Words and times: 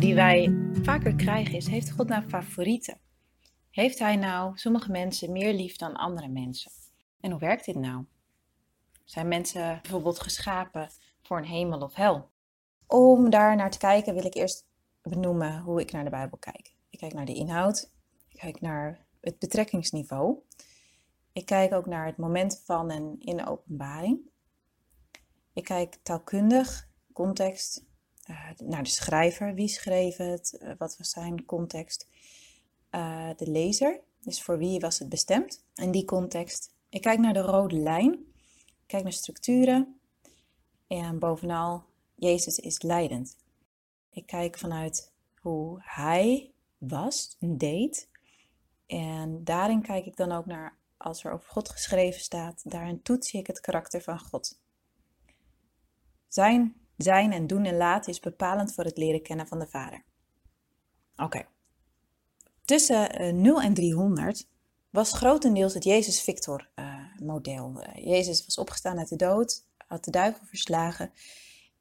die 0.00 0.14
wij 0.14 0.56
vaker 0.82 1.14
krijgen 1.14 1.54
is: 1.54 1.66
Heeft 1.66 1.90
God 1.90 2.08
nou 2.08 2.28
favorieten? 2.28 3.00
Heeft 3.70 3.98
Hij 3.98 4.16
nou 4.16 4.58
sommige 4.58 4.90
mensen 4.90 5.32
meer 5.32 5.54
lief 5.54 5.76
dan 5.76 5.96
andere 5.96 6.28
mensen? 6.28 6.70
En 7.20 7.30
hoe 7.30 7.40
werkt 7.40 7.64
dit 7.64 7.74
nou? 7.74 8.04
Zijn 9.04 9.28
mensen 9.28 9.78
bijvoorbeeld 9.82 10.20
geschapen 10.20 10.88
voor 11.22 11.38
een 11.38 11.44
hemel 11.44 11.80
of 11.80 11.94
hel? 11.94 12.30
Om 12.86 13.30
daar 13.30 13.56
naar 13.56 13.70
te 13.70 13.78
kijken 13.78 14.14
wil 14.14 14.24
ik 14.24 14.34
eerst 14.34 14.66
benoemen 15.02 15.60
hoe 15.60 15.80
ik 15.80 15.92
naar 15.92 16.04
de 16.04 16.10
Bijbel 16.10 16.38
kijk. 16.38 16.74
Ik 16.90 16.98
kijk 16.98 17.12
naar 17.12 17.26
de 17.26 17.34
inhoud, 17.34 17.90
ik 18.28 18.38
kijk 18.38 18.60
naar 18.60 19.06
het 19.20 19.38
betrekkingsniveau. 19.38 20.38
Ik 21.32 21.46
kijk 21.46 21.72
ook 21.72 21.86
naar 21.86 22.06
het 22.06 22.16
moment 22.16 22.62
van 22.64 22.90
en 22.90 23.16
in 23.18 23.36
de 23.36 23.46
openbaring. 23.46 24.20
Ik 25.52 25.64
kijk 25.64 25.98
taalkundig, 26.02 26.88
context, 27.12 27.88
uh, 28.30 28.50
naar 28.58 28.82
de 28.82 28.88
schrijver, 28.88 29.54
wie 29.54 29.68
schreef 29.68 30.16
het, 30.16 30.58
uh, 30.62 30.72
wat 30.78 30.96
was 30.96 31.10
zijn 31.10 31.44
context. 31.44 32.08
Uh, 32.90 33.28
de 33.36 33.50
lezer, 33.50 34.00
dus 34.20 34.42
voor 34.42 34.58
wie 34.58 34.80
was 34.80 34.98
het 34.98 35.08
bestemd 35.08 35.64
in 35.74 35.90
die 35.90 36.04
context. 36.04 36.74
Ik 36.88 37.00
kijk 37.00 37.18
naar 37.18 37.32
de 37.32 37.40
rode 37.40 37.76
lijn, 37.76 38.12
ik 38.66 38.86
kijk 38.86 39.02
naar 39.02 39.12
structuren 39.12 40.00
en 40.86 41.18
bovenal, 41.18 41.84
Jezus 42.14 42.58
is 42.58 42.82
leidend. 42.82 43.36
Ik 44.10 44.26
kijk 44.26 44.58
vanuit 44.58 45.12
hoe 45.40 45.78
hij 45.82 46.50
was 46.78 47.36
en 47.38 47.58
deed. 47.58 48.08
En 48.86 49.44
daarin 49.44 49.82
kijk 49.82 50.06
ik 50.06 50.16
dan 50.16 50.32
ook 50.32 50.46
naar, 50.46 50.76
als 50.96 51.24
er 51.24 51.32
over 51.32 51.50
God 51.50 51.68
geschreven 51.68 52.20
staat, 52.20 52.70
daarin 52.70 53.02
toets 53.02 53.32
ik 53.32 53.46
het 53.46 53.60
karakter 53.60 54.02
van 54.02 54.18
God. 54.18 54.60
Zijn, 56.28 56.79
zijn 57.02 57.32
en 57.32 57.46
doen 57.46 57.64
en 57.64 57.76
laten 57.76 58.12
is 58.12 58.20
bepalend 58.20 58.74
voor 58.74 58.84
het 58.84 58.98
leren 58.98 59.22
kennen 59.22 59.46
van 59.46 59.58
de 59.58 59.66
Vader. 59.66 60.04
Oké. 61.16 61.46
Tussen 62.64 63.40
0 63.42 63.58
eh, 63.58 63.64
en 63.64 63.74
300 63.74 64.48
was 64.90 65.12
grotendeels 65.12 65.74
het 65.74 65.84
Jezus-Victor-model. 65.84 67.72
Uh, 67.76 67.96
uh, 67.96 68.04
Jezus 68.04 68.44
was 68.44 68.58
opgestaan 68.58 68.98
uit 68.98 69.08
de 69.08 69.16
dood, 69.16 69.66
had 69.86 70.04
de 70.04 70.10
duivel 70.10 70.46
verslagen. 70.46 71.12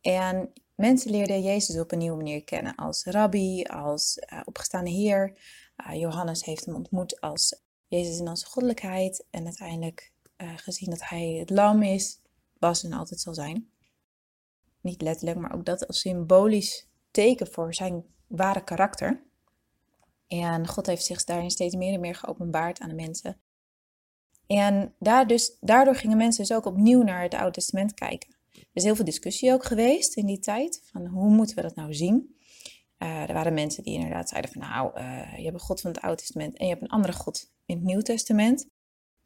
En 0.02 0.54
mensen 0.76 1.12
leerden 1.12 1.42
Jezus 1.42 1.80
op 1.80 1.92
een 1.92 1.98
nieuwe 1.98 2.18
manier 2.18 2.44
kennen 2.44 2.76
als 2.76 3.04
rabbi, 3.04 3.64
als 3.64 4.20
opgestaande 4.46 4.90
Heer. 4.90 5.38
Johannes 5.94 6.44
heeft 6.44 6.66
hem 6.66 6.76
ontmoet 6.76 7.22
als 7.22 7.62
Jezus 7.88 8.20
in 8.20 8.28
onze 8.28 8.46
goddelijkheid. 8.46 9.26
En 9.30 9.46
uiteindelijk 9.46 10.12
gezien 10.38 10.90
dat 10.90 11.10
hij 11.10 11.28
het 11.28 11.50
lam 11.50 11.84
is, 11.84 12.22
was 12.60 12.84
en 12.84 12.94
altijd 12.94 13.20
zal 13.20 13.34
zijn 13.34 13.70
niet 14.90 15.02
letterlijk, 15.02 15.40
maar 15.40 15.54
ook 15.54 15.66
dat 15.66 15.88
als 15.88 16.00
symbolisch 16.00 16.88
teken 17.12 17.48
voor 17.48 17.74
zijn 17.74 18.04
ware 18.28 18.64
karakter. 18.64 19.24
En 20.28 20.68
God 20.68 20.86
heeft 20.86 21.06
zich 21.06 21.24
daarin 21.24 21.50
steeds 21.50 21.76
meer 21.76 21.94
en 21.94 22.00
meer 22.00 22.16
geopenbaard 22.16 22.80
aan 22.80 22.90
de 22.90 22.96
mensen. 22.96 23.42
En 24.48 24.94
daar 25.00 25.28
dus, 25.28 25.58
daardoor 25.60 25.96
gingen 25.96 26.18
mensen 26.18 26.44
dus 26.44 26.56
ook 26.56 26.66
opnieuw 26.66 27.02
naar 27.02 27.22
het 27.22 27.34
Oude 27.34 27.52
Testament 27.52 27.94
kijken. 27.94 28.36
Er 28.52 28.66
is 28.74 28.84
heel 28.84 28.96
veel 28.96 29.06
discussie 29.06 29.54
ook 29.54 29.66
geweest 29.66 30.16
in 30.16 30.26
die 30.26 30.40
tijd, 30.40 30.82
van 30.92 31.06
hoe 31.06 31.30
moeten 31.30 31.56
we 31.56 31.62
dat 31.62 31.76
nou 31.76 31.94
zien? 31.94 32.38
Uh, 32.98 33.30
er 33.30 33.34
waren 33.34 33.54
mensen 33.54 33.84
die 33.84 33.94
inderdaad 33.94 34.30
zeiden 34.30 34.52
van 34.52 34.62
nou, 34.62 35.00
uh, 35.00 35.38
je 35.38 35.44
hebt 35.44 35.54
een 35.54 35.60
God 35.60 35.82
van 35.82 35.92
het 35.92 36.02
Oude 36.02 36.18
Testament 36.18 36.58
en 36.58 36.66
je 36.66 36.72
hebt 36.72 36.84
een 36.84 36.90
andere 36.90 37.14
God 37.14 37.52
in 37.66 37.76
het 37.76 37.86
Nieuw 37.86 38.02
Testament. 38.02 38.68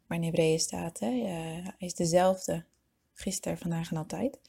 Maar 0.06 0.18
in 0.18 0.24
Hebreeën 0.24 0.58
staat, 0.58 1.00
uh, 1.00 1.08
hij 1.08 1.74
is 1.78 1.94
dezelfde 1.94 2.64
gisteren, 3.12 3.58
vandaag 3.58 3.90
en 3.90 3.96
altijd. 3.96 4.40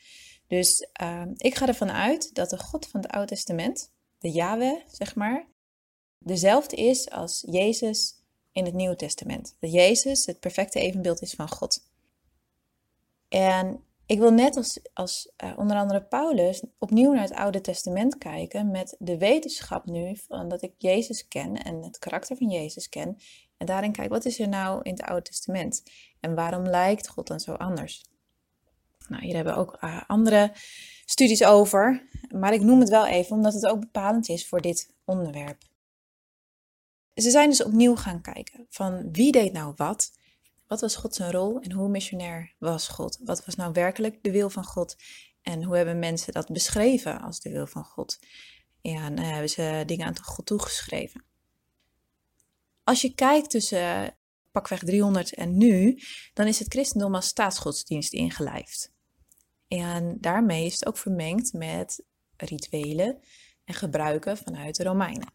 Dus 0.47 0.87
uh, 1.01 1.23
ik 1.37 1.55
ga 1.55 1.67
ervan 1.67 1.91
uit 1.91 2.35
dat 2.35 2.49
de 2.49 2.57
God 2.57 2.87
van 2.87 3.01
het 3.01 3.11
Oude 3.11 3.27
Testament, 3.27 3.91
de 4.19 4.31
Yahweh, 4.31 4.81
zeg 4.87 5.15
maar, 5.15 5.47
dezelfde 6.17 6.75
is 6.75 7.09
als 7.09 7.43
Jezus 7.49 8.23
in 8.51 8.65
het 8.65 8.73
Nieuwe 8.73 8.95
Testament. 8.95 9.55
Dat 9.59 9.71
Jezus 9.71 10.25
het 10.25 10.39
perfecte 10.39 10.79
evenbeeld 10.79 11.21
is 11.21 11.33
van 11.33 11.49
God. 11.49 11.89
En 13.27 13.83
ik 14.05 14.19
wil 14.19 14.31
net 14.31 14.55
als, 14.57 14.79
als 14.93 15.31
uh, 15.43 15.57
onder 15.57 15.77
andere 15.77 16.03
Paulus 16.03 16.63
opnieuw 16.79 17.13
naar 17.13 17.23
het 17.23 17.33
Oude 17.33 17.61
Testament 17.61 18.17
kijken 18.17 18.71
met 18.71 18.95
de 18.99 19.17
wetenschap 19.17 19.85
nu 19.85 20.17
dat 20.47 20.61
ik 20.61 20.73
Jezus 20.77 21.27
ken 21.27 21.63
en 21.63 21.83
het 21.83 21.99
karakter 21.99 22.37
van 22.37 22.49
Jezus 22.49 22.89
ken. 22.89 23.17
En 23.57 23.65
daarin 23.65 23.91
kijk, 23.91 24.09
wat 24.09 24.25
is 24.25 24.39
er 24.39 24.47
nou 24.49 24.81
in 24.81 24.91
het 24.91 25.01
Oude 25.01 25.21
Testament? 25.21 25.83
En 26.19 26.35
waarom 26.35 26.67
lijkt 26.67 27.07
God 27.07 27.27
dan 27.27 27.39
zo 27.39 27.53
anders? 27.53 28.03
Nou, 29.09 29.23
hier 29.23 29.35
hebben 29.35 29.53
we 29.53 29.59
ook 29.59 29.77
uh, 29.81 30.01
andere 30.07 30.51
studies 31.05 31.43
over, 31.43 32.07
maar 32.29 32.53
ik 32.53 32.61
noem 32.61 32.79
het 32.79 32.89
wel 32.89 33.07
even 33.07 33.35
omdat 33.35 33.53
het 33.53 33.65
ook 33.65 33.79
bepalend 33.79 34.29
is 34.29 34.47
voor 34.47 34.61
dit 34.61 34.93
onderwerp. 35.05 35.63
Ze 37.13 37.29
zijn 37.29 37.49
dus 37.49 37.63
opnieuw 37.63 37.95
gaan 37.95 38.21
kijken 38.21 38.65
van 38.69 39.11
wie 39.11 39.31
deed 39.31 39.53
nou 39.53 39.73
wat, 39.75 40.11
wat 40.67 40.81
was 40.81 40.95
God 40.95 41.15
zijn 41.15 41.31
rol 41.31 41.59
en 41.59 41.71
hoe 41.71 41.89
missionair 41.89 42.55
was 42.59 42.87
God? 42.87 43.19
Wat 43.23 43.45
was 43.45 43.55
nou 43.55 43.73
werkelijk 43.73 44.23
de 44.23 44.31
wil 44.31 44.49
van 44.49 44.65
God 44.65 44.95
en 45.41 45.63
hoe 45.63 45.75
hebben 45.75 45.99
mensen 45.99 46.33
dat 46.33 46.51
beschreven 46.51 47.21
als 47.21 47.39
de 47.39 47.49
wil 47.49 47.67
van 47.67 47.83
God? 47.83 48.19
En 48.81 49.19
uh, 49.19 49.31
hebben 49.31 49.49
ze 49.49 49.83
dingen 49.85 50.05
aan 50.05 50.23
God 50.23 50.45
toegeschreven. 50.45 51.23
Als 52.83 53.01
je 53.01 53.13
kijkt 53.15 53.49
tussen 53.49 54.15
pakweg 54.51 54.79
300 54.79 55.33
en 55.33 55.57
nu, 55.57 55.99
dan 56.33 56.47
is 56.47 56.59
het 56.59 56.67
christendom 56.67 57.15
als 57.15 57.27
staatsgodsdienst 57.27 58.13
ingelijfd. 58.13 58.93
En 59.67 60.17
daarmee 60.19 60.65
is 60.65 60.73
het 60.73 60.85
ook 60.85 60.97
vermengd 60.97 61.53
met 61.53 62.03
rituelen 62.37 63.19
en 63.63 63.73
gebruiken 63.73 64.37
vanuit 64.37 64.75
de 64.75 64.83
Romeinen. 64.83 65.33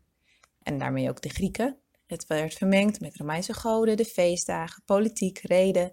En 0.63 0.79
daarmee 0.79 1.09
ook 1.09 1.23
de 1.23 1.29
Grieken. 1.29 1.79
Het 2.07 2.27
werd 2.27 2.55
vermengd 2.55 3.01
met 3.01 3.17
Romeinse 3.17 3.55
goden, 3.55 3.97
de 3.97 4.05
feestdagen, 4.05 4.83
politiek, 4.85 5.39
reden, 5.39 5.93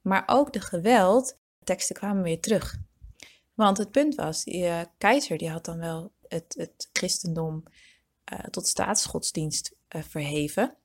maar 0.00 0.22
ook 0.26 0.52
de 0.52 0.60
geweld. 0.60 1.38
teksten 1.64 1.96
kwamen 1.96 2.22
weer 2.22 2.40
terug. 2.40 2.78
Want 3.54 3.78
het 3.78 3.90
punt 3.90 4.14
was, 4.14 4.44
die 4.44 4.62
uh, 4.62 4.80
keizer 4.98 5.38
die 5.38 5.50
had 5.50 5.64
dan 5.64 5.78
wel 5.78 6.12
het, 6.28 6.54
het 6.58 6.88
christendom 6.92 7.62
uh, 8.32 8.38
tot 8.38 8.66
staatsgodsdienst 8.66 9.74
uh, 9.96 10.02
verheven. 10.02 10.76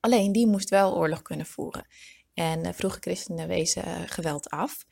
Alleen 0.00 0.32
die 0.32 0.46
moest 0.46 0.68
wel 0.68 0.96
oorlog 0.96 1.22
kunnen 1.22 1.46
voeren. 1.46 1.86
En 2.34 2.74
vroege 2.74 3.00
christenen 3.00 3.48
wezen 3.48 4.08
geweld 4.08 4.50
af. 4.50 4.84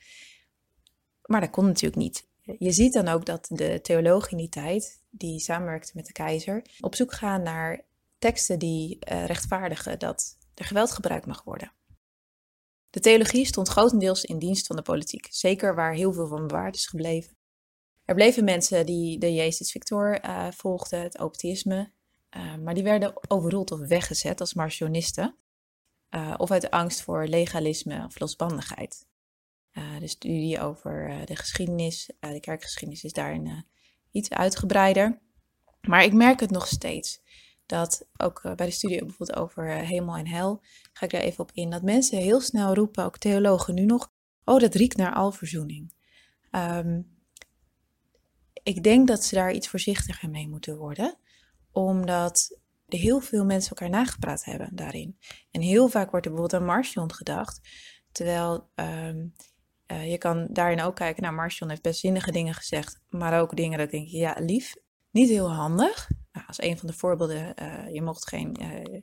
Maar 1.26 1.40
dat 1.40 1.50
kon 1.50 1.64
natuurlijk 1.64 2.02
niet. 2.02 2.26
Je 2.58 2.72
ziet 2.72 2.92
dan 2.92 3.08
ook 3.08 3.24
dat 3.24 3.46
de 3.50 3.80
theologen 3.80 4.30
in 4.30 4.36
die 4.36 4.48
tijd, 4.48 5.02
die 5.10 5.40
samenwerkten 5.40 5.92
met 5.96 6.06
de 6.06 6.12
keizer, 6.12 6.62
op 6.80 6.94
zoek 6.94 7.12
gaan 7.12 7.42
naar 7.42 7.84
teksten 8.18 8.58
die 8.58 8.98
uh, 9.10 9.24
rechtvaardigen 9.24 9.98
dat 9.98 10.38
er 10.54 10.64
geweld 10.64 10.90
gebruikt 10.90 11.26
mag 11.26 11.44
worden. 11.44 11.72
De 12.90 13.00
theologie 13.00 13.46
stond 13.46 13.68
grotendeels 13.68 14.24
in 14.24 14.38
dienst 14.38 14.66
van 14.66 14.76
de 14.76 14.82
politiek, 14.82 15.26
zeker 15.30 15.74
waar 15.74 15.92
heel 15.92 16.12
veel 16.12 16.26
van 16.26 16.46
bewaard 16.46 16.74
is 16.74 16.86
gebleven. 16.86 17.36
Er 18.04 18.14
bleven 18.14 18.44
mensen 18.44 18.86
die 18.86 19.18
de 19.18 19.34
Jezus 19.34 19.70
Victor 19.70 20.24
uh, 20.24 20.50
volgden, 20.50 21.00
het 21.00 21.20
optimisme, 21.20 21.90
uh, 22.36 22.56
maar 22.56 22.74
die 22.74 22.82
werden 22.82 23.30
overroeld 23.30 23.70
of 23.70 23.80
weggezet 23.80 24.40
als 24.40 24.54
marcionisten, 24.54 25.36
of 26.36 26.50
uit 26.50 26.70
angst 26.70 27.02
voor 27.02 27.26
legalisme 27.26 28.04
of 28.04 28.20
losbandigheid. 28.20 29.06
Uh, 29.78 29.98
de 29.98 30.08
studie 30.08 30.60
over 30.60 31.10
uh, 31.10 31.24
de 31.24 31.36
geschiedenis, 31.36 32.10
uh, 32.20 32.30
de 32.30 32.40
kerkgeschiedenis 32.40 33.04
is 33.04 33.12
daarin 33.12 33.64
iets 34.10 34.30
uitgebreider. 34.30 35.20
Maar 35.80 36.04
ik 36.04 36.12
merk 36.12 36.40
het 36.40 36.50
nog 36.50 36.66
steeds. 36.66 37.20
Dat 37.66 38.08
ook 38.16 38.42
bij 38.42 38.66
de 38.66 38.72
studie 38.72 39.04
bijvoorbeeld 39.04 39.38
over 39.38 39.70
hemel 39.70 40.16
en 40.16 40.26
hel, 40.26 40.62
ga 40.92 41.04
ik 41.04 41.10
daar 41.10 41.20
even 41.20 41.40
op 41.40 41.50
in. 41.52 41.70
Dat 41.70 41.82
mensen 41.82 42.18
heel 42.18 42.40
snel 42.40 42.74
roepen, 42.74 43.04
ook 43.04 43.18
theologen 43.18 43.74
nu 43.74 43.84
nog, 43.84 44.12
oh 44.44 44.60
dat 44.60 44.74
riekt 44.74 44.96
naar 44.96 45.14
alverzoening. 45.14 45.92
Um, 46.50 47.16
ik 48.62 48.82
denk 48.82 49.08
dat 49.08 49.24
ze 49.24 49.34
daar 49.34 49.52
iets 49.52 49.68
voorzichtiger 49.68 50.30
mee 50.30 50.48
moeten 50.48 50.76
worden. 50.76 51.18
Omdat 51.72 52.60
er 52.86 52.98
heel 52.98 53.20
veel 53.20 53.44
mensen 53.44 53.70
elkaar 53.70 53.90
nagepraat 53.90 54.44
hebben 54.44 54.68
daarin. 54.72 55.18
En 55.50 55.60
heel 55.60 55.88
vaak 55.88 56.10
wordt 56.10 56.26
er 56.26 56.32
bijvoorbeeld 56.32 56.62
aan 56.62 56.68
Marcion 56.68 57.12
gedacht. 57.12 57.60
Terwijl 58.12 58.70
um, 58.74 59.34
uh, 59.92 60.10
je 60.10 60.18
kan 60.18 60.46
daarin 60.50 60.80
ook 60.80 60.96
kijken, 60.96 61.22
nou 61.22 61.34
Marcion 61.34 61.68
heeft 61.68 61.82
best 61.82 62.00
zinnige 62.00 62.32
dingen 62.32 62.54
gezegd, 62.54 63.00
maar 63.08 63.40
ook 63.40 63.56
dingen 63.56 63.78
dat 63.78 63.86
ik 63.86 63.92
denk, 63.92 64.08
ja 64.08 64.36
lief, 64.38 64.74
niet 65.10 65.28
heel 65.28 65.52
handig. 65.52 66.10
Nou, 66.32 66.46
als 66.46 66.62
een 66.62 66.78
van 66.78 66.86
de 66.86 66.92
voorbeelden, 66.92 67.54
uh, 67.62 67.92
je 67.92 68.02
mocht 68.02 68.28
geen 68.28 68.56
uh, 68.60 69.00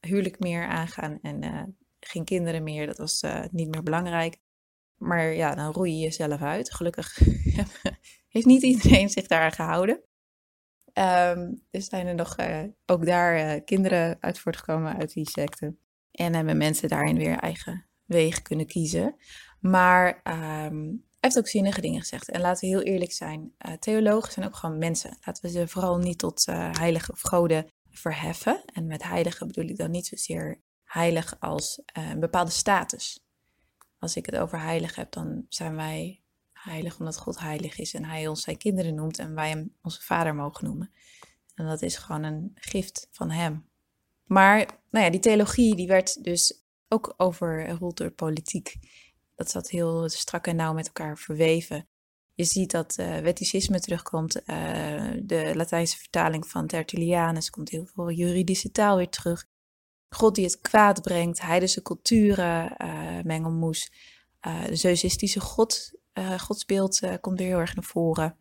huwelijk 0.00 0.38
meer 0.38 0.66
aangaan 0.66 1.18
en 1.22 1.76
geen 2.00 2.24
kinderen 2.24 2.62
meer, 2.62 2.86
dat 2.86 2.98
was 2.98 3.24
niet 3.50 3.68
meer 3.68 3.82
belangrijk. 3.82 4.36
Maar 4.96 5.32
ja, 5.32 5.54
dan 5.54 5.72
roei 5.72 5.92
je 5.92 5.98
jezelf 5.98 6.42
uit. 6.42 6.74
Gelukkig 6.74 7.18
heeft 8.34 8.46
niet 8.46 8.62
iedereen 8.62 9.08
zich 9.08 9.26
daar 9.26 9.52
gehouden. 9.52 10.02
Um, 10.98 11.66
dus 11.70 11.86
zijn 11.86 12.06
er 12.06 12.14
nog 12.14 12.36
ook 12.86 13.06
daar 13.06 13.60
kinderen 13.60 14.16
uit 14.20 14.38
voortgekomen 14.38 14.96
uit 14.96 15.12
die 15.12 15.30
secte. 15.30 15.76
En 16.10 16.34
hebben 16.34 16.56
mensen 16.56 16.88
daarin 16.88 17.16
weer 17.16 17.36
eigen 17.36 17.88
wegen 18.04 18.42
kunnen 18.42 18.66
kiezen. 18.66 19.16
Maar 19.60 20.20
um, 20.64 21.04
heeft 21.20 21.38
ook 21.38 21.48
zinnige 21.48 21.80
dingen 21.80 22.00
gezegd. 22.00 22.30
En 22.30 22.40
laten 22.40 22.60
we 22.60 22.74
heel 22.74 22.84
eerlijk 22.84 23.12
zijn, 23.12 23.52
uh, 23.66 23.72
theologen 23.72 24.32
zijn 24.32 24.46
ook 24.46 24.56
gewoon 24.56 24.78
mensen. 24.78 25.18
Laten 25.24 25.42
we 25.42 25.50
ze 25.50 25.68
vooral 25.68 25.98
niet 25.98 26.18
tot 26.18 26.46
uh, 26.48 26.70
heilige 26.72 27.12
of 27.12 27.20
goden 27.20 27.70
verheffen. 27.90 28.62
En 28.72 28.86
met 28.86 29.02
heilige 29.02 29.46
bedoel 29.46 29.68
ik 29.68 29.76
dan 29.76 29.90
niet 29.90 30.06
zozeer 30.06 30.60
heilig 30.84 31.36
als 31.40 31.82
uh, 31.98 32.10
een 32.10 32.20
bepaalde 32.20 32.50
status. 32.50 33.26
Als 33.98 34.16
ik 34.16 34.26
het 34.26 34.36
over 34.36 34.60
heilig 34.60 34.94
heb, 34.94 35.12
dan 35.12 35.46
zijn 35.48 35.76
wij 35.76 36.22
heilig 36.52 36.98
omdat 36.98 37.18
God 37.18 37.38
heilig 37.38 37.78
is 37.78 37.94
en 37.94 38.04
hij 38.04 38.26
ons 38.26 38.42
zijn 38.42 38.56
kinderen 38.56 38.94
noemt 38.94 39.18
en 39.18 39.34
wij 39.34 39.48
hem 39.48 39.74
onze 39.82 40.02
vader 40.02 40.34
mogen 40.34 40.64
noemen. 40.64 40.90
En 41.54 41.66
dat 41.66 41.82
is 41.82 41.96
gewoon 41.96 42.22
een 42.22 42.52
gift 42.54 43.08
van 43.10 43.30
hem. 43.30 43.66
Maar 44.24 44.66
nou 44.90 45.04
ja, 45.04 45.10
die 45.10 45.20
theologie 45.20 45.74
die 45.76 45.86
werd 45.86 46.24
dus 46.24 46.62
ook 46.88 47.14
overroeld 47.16 47.96
door 47.96 48.10
politiek. 48.10 48.74
Dat 49.38 49.50
zat 49.50 49.70
heel 49.70 50.08
strak 50.08 50.46
en 50.46 50.56
nauw 50.56 50.72
met 50.72 50.86
elkaar 50.86 51.18
verweven. 51.18 51.88
Je 52.34 52.44
ziet 52.44 52.70
dat 52.70 52.96
uh, 53.00 53.18
wetticisme 53.18 53.80
terugkomt, 53.80 54.36
uh, 54.36 54.44
de 55.22 55.52
Latijnse 55.54 55.96
vertaling 55.96 56.46
van 56.46 56.66
Tertullianus, 56.66 57.50
komt 57.50 57.68
heel 57.68 57.86
veel 57.86 58.10
juridische 58.10 58.70
taal 58.70 58.96
weer 58.96 59.08
terug. 59.08 59.46
God 60.08 60.34
die 60.34 60.44
het 60.44 60.60
kwaad 60.60 61.02
brengt, 61.02 61.40
heidense 61.40 61.82
culturen, 61.82 62.74
uh, 62.82 63.22
mengelmoes. 63.22 63.92
de 64.40 64.76
zeusistische 64.76 65.40
god, 65.40 65.92
godsbeeld 66.38 67.00
komt 67.20 67.38
weer 67.38 67.48
heel 67.48 67.58
erg 67.58 67.74
naar 67.74 67.84
voren. 67.84 68.36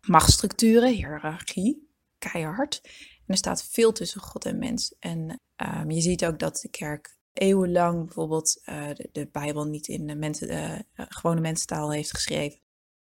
Machtsstructuren, 0.00 0.92
hiërarchie, 0.92 1.88
keihard. 2.18 2.80
En 3.16 3.26
er 3.26 3.36
staat 3.36 3.64
veel 3.64 3.92
tussen 3.92 4.20
God 4.20 4.44
en 4.44 4.58
mens. 4.58 4.94
En 4.98 5.40
um, 5.56 5.90
je 5.90 6.00
ziet 6.00 6.24
ook 6.24 6.38
dat 6.38 6.60
de 6.60 6.68
kerk 6.68 7.18
eeuwenlang 7.32 8.04
bijvoorbeeld 8.04 8.60
uh, 8.64 8.88
de, 8.88 9.08
de, 9.12 9.28
Bijbel 9.32 9.64
niet 9.64 9.88
in 9.88 10.18
mensen, 10.18 10.46
de 10.48 10.84
uh, 10.96 11.06
gewone 11.08 11.40
mensentaal 11.40 11.92
heeft 11.92 12.10
geschreven, 12.10 12.60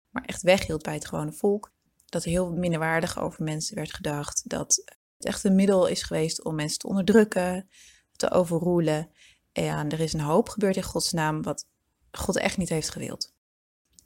maar 0.10 0.24
echt 0.26 0.42
weghield 0.42 0.84
bij 0.84 0.94
het 0.94 1.08
gewone 1.08 1.32
volk. 1.32 1.72
Dat 2.06 2.24
er 2.24 2.30
heel 2.30 2.52
minderwaardig 2.52 3.20
over 3.20 3.44
mensen 3.44 3.76
werd 3.76 3.94
gedacht. 3.94 4.50
Dat 4.50 4.84
het 5.18 5.26
echt 5.28 5.44
een 5.44 5.56
middel 5.56 5.88
is 5.88 6.04
geweest 6.04 6.44
om 6.44 6.56
mensen 6.56 6.80
te 6.80 6.88
onderdrukken, 6.88 7.70
te 8.16 8.32
overroelen. 8.32 9.10
En 9.52 9.90
er 9.90 10.00
is 10.00 10.14
een 10.14 10.20
hoop 10.20 10.50
gebeurd 10.50 10.76
in 10.76 10.84
Gods 10.84 11.12
naam 11.12 11.42
wat 11.42 11.66
God 12.12 12.38
echt 12.38 12.58
niet 12.58 12.70
heeft 12.70 12.90
gewild. 12.90 13.34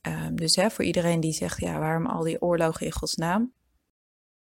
Um, 0.01 0.35
dus 0.35 0.55
hè, 0.55 0.69
voor 0.69 0.85
iedereen 0.85 1.19
die 1.19 1.33
zegt, 1.33 1.59
ja, 1.59 1.79
waarom 1.79 2.05
al 2.05 2.23
die 2.23 2.41
oorlogen 2.41 2.85
in 2.85 2.91
Gods 2.91 3.15
naam? 3.15 3.53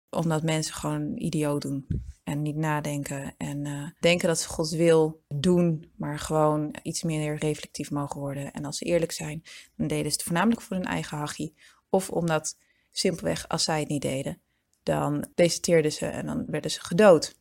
Omdat 0.10 0.44
mensen 0.44 0.74
gewoon 0.74 1.18
idioot 1.18 1.62
doen 1.62 1.88
en 2.28 2.42
niet 2.42 2.56
nadenken. 2.56 3.34
En 3.38 3.66
uh, 3.66 3.90
denken 4.00 4.28
dat 4.28 4.40
ze 4.40 4.48
Gods 4.48 4.72
wil 4.72 5.24
doen, 5.28 5.92
maar 5.96 6.20
gewoon 6.20 6.76
iets 6.84 7.04
meer 7.04 7.36
reflectief 7.36 7.92
mogen 7.92 8.20
worden. 8.20 8.52
En 8.52 8.66
als 8.66 8.78
ze 8.78 8.86
eerlijk 8.86 9.12
zijn, 9.12 9.44
dan 9.76 9.88
deden 9.88 10.12
ze 10.12 10.18
het 10.18 10.24
voornamelijk 10.24 10.62
voor 10.62 10.76
hun 10.76 10.86
eigen 10.86 11.18
hachie. 11.18 11.56
Of 11.90 12.10
omdat 12.10 12.58
simpelweg, 12.92 13.48
als 13.48 13.64
zij 13.64 13.80
het 13.80 13.90
niet 13.90 14.02
deden, 14.02 14.42
dan 14.84 15.28
deserteerden 15.36 15.92
ze 15.92 16.06
en 16.06 16.26
dan 16.26 16.46
werden 16.48 16.72
ze 16.72 16.82
gedood. 16.82 17.36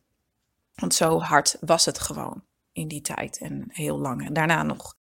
Want 0.75 0.93
zo 0.93 1.19
hard 1.19 1.57
was 1.59 1.85
het 1.85 1.99
gewoon 1.99 2.43
in 2.71 2.87
die 2.87 3.01
tijd 3.01 3.37
en 3.37 3.65
heel 3.67 3.97
lang 3.97 4.25
en 4.25 4.33
daarna 4.33 4.63
nog. 4.63 4.97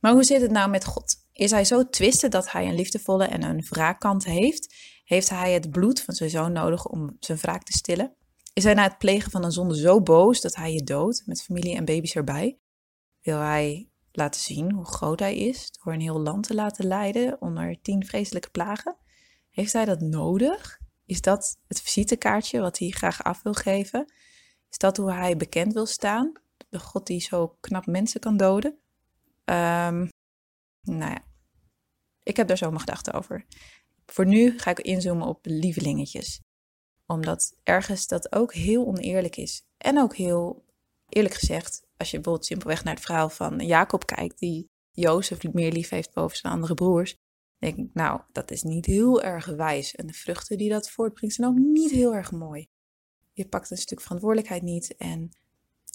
Maar 0.00 0.12
hoe 0.12 0.24
zit 0.24 0.40
het 0.40 0.50
nou 0.50 0.70
met 0.70 0.84
God? 0.84 1.16
Is 1.32 1.50
hij 1.50 1.64
zo 1.64 1.88
twisten 1.88 2.30
dat 2.30 2.52
hij 2.52 2.68
een 2.68 2.74
liefdevolle 2.74 3.24
en 3.24 3.42
een 3.42 3.66
wraakkant 3.68 4.24
heeft? 4.24 4.74
Heeft 5.04 5.28
hij 5.28 5.52
het 5.52 5.70
bloed 5.70 6.02
van 6.02 6.14
zijn 6.14 6.30
zoon 6.30 6.52
nodig 6.52 6.86
om 6.86 7.16
zijn 7.20 7.38
wraak 7.38 7.62
te 7.62 7.72
stillen? 7.72 8.14
Is 8.60 8.66
hij 8.66 8.74
na 8.74 8.82
het 8.82 8.98
plegen 8.98 9.30
van 9.30 9.44
een 9.44 9.52
zonde 9.52 9.76
zo 9.76 10.02
boos 10.02 10.40
dat 10.40 10.56
hij 10.56 10.72
je 10.72 10.82
doodt, 10.82 11.22
met 11.26 11.42
familie 11.42 11.76
en 11.76 11.84
baby's 11.84 12.14
erbij? 12.14 12.58
Wil 13.20 13.38
hij 13.38 13.90
laten 14.12 14.40
zien 14.40 14.72
hoe 14.72 14.84
groot 14.84 15.20
hij 15.20 15.36
is 15.36 15.70
door 15.70 15.92
een 15.92 16.00
heel 16.00 16.20
land 16.20 16.46
te 16.46 16.54
laten 16.54 16.86
lijden 16.86 17.40
onder 17.40 17.80
tien 17.82 18.06
vreselijke 18.06 18.50
plagen? 18.50 18.96
Heeft 19.50 19.72
hij 19.72 19.84
dat 19.84 20.00
nodig? 20.00 20.78
Is 21.06 21.20
dat 21.20 21.58
het 21.66 21.80
visitekaartje 21.80 22.60
wat 22.60 22.78
hij 22.78 22.90
graag 22.90 23.22
af 23.22 23.42
wil 23.42 23.54
geven? 23.54 24.12
Is 24.70 24.78
dat 24.78 24.96
hoe 24.96 25.12
hij 25.12 25.36
bekend 25.36 25.72
wil 25.72 25.86
staan? 25.86 26.32
De 26.68 26.78
God 26.78 27.06
die 27.06 27.20
zo 27.20 27.56
knap 27.60 27.86
mensen 27.86 28.20
kan 28.20 28.36
doden? 28.36 28.78
Um, 29.44 30.08
nou 30.82 31.10
ja, 31.10 31.24
ik 32.22 32.36
heb 32.36 32.48
daar 32.48 32.58
zo 32.58 32.68
mijn 32.68 32.80
gedachten 32.80 33.12
over. 33.12 33.46
Voor 34.06 34.26
nu 34.26 34.58
ga 34.58 34.70
ik 34.70 34.80
inzoomen 34.80 35.26
op 35.26 35.38
lievelingetjes. 35.42 36.40
Omdat 37.10 37.56
ergens 37.62 38.06
dat 38.06 38.32
ook 38.32 38.54
heel 38.54 38.86
oneerlijk 38.86 39.36
is. 39.36 39.62
En 39.78 39.98
ook 39.98 40.16
heel 40.16 40.64
eerlijk 41.08 41.34
gezegd, 41.34 41.86
als 41.96 42.10
je 42.10 42.16
bijvoorbeeld 42.16 42.46
simpelweg 42.46 42.84
naar 42.84 42.94
het 42.94 43.04
verhaal 43.04 43.28
van 43.28 43.58
Jacob 43.58 44.06
kijkt, 44.06 44.38
die 44.38 44.70
Jozef 44.90 45.52
meer 45.52 45.72
lief 45.72 45.88
heeft 45.88 46.12
boven 46.12 46.36
zijn 46.36 46.52
andere 46.52 46.74
broers, 46.74 47.16
denk 47.58 47.76
ik, 47.76 47.90
nou, 47.92 48.20
dat 48.32 48.50
is 48.50 48.62
niet 48.62 48.86
heel 48.86 49.22
erg 49.22 49.46
wijs. 49.46 49.94
En 49.94 50.06
de 50.06 50.12
vruchten 50.12 50.58
die 50.58 50.70
dat 50.70 50.90
voortbrengt 50.90 51.34
zijn 51.34 51.48
ook 51.48 51.58
niet 51.58 51.90
heel 51.90 52.14
erg 52.14 52.32
mooi. 52.32 52.68
Je 53.32 53.48
pakt 53.48 53.70
een 53.70 53.76
stuk 53.76 54.00
verantwoordelijkheid 54.00 54.62
niet 54.62 54.96
en 54.96 55.30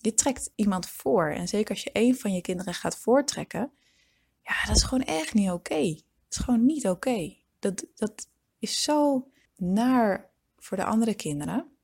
je 0.02 0.14
trekt 0.14 0.52
iemand 0.56 0.90
voor. 0.90 1.30
En 1.30 1.48
zeker 1.48 1.70
als 1.70 1.84
je 1.84 1.90
een 1.94 2.16
van 2.16 2.34
je 2.34 2.42
kinderen 2.42 2.74
gaat 2.74 2.98
voortrekken, 2.98 3.72
ja, 4.42 4.66
dat 4.68 4.76
is 4.76 4.84
gewoon 4.84 5.06
echt 5.06 5.34
niet 5.34 5.52
oké. 5.52 5.86
Het 5.86 6.04
is 6.30 6.38
gewoon 6.38 6.66
niet 6.66 6.88
oké. 6.88 7.36
Dat, 7.60 7.86
dat 7.96 8.30
is 8.60 8.82
zo 8.82 9.28
naar 9.56 10.34
voor 10.66 10.78
de 10.78 10.86
andere 10.86 11.14
kinderen. 11.14 11.78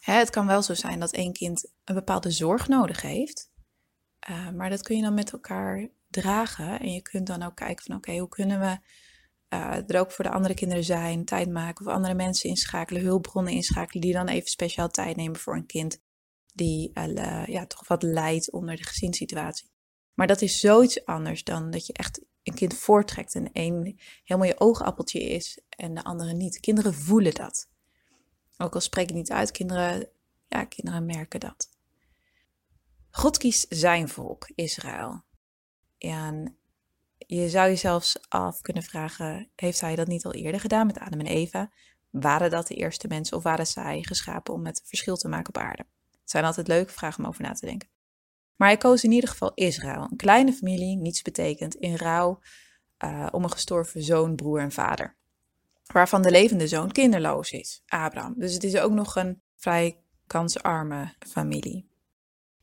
Het 0.00 0.30
kan 0.30 0.46
wel 0.46 0.62
zo 0.62 0.74
zijn 0.74 1.00
dat 1.00 1.12
één 1.12 1.32
kind 1.32 1.70
een 1.84 1.94
bepaalde 1.94 2.30
zorg 2.30 2.68
nodig 2.68 3.02
heeft. 3.02 3.50
Uh, 4.30 4.50
maar 4.50 4.70
dat 4.70 4.82
kun 4.82 4.96
je 4.96 5.02
dan 5.02 5.14
met 5.14 5.32
elkaar 5.32 5.88
dragen. 6.08 6.80
En 6.80 6.92
je 6.92 7.02
kunt 7.02 7.26
dan 7.26 7.42
ook 7.42 7.56
kijken 7.56 7.84
van 7.84 7.96
oké, 7.96 8.18
hoe 8.18 8.28
kunnen 8.28 8.60
we 8.60 8.78
uh, 9.56 9.90
er 9.90 10.00
ook 10.00 10.12
voor 10.12 10.24
de 10.24 10.30
andere 10.30 10.54
kinderen 10.54 10.84
zijn, 10.84 11.24
tijd 11.24 11.50
maken 11.50 11.86
of 11.86 11.92
andere 11.92 12.14
mensen 12.14 12.48
inschakelen, 12.48 13.02
hulpbronnen 13.02 13.52
inschakelen 13.52 14.02
die 14.02 14.12
dan 14.12 14.28
even 14.28 14.48
speciaal 14.48 14.88
tijd 14.88 15.16
nemen 15.16 15.40
voor 15.40 15.56
een 15.56 15.66
kind 15.66 16.00
die 16.52 16.90
uh, 16.94 17.46
ja, 17.46 17.66
toch 17.66 17.88
wat 17.88 18.02
lijdt 18.02 18.50
onder 18.50 18.76
de 18.76 18.84
gezinssituatie. 18.84 19.70
Maar 20.14 20.26
dat 20.26 20.42
is 20.42 20.60
zoiets 20.60 21.04
anders 21.04 21.44
dan 21.44 21.70
dat 21.70 21.86
je 21.86 21.92
echt 21.92 22.24
een 22.42 22.54
kind 22.54 22.74
voortrekt 22.74 23.34
en 23.34 23.52
één 23.52 23.98
helemaal 24.24 24.48
je 24.48 24.60
oogappeltje 24.60 25.20
is 25.20 25.60
en 25.68 25.94
de 25.94 26.04
andere 26.04 26.32
niet. 26.32 26.60
Kinderen 26.60 26.94
voelen 26.94 27.34
dat. 27.34 27.72
Ook 28.56 28.74
al 28.74 28.80
spreek 28.80 29.08
ik 29.08 29.14
niet 29.14 29.30
uit, 29.30 29.50
kinderen, 29.50 30.08
ja, 30.48 30.64
kinderen 30.64 31.06
merken 31.06 31.40
dat. 31.40 31.68
God 33.10 33.38
kiest 33.38 33.66
zijn 33.68 34.08
volk, 34.08 34.50
Israël. 34.54 35.22
En 35.98 36.56
je 37.16 37.48
zou 37.48 37.68
jezelf 37.68 38.12
af 38.28 38.60
kunnen 38.60 38.82
vragen, 38.82 39.48
heeft 39.56 39.80
hij 39.80 39.96
dat 39.96 40.06
niet 40.06 40.24
al 40.24 40.32
eerder 40.32 40.60
gedaan 40.60 40.86
met 40.86 40.98
Adam 40.98 41.20
en 41.20 41.26
Eva? 41.26 41.70
Waren 42.10 42.50
dat 42.50 42.66
de 42.66 42.74
eerste 42.74 43.08
mensen 43.08 43.36
of 43.36 43.42
waren 43.42 43.66
zij 43.66 44.02
geschapen 44.02 44.54
om 44.54 44.66
het 44.66 44.82
verschil 44.84 45.16
te 45.16 45.28
maken 45.28 45.48
op 45.48 45.62
aarde? 45.62 45.86
Het 46.20 46.30
zijn 46.30 46.44
altijd 46.44 46.68
leuke 46.68 46.92
vragen 46.92 47.22
om 47.22 47.28
over 47.28 47.42
na 47.42 47.52
te 47.52 47.66
denken. 47.66 47.88
Maar 48.56 48.68
hij 48.68 48.76
koos 48.76 49.04
in 49.04 49.12
ieder 49.12 49.30
geval 49.30 49.52
Israël, 49.54 50.02
een 50.10 50.16
kleine 50.16 50.52
familie, 50.52 50.96
niets 50.96 51.22
betekent, 51.22 51.74
in 51.74 51.96
rouw 51.96 52.40
uh, 53.04 53.26
om 53.30 53.44
een 53.44 53.50
gestorven 53.50 54.02
zoon, 54.02 54.34
broer 54.34 54.60
en 54.60 54.72
vader. 54.72 55.16
Waarvan 55.92 56.22
de 56.22 56.30
levende 56.30 56.68
zoon 56.68 56.92
kinderloos 56.92 57.50
is, 57.50 57.82
Abraham. 57.86 58.34
Dus 58.36 58.52
het 58.52 58.64
is 58.64 58.76
ook 58.76 58.92
nog 58.92 59.16
een 59.16 59.42
vrij 59.56 59.98
kansarme 60.26 61.14
familie. 61.18 61.88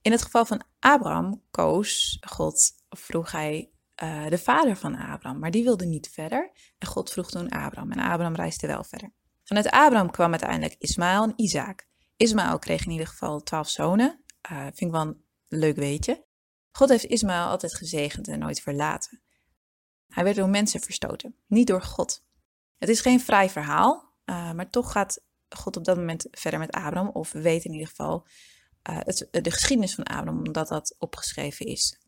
In 0.01 0.11
het 0.11 0.21
geval 0.21 0.45
van 0.45 0.63
Abraham 0.79 1.43
koos 1.51 2.17
God, 2.27 2.71
vroeg 2.89 3.31
hij 3.31 3.71
uh, 4.03 4.27
de 4.27 4.37
vader 4.37 4.75
van 4.75 4.95
Abraham, 4.95 5.39
maar 5.39 5.51
die 5.51 5.63
wilde 5.63 5.85
niet 5.85 6.09
verder. 6.09 6.51
En 6.77 6.87
God 6.87 7.11
vroeg 7.11 7.29
toen 7.29 7.49
Abraham 7.49 7.91
en 7.91 7.99
Abraham 7.99 8.35
reisde 8.35 8.67
wel 8.67 8.83
verder. 8.83 9.13
Vanuit 9.43 9.69
Abraham 9.69 10.11
kwam 10.11 10.29
uiteindelijk 10.29 10.75
Ismaël 10.79 11.23
en 11.23 11.33
Isaac. 11.35 11.87
Ismaël 12.15 12.59
kreeg 12.59 12.85
in 12.85 12.91
ieder 12.91 13.07
geval 13.07 13.41
twaalf 13.41 13.69
zonen. 13.69 14.23
Uh, 14.51 14.61
vind 14.61 14.81
ik 14.81 14.91
wel 14.91 15.01
een 15.01 15.23
leuk 15.47 15.75
weetje. 15.75 16.25
God 16.71 16.89
heeft 16.89 17.05
Ismaël 17.05 17.47
altijd 17.47 17.75
gezegend 17.75 18.27
en 18.27 18.39
nooit 18.39 18.61
verlaten. 18.61 19.21
Hij 20.07 20.23
werd 20.23 20.35
door 20.35 20.49
mensen 20.49 20.79
verstoten, 20.79 21.35
niet 21.47 21.67
door 21.67 21.81
God. 21.81 22.23
Het 22.81 22.89
is 22.89 23.01
geen 23.01 23.19
vrij 23.19 23.49
verhaal, 23.49 24.13
uh, 24.25 24.51
maar 24.51 24.69
toch 24.69 24.91
gaat 24.91 25.23
God 25.49 25.77
op 25.77 25.85
dat 25.85 25.97
moment 25.97 26.27
verder 26.31 26.59
met 26.59 26.71
Abraham, 26.71 27.09
of 27.09 27.31
we 27.31 27.41
weten 27.41 27.65
in 27.65 27.73
ieder 27.73 27.87
geval 27.87 28.27
het, 28.81 29.27
de 29.31 29.51
geschiedenis 29.51 29.95
van 29.95 30.03
Abraham, 30.03 30.37
omdat 30.37 30.67
dat 30.67 30.95
opgeschreven 30.99 31.65
is. 31.65 31.99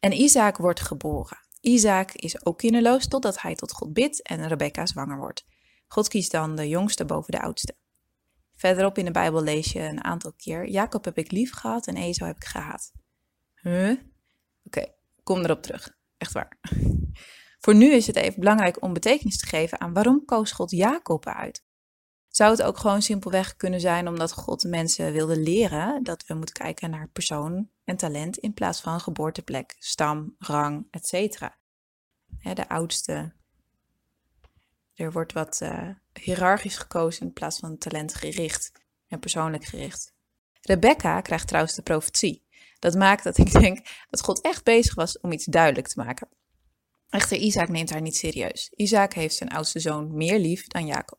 En 0.00 0.12
Isaac 0.12 0.56
wordt 0.56 0.80
geboren. 0.80 1.38
Isaac 1.60 2.12
is 2.12 2.46
ook 2.46 2.58
kinderloos 2.58 3.08
totdat 3.08 3.40
hij 3.40 3.54
tot 3.54 3.72
God 3.72 3.92
bidt 3.92 4.22
en 4.22 4.48
Rebecca 4.48 4.86
zwanger 4.86 5.18
wordt. 5.18 5.44
God 5.86 6.08
kiest 6.08 6.30
dan 6.30 6.56
de 6.56 6.68
jongste 6.68 7.04
boven 7.04 7.32
de 7.32 7.40
oudste. 7.40 7.76
Verderop 8.54 8.98
in 8.98 9.04
de 9.04 9.10
Bijbel 9.10 9.42
lees 9.42 9.72
je 9.72 9.80
een 9.80 10.04
aantal 10.04 10.32
keer: 10.32 10.68
Jacob 10.68 11.04
heb 11.04 11.18
ik 11.18 11.30
lief 11.30 11.52
gehad 11.52 11.86
en 11.86 11.96
Ezo 11.96 12.24
heb 12.24 12.36
ik 12.36 12.44
gehaat. 12.44 12.92
Huh? 13.54 13.96
Oké, 14.64 14.86
kom 15.22 15.44
erop 15.44 15.62
terug. 15.62 15.96
Echt 16.16 16.32
waar. 16.32 16.58
Voor 17.58 17.74
nu 17.74 17.92
is 17.92 18.06
het 18.06 18.16
even 18.16 18.40
belangrijk 18.40 18.82
om 18.82 18.92
betekenis 18.92 19.38
te 19.38 19.46
geven 19.46 19.80
aan 19.80 19.92
waarom 19.92 20.24
koos 20.24 20.52
God 20.52 20.70
Jacob 20.70 21.26
uit. 21.26 21.66
Zou 22.28 22.50
het 22.50 22.62
ook 22.62 22.78
gewoon 22.78 23.02
simpelweg 23.02 23.56
kunnen 23.56 23.80
zijn 23.80 24.08
omdat 24.08 24.32
God 24.32 24.64
mensen 24.64 25.12
wilde 25.12 25.38
leren 25.38 26.02
dat 26.02 26.26
we 26.26 26.34
moeten 26.34 26.54
kijken 26.54 26.90
naar 26.90 27.08
persoon 27.08 27.70
en 27.84 27.96
talent 27.96 28.36
in 28.36 28.54
plaats 28.54 28.80
van 28.80 29.00
geboorteplek, 29.00 29.76
stam, 29.78 30.34
rang, 30.38 30.86
etc. 30.90 31.38
de 32.42 32.68
oudste. 32.68 33.32
Er 34.94 35.12
wordt 35.12 35.32
wat 35.32 35.60
uh, 35.62 35.88
hiërarchisch 36.20 36.76
gekozen 36.76 37.26
in 37.26 37.32
plaats 37.32 37.58
van 37.58 37.78
talentgericht 37.78 38.72
en 39.08 39.18
persoonlijk 39.18 39.64
gericht. 39.64 40.14
Rebecca 40.60 41.20
krijgt 41.20 41.46
trouwens 41.46 41.74
de 41.74 41.82
profetie. 41.82 42.46
Dat 42.78 42.94
maakt 42.94 43.24
dat 43.24 43.38
ik 43.38 43.52
denk 43.52 43.86
dat 44.10 44.22
God 44.22 44.40
echt 44.40 44.64
bezig 44.64 44.94
was 44.94 45.20
om 45.20 45.32
iets 45.32 45.44
duidelijk 45.44 45.88
te 45.88 46.02
maken. 46.02 46.28
Echter, 47.10 47.36
Isaac 47.38 47.68
neemt 47.68 47.90
haar 47.90 48.00
niet 48.00 48.16
serieus. 48.16 48.72
Isaac 48.74 49.12
heeft 49.12 49.34
zijn 49.34 49.50
oudste 49.50 49.80
zoon 49.80 50.16
meer 50.16 50.38
lief 50.38 50.66
dan 50.66 50.86
Jacob. 50.86 51.18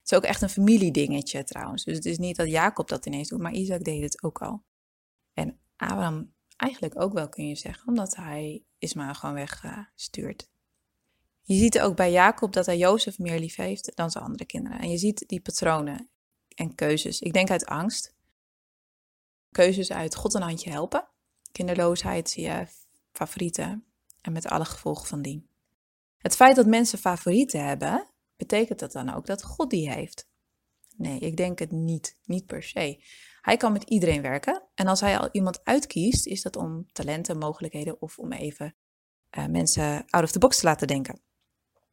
Het 0.00 0.10
is 0.10 0.16
ook 0.16 0.24
echt 0.24 0.42
een 0.42 0.48
familiedingetje 0.48 1.44
trouwens. 1.44 1.84
Dus 1.84 1.96
het 1.96 2.04
is 2.04 2.18
niet 2.18 2.36
dat 2.36 2.48
Jacob 2.48 2.88
dat 2.88 3.06
ineens 3.06 3.28
doet, 3.28 3.40
maar 3.40 3.52
Isaac 3.52 3.84
deed 3.84 4.02
het 4.02 4.22
ook 4.22 4.42
al. 4.42 4.62
En 5.32 5.60
Abraham 5.76 6.34
eigenlijk 6.56 7.00
ook 7.00 7.12
wel 7.12 7.28
kun 7.28 7.48
je 7.48 7.54
zeggen, 7.54 7.88
omdat 7.88 8.16
hij 8.16 8.64
Ismaël 8.78 9.14
gewoon 9.14 9.34
wegstuurt. 9.34 10.48
je 11.42 11.54
ziet 11.54 11.80
ook 11.80 11.96
bij 11.96 12.12
Jacob 12.12 12.52
dat 12.52 12.66
hij 12.66 12.78
Jozef 12.78 13.18
meer 13.18 13.38
lief 13.38 13.56
heeft 13.56 13.96
dan 13.96 14.10
zijn 14.10 14.24
andere 14.24 14.44
kinderen. 14.44 14.78
En 14.78 14.90
je 14.90 14.98
ziet 14.98 15.28
die 15.28 15.40
patronen 15.40 16.10
en 16.54 16.74
keuzes. 16.74 17.20
Ik 17.20 17.32
denk 17.32 17.50
uit 17.50 17.66
angst. 17.66 18.14
Keuzes 19.50 19.92
uit 19.92 20.14
God 20.14 20.34
een 20.34 20.42
handje 20.42 20.70
helpen. 20.70 21.08
Kinderloosheid 21.52 22.32
je 22.32 22.66
favorieten 23.12 23.89
en 24.20 24.32
met 24.32 24.46
alle 24.46 24.64
gevolgen 24.64 25.06
van 25.06 25.22
dien. 25.22 25.48
Het 26.18 26.36
feit 26.36 26.56
dat 26.56 26.66
mensen 26.66 26.98
favorieten 26.98 27.64
hebben, 27.64 28.10
betekent 28.36 28.78
dat 28.78 28.92
dan 28.92 29.14
ook 29.14 29.26
dat 29.26 29.42
God 29.42 29.70
die 29.70 29.90
heeft? 29.90 30.28
Nee, 30.96 31.18
ik 31.18 31.36
denk 31.36 31.58
het 31.58 31.70
niet. 31.70 32.18
Niet 32.24 32.46
per 32.46 32.62
se. 32.62 33.04
Hij 33.40 33.56
kan 33.56 33.72
met 33.72 33.82
iedereen 33.82 34.22
werken. 34.22 34.62
En 34.74 34.86
als 34.86 35.00
hij 35.00 35.18
al 35.18 35.28
iemand 35.32 35.64
uitkiest, 35.64 36.26
is 36.26 36.42
dat 36.42 36.56
om 36.56 36.86
talenten, 36.92 37.38
mogelijkheden 37.38 38.00
of 38.00 38.18
om 38.18 38.32
even 38.32 38.74
uh, 39.38 39.46
mensen 39.46 40.04
out 40.06 40.24
of 40.24 40.30
the 40.30 40.38
box 40.38 40.58
te 40.58 40.66
laten 40.66 40.86
denken. 40.86 41.20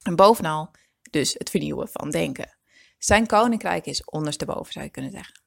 En 0.02 0.16
bovenal 0.16 0.72
dus 1.12 1.34
het 1.34 1.50
vernieuwen 1.50 1.88
van 1.88 2.10
denken. 2.10 2.58
Zijn 2.98 3.28
koninkrijk 3.28 3.86
is 3.86 4.06
ondersteboven, 4.06 4.74
zou 4.74 4.86
je 4.86 4.92
kunnen 4.92 5.12
zeggen. 5.12 5.42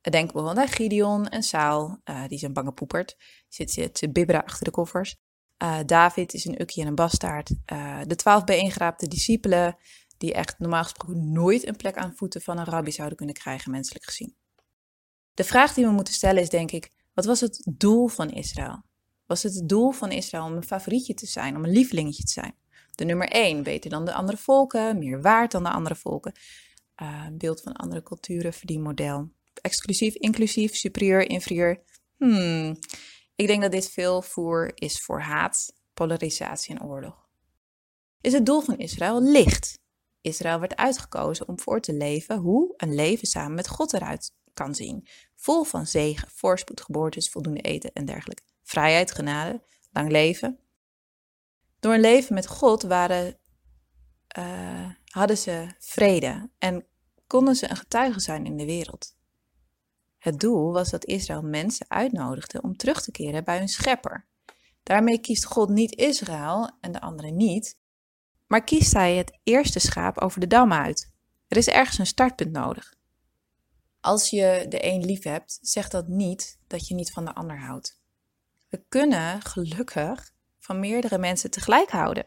Denk 0.00 0.32
bijvoorbeeld 0.32 0.66
aan 0.66 0.74
Gideon 0.74 1.28
en 1.28 1.42
Saul, 1.42 2.00
uh, 2.04 2.26
die 2.28 2.38
zijn 2.38 2.52
bange 2.52 2.72
poepert. 2.72 3.16
Zit, 3.48 3.70
zit 3.70 3.94
te 3.94 4.10
bibberen 4.10 4.44
achter 4.44 4.64
de 4.64 4.70
koffers. 4.70 5.16
Uh, 5.62 5.78
David 5.86 6.34
is 6.34 6.44
een 6.44 6.60
ukje 6.60 6.80
en 6.80 6.86
een 6.86 6.94
bastaard. 6.94 7.50
Uh, 7.72 8.00
de 8.06 8.16
twaalf 8.16 8.44
bijeengeraapte 8.44 9.08
discipelen, 9.08 9.76
die 10.18 10.32
echt 10.32 10.58
normaal 10.58 10.82
gesproken 10.82 11.32
nooit 11.32 11.66
een 11.66 11.76
plek 11.76 11.96
aan 11.96 12.16
voeten 12.16 12.40
van 12.40 12.58
een 12.58 12.64
rabbi 12.64 12.92
zouden 12.92 13.16
kunnen 13.16 13.34
krijgen, 13.34 13.70
menselijk 13.70 14.04
gezien. 14.04 14.34
De 15.34 15.44
vraag 15.44 15.74
die 15.74 15.84
we 15.84 15.90
moeten 15.90 16.14
stellen 16.14 16.42
is 16.42 16.48
denk 16.48 16.70
ik, 16.70 16.90
wat 17.14 17.24
was 17.24 17.40
het 17.40 17.66
doel 17.70 18.08
van 18.08 18.30
Israël? 18.30 18.82
Was 19.26 19.42
het 19.42 19.54
het 19.54 19.68
doel 19.68 19.90
van 19.90 20.10
Israël 20.10 20.44
om 20.44 20.52
een 20.52 20.64
favorietje 20.64 21.14
te 21.14 21.26
zijn, 21.26 21.56
om 21.56 21.64
een 21.64 21.72
lievelingetje 21.72 22.24
te 22.24 22.32
zijn? 22.32 22.54
De 22.94 23.04
nummer 23.04 23.28
één, 23.28 23.62
beter 23.62 23.90
dan 23.90 24.04
de 24.04 24.12
andere 24.12 24.38
volken, 24.38 24.98
meer 24.98 25.20
waard 25.20 25.50
dan 25.50 25.62
de 25.62 25.70
andere 25.70 25.96
volken. 25.96 26.32
Uh, 27.02 27.26
beeld 27.32 27.60
van 27.60 27.72
andere 27.72 28.02
culturen, 28.02 28.52
verdienmodel. 28.52 29.30
Exclusief, 29.60 30.14
inclusief, 30.14 30.74
superieur, 30.74 31.28
inferieur. 31.28 31.82
Hmm, 32.16 32.78
ik 33.42 33.48
denk 33.48 33.62
dat 33.62 33.72
dit 33.72 33.90
veel 33.90 34.22
voer 34.22 34.72
is 34.74 35.00
voor 35.00 35.20
haat, 35.20 35.74
polarisatie 35.94 36.74
en 36.74 36.84
oorlog. 36.84 37.28
Is 38.20 38.32
het 38.32 38.46
doel 38.46 38.60
van 38.60 38.78
Israël 38.78 39.22
licht? 39.22 39.78
Israël 40.20 40.60
werd 40.60 40.76
uitgekozen 40.76 41.48
om 41.48 41.60
voor 41.60 41.80
te 41.80 41.92
leven 41.92 42.38
hoe 42.38 42.74
een 42.76 42.94
leven 42.94 43.26
samen 43.26 43.54
met 43.54 43.68
God 43.68 43.92
eruit 43.92 44.34
kan 44.54 44.74
zien. 44.74 45.06
Vol 45.36 45.64
van 45.64 45.86
zegen, 45.86 46.28
voorspoed, 46.30 46.80
geboortes, 46.80 47.30
voldoende 47.30 47.60
eten 47.60 47.92
en 47.92 48.04
dergelijke. 48.04 48.42
Vrijheid, 48.62 49.12
genade, 49.12 49.62
lang 49.90 50.10
leven. 50.10 50.58
Door 51.80 51.94
een 51.94 52.00
leven 52.00 52.34
met 52.34 52.46
God 52.46 52.82
waren, 52.82 53.38
uh, 54.38 54.90
hadden 55.04 55.38
ze 55.38 55.66
vrede 55.78 56.50
en 56.58 56.86
konden 57.26 57.54
ze 57.54 57.70
een 57.70 57.76
getuige 57.76 58.20
zijn 58.20 58.46
in 58.46 58.56
de 58.56 58.64
wereld. 58.64 59.16
Het 60.22 60.40
doel 60.40 60.72
was 60.72 60.90
dat 60.90 61.04
Israël 61.04 61.42
mensen 61.42 61.86
uitnodigde 61.88 62.62
om 62.62 62.76
terug 62.76 63.02
te 63.02 63.10
keren 63.10 63.44
bij 63.44 63.58
hun 63.58 63.68
schepper. 63.68 64.26
Daarmee 64.82 65.18
kiest 65.18 65.44
God 65.44 65.68
niet 65.68 65.94
Israël 65.94 66.70
en 66.80 66.92
de 66.92 67.00
anderen 67.00 67.36
niet, 67.36 67.78
maar 68.46 68.64
kiest 68.64 68.92
hij 68.92 69.16
het 69.16 69.38
eerste 69.42 69.78
schaap 69.78 70.18
over 70.18 70.40
de 70.40 70.46
dam 70.46 70.72
uit. 70.72 71.12
Er 71.48 71.56
is 71.56 71.68
ergens 71.68 71.98
een 71.98 72.06
startpunt 72.06 72.52
nodig. 72.52 72.94
Als 74.00 74.30
je 74.30 74.66
de 74.68 74.86
een 74.86 75.04
lief 75.04 75.22
hebt, 75.22 75.58
zegt 75.62 75.90
dat 75.90 76.08
niet 76.08 76.58
dat 76.66 76.88
je 76.88 76.94
niet 76.94 77.12
van 77.12 77.24
de 77.24 77.34
ander 77.34 77.58
houdt. 77.58 78.00
We 78.68 78.84
kunnen 78.88 79.42
gelukkig 79.42 80.32
van 80.58 80.80
meerdere 80.80 81.18
mensen 81.18 81.50
tegelijk 81.50 81.90
houden. 81.90 82.26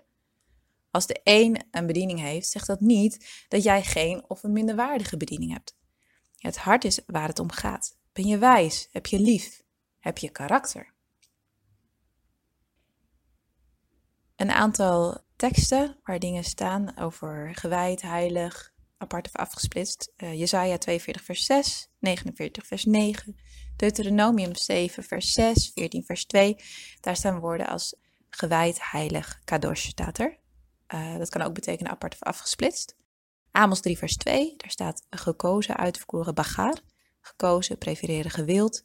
Als 0.91 1.07
de 1.07 1.19
een 1.23 1.65
een 1.71 1.85
bediening 1.85 2.19
heeft, 2.19 2.49
zegt 2.49 2.67
dat 2.67 2.79
niet 2.79 3.45
dat 3.47 3.63
jij 3.63 3.83
geen 3.83 4.29
of 4.29 4.43
een 4.43 4.53
minderwaardige 4.53 5.17
bediening 5.17 5.51
hebt. 5.51 5.75
Het 6.37 6.57
hart 6.57 6.83
is 6.83 6.99
waar 7.05 7.27
het 7.27 7.39
om 7.39 7.51
gaat. 7.51 7.97
Ben 8.13 8.27
je 8.27 8.37
wijs? 8.37 8.87
Heb 8.91 9.05
je 9.05 9.19
lief? 9.19 9.63
Heb 9.99 10.17
je 10.17 10.29
karakter? 10.29 10.93
Een 14.35 14.51
aantal 14.51 15.23
teksten 15.35 15.99
waar 16.03 16.19
dingen 16.19 16.43
staan 16.43 16.97
over 16.97 17.55
gewijd, 17.55 18.01
heilig, 18.01 18.73
apart 18.97 19.27
of 19.27 19.35
afgesplitst. 19.35 20.11
Uh, 20.17 20.33
Jezaja 20.33 20.77
42 20.77 21.23
vers 21.23 21.45
6, 21.45 21.89
49 21.99 22.65
vers 22.65 22.85
9, 22.85 23.35
Deuteronomium 23.75 24.55
7 24.55 25.03
vers 25.03 25.31
6, 25.31 25.71
14 25.73 26.03
vers 26.03 26.25
2. 26.25 26.55
Daar 26.99 27.15
staan 27.15 27.39
woorden 27.39 27.67
als 27.67 27.95
gewijd, 28.29 28.91
heilig, 28.91 29.39
kadosh 29.43 29.87
staat 29.87 30.17
er. 30.17 30.37
Uh, 30.93 31.17
dat 31.17 31.29
kan 31.29 31.41
ook 31.41 31.53
betekenen 31.53 31.91
apart 31.91 32.13
of 32.13 32.23
afgesplitst. 32.23 32.95
Amos 33.55 33.79
3 33.79 33.97
vers 33.97 34.17
2, 34.17 34.53
daar 34.57 34.71
staat 34.71 35.05
gekozen, 35.09 35.77
uitverkoren, 35.77 36.35
bagar. 36.35 36.81
Gekozen, 37.21 37.77
prefereren, 37.77 38.31
gewild. 38.31 38.83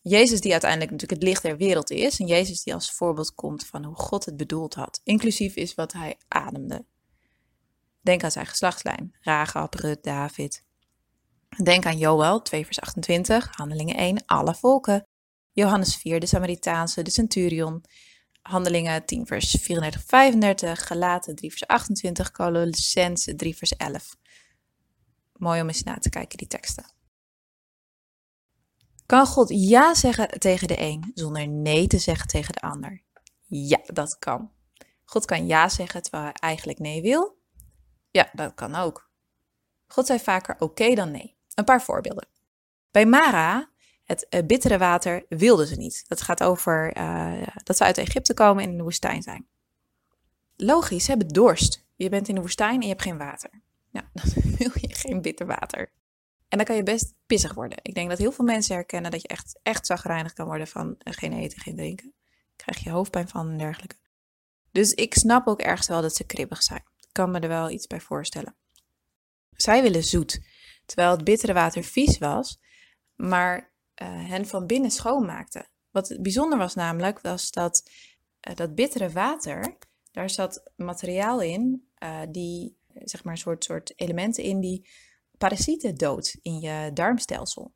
Jezus 0.00 0.40
die 0.40 0.52
uiteindelijk 0.52 0.90
natuurlijk 0.90 1.20
het 1.20 1.28
licht 1.28 1.42
der 1.42 1.56
wereld 1.56 1.90
is. 1.90 2.20
En 2.20 2.26
Jezus 2.26 2.62
die 2.62 2.74
als 2.74 2.92
voorbeeld 2.92 3.34
komt 3.34 3.66
van 3.66 3.84
hoe 3.84 3.94
God 3.94 4.24
het 4.24 4.36
bedoeld 4.36 4.74
had. 4.74 5.00
Inclusief 5.04 5.54
is 5.56 5.74
wat 5.74 5.92
hij 5.92 6.18
ademde. 6.28 6.84
Denk 8.00 8.24
aan 8.24 8.30
zijn 8.30 8.46
geslachtslijn. 8.46 9.16
Rahab, 9.20 9.74
Rut, 9.74 10.02
David. 10.02 10.64
Denk 11.62 11.86
aan 11.86 11.98
Joel 11.98 12.42
2 12.42 12.64
vers 12.64 12.80
28, 12.80 13.48
Handelingen 13.56 13.96
1, 13.96 14.22
alle 14.26 14.54
volken. 14.54 15.06
Johannes 15.52 15.96
4, 15.96 16.20
de 16.20 16.26
Samaritaanse, 16.26 17.02
de 17.02 17.10
centurion. 17.10 17.84
Handelingen 18.42 19.04
10 19.04 19.26
vers 19.26 19.56
34, 19.60 20.02
35, 20.06 20.86
Galaten 20.86 21.34
3 21.34 21.50
vers 21.50 21.66
28, 21.66 22.30
Colossense 22.30 23.34
3 23.34 23.56
vers 23.56 23.76
11. 23.76 24.16
Mooi 25.32 25.60
om 25.60 25.68
eens 25.68 25.82
na 25.82 25.98
te 25.98 26.08
kijken, 26.08 26.38
die 26.38 26.46
teksten. 26.46 26.84
Kan 29.06 29.26
God 29.26 29.48
ja 29.48 29.94
zeggen 29.94 30.28
tegen 30.28 30.68
de 30.68 30.80
een 30.80 31.10
zonder 31.14 31.48
nee 31.48 31.86
te 31.86 31.98
zeggen 31.98 32.28
tegen 32.28 32.52
de 32.52 32.60
ander? 32.60 33.02
Ja, 33.46 33.80
dat 33.86 34.18
kan. 34.18 34.52
God 35.04 35.24
kan 35.24 35.46
ja 35.46 35.68
zeggen 35.68 36.02
terwijl 36.02 36.24
hij 36.24 36.32
eigenlijk 36.32 36.78
nee 36.78 37.02
wil. 37.02 37.38
Ja, 38.10 38.30
dat 38.32 38.54
kan 38.54 38.74
ook. 38.74 39.10
God 39.86 40.06
zei 40.06 40.18
vaker 40.18 40.56
oké 40.58 40.94
dan 40.94 41.10
nee. 41.10 41.36
Een 41.54 41.64
paar 41.64 41.82
voorbeelden. 41.82 42.28
Bij 42.90 43.06
Mara, 43.06 43.69
het 44.10 44.26
uh, 44.30 44.46
bittere 44.46 44.78
water, 44.78 45.24
wilden 45.28 45.66
ze 45.66 45.76
niet. 45.76 46.04
Dat 46.08 46.20
gaat 46.20 46.42
over 46.42 46.96
uh, 46.96 47.46
dat 47.62 47.76
ze 47.76 47.84
uit 47.84 47.98
Egypte 47.98 48.34
komen 48.34 48.64
en 48.64 48.70
in 48.70 48.76
de 48.76 48.82
woestijn 48.82 49.22
zijn. 49.22 49.46
Logisch, 50.56 51.04
ze 51.04 51.10
hebben 51.10 51.28
dorst. 51.28 51.86
Je 51.96 52.08
bent 52.08 52.28
in 52.28 52.34
de 52.34 52.40
woestijn 52.40 52.74
en 52.74 52.82
je 52.82 52.88
hebt 52.88 53.02
geen 53.02 53.18
water. 53.18 53.50
Nou, 53.90 54.06
dan 54.18 54.56
wil 54.56 54.70
je 54.74 54.94
geen 54.94 55.22
bitter 55.22 55.46
water. 55.46 55.92
En 56.48 56.56
dan 56.56 56.66
kan 56.66 56.76
je 56.76 56.82
best 56.82 57.14
pissig 57.26 57.54
worden. 57.54 57.78
Ik 57.82 57.94
denk 57.94 58.08
dat 58.08 58.18
heel 58.18 58.32
veel 58.32 58.44
mensen 58.44 58.74
herkennen 58.74 59.10
dat 59.10 59.22
je 59.22 59.28
echt, 59.28 59.58
echt 59.62 59.86
zagrijnig 59.86 60.32
kan 60.32 60.46
worden 60.46 60.66
van 60.66 60.86
uh, 60.86 61.14
geen 61.14 61.32
eten, 61.32 61.60
geen 61.60 61.76
drinken. 61.76 62.12
Krijg 62.56 62.84
je 62.84 62.90
hoofdpijn 62.90 63.28
van 63.28 63.48
en 63.48 63.58
dergelijke. 63.58 63.96
Dus 64.72 64.92
ik 64.92 65.14
snap 65.14 65.46
ook 65.46 65.60
ergens 65.60 65.88
wel 65.88 66.02
dat 66.02 66.16
ze 66.16 66.24
kribbig 66.24 66.62
zijn. 66.62 66.82
Ik 67.00 67.12
kan 67.12 67.30
me 67.30 67.40
er 67.40 67.48
wel 67.48 67.70
iets 67.70 67.86
bij 67.86 68.00
voorstellen. 68.00 68.54
Zij 69.50 69.82
willen 69.82 70.04
zoet, 70.04 70.40
terwijl 70.86 71.10
het 71.10 71.24
bittere 71.24 71.52
water 71.52 71.84
vies 71.84 72.18
was, 72.18 72.60
maar 73.16 73.70
hen 74.04 74.46
van 74.46 74.66
binnen 74.66 74.90
schoonmaakte. 74.90 75.66
Wat 75.90 76.16
bijzonder 76.20 76.58
was 76.58 76.74
namelijk, 76.74 77.20
was 77.20 77.50
dat 77.50 77.90
uh, 78.48 78.54
dat 78.54 78.74
bittere 78.74 79.10
water, 79.10 79.78
daar 80.12 80.30
zat 80.30 80.70
materiaal 80.76 81.40
in, 81.40 81.88
uh, 81.98 82.20
die, 82.28 82.76
zeg 82.94 83.24
maar, 83.24 83.32
een 83.32 83.38
soort, 83.38 83.64
soort 83.64 83.92
elementen 83.96 84.44
in 84.44 84.60
die 84.60 84.88
parasieten 85.38 85.94
dood 85.94 86.36
in 86.42 86.60
je 86.60 86.90
darmstelsel. 86.94 87.72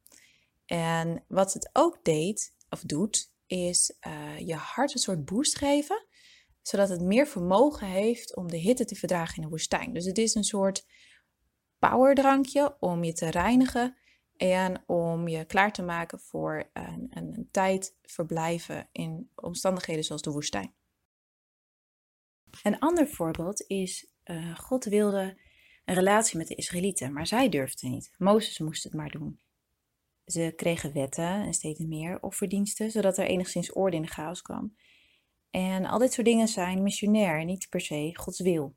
En 0.66 1.24
wat 1.28 1.52
het 1.52 1.70
ook 1.72 1.98
deed, 2.02 2.54
of 2.68 2.80
doet, 2.80 3.32
is 3.46 3.96
je 4.38 4.54
hart 4.54 4.94
een 4.94 5.00
soort 5.00 5.24
boost 5.24 5.58
geven, 5.58 6.06
zodat 6.62 6.88
het 6.88 7.00
meer 7.00 7.26
vermogen 7.26 7.86
heeft 7.86 8.36
om 8.36 8.50
de 8.50 8.56
hitte 8.56 8.84
te 8.84 8.94
verdragen 8.94 9.36
in 9.36 9.42
de 9.42 9.48
woestijn. 9.48 9.92
Dus 9.92 10.04
het 10.04 10.18
is 10.18 10.34
een 10.34 10.44
soort 10.44 10.86
powerdrankje 11.78 12.76
om 12.80 13.04
je 13.04 13.12
te 13.12 13.30
reinigen 13.30 13.96
en 14.36 14.82
om 14.86 15.28
je 15.28 15.44
klaar 15.44 15.72
te 15.72 15.82
maken 15.82 16.20
voor 16.20 16.70
een, 16.72 17.06
een, 17.10 17.48
tijd 17.50 17.96
verblijven 18.02 18.88
in 18.92 19.30
omstandigheden 19.34 20.04
zoals 20.04 20.22
de 20.22 20.30
woestijn. 20.30 20.74
Een 22.62 22.78
ander 22.78 23.08
voorbeeld 23.08 23.64
is, 23.66 24.12
uh, 24.24 24.58
God 24.58 24.84
wilde 24.84 25.40
een 25.84 25.94
relatie 25.94 26.38
met 26.38 26.48
de 26.48 26.54
Israëlieten, 26.54 27.12
maar 27.12 27.26
zij 27.26 27.48
durfden 27.48 27.90
niet. 27.90 28.14
Mozes 28.18 28.58
moest 28.58 28.84
het 28.84 28.94
maar 28.94 29.10
doen. 29.10 29.40
Ze 30.24 30.52
kregen 30.56 30.92
wetten 30.92 31.24
en 31.24 31.54
steeds 31.54 31.80
meer 31.80 32.22
offerdiensten, 32.22 32.90
zodat 32.90 33.18
er 33.18 33.26
enigszins 33.26 33.72
orde 33.72 33.96
in 33.96 34.02
de 34.02 34.08
chaos 34.08 34.42
kwam. 34.42 34.76
En 35.50 35.84
al 35.84 35.98
dit 35.98 36.12
soort 36.12 36.26
dingen 36.26 36.48
zijn 36.48 36.82
missionair, 36.82 37.44
niet 37.44 37.68
per 37.68 37.80
se 37.80 38.10
Gods 38.12 38.40
wil. 38.40 38.74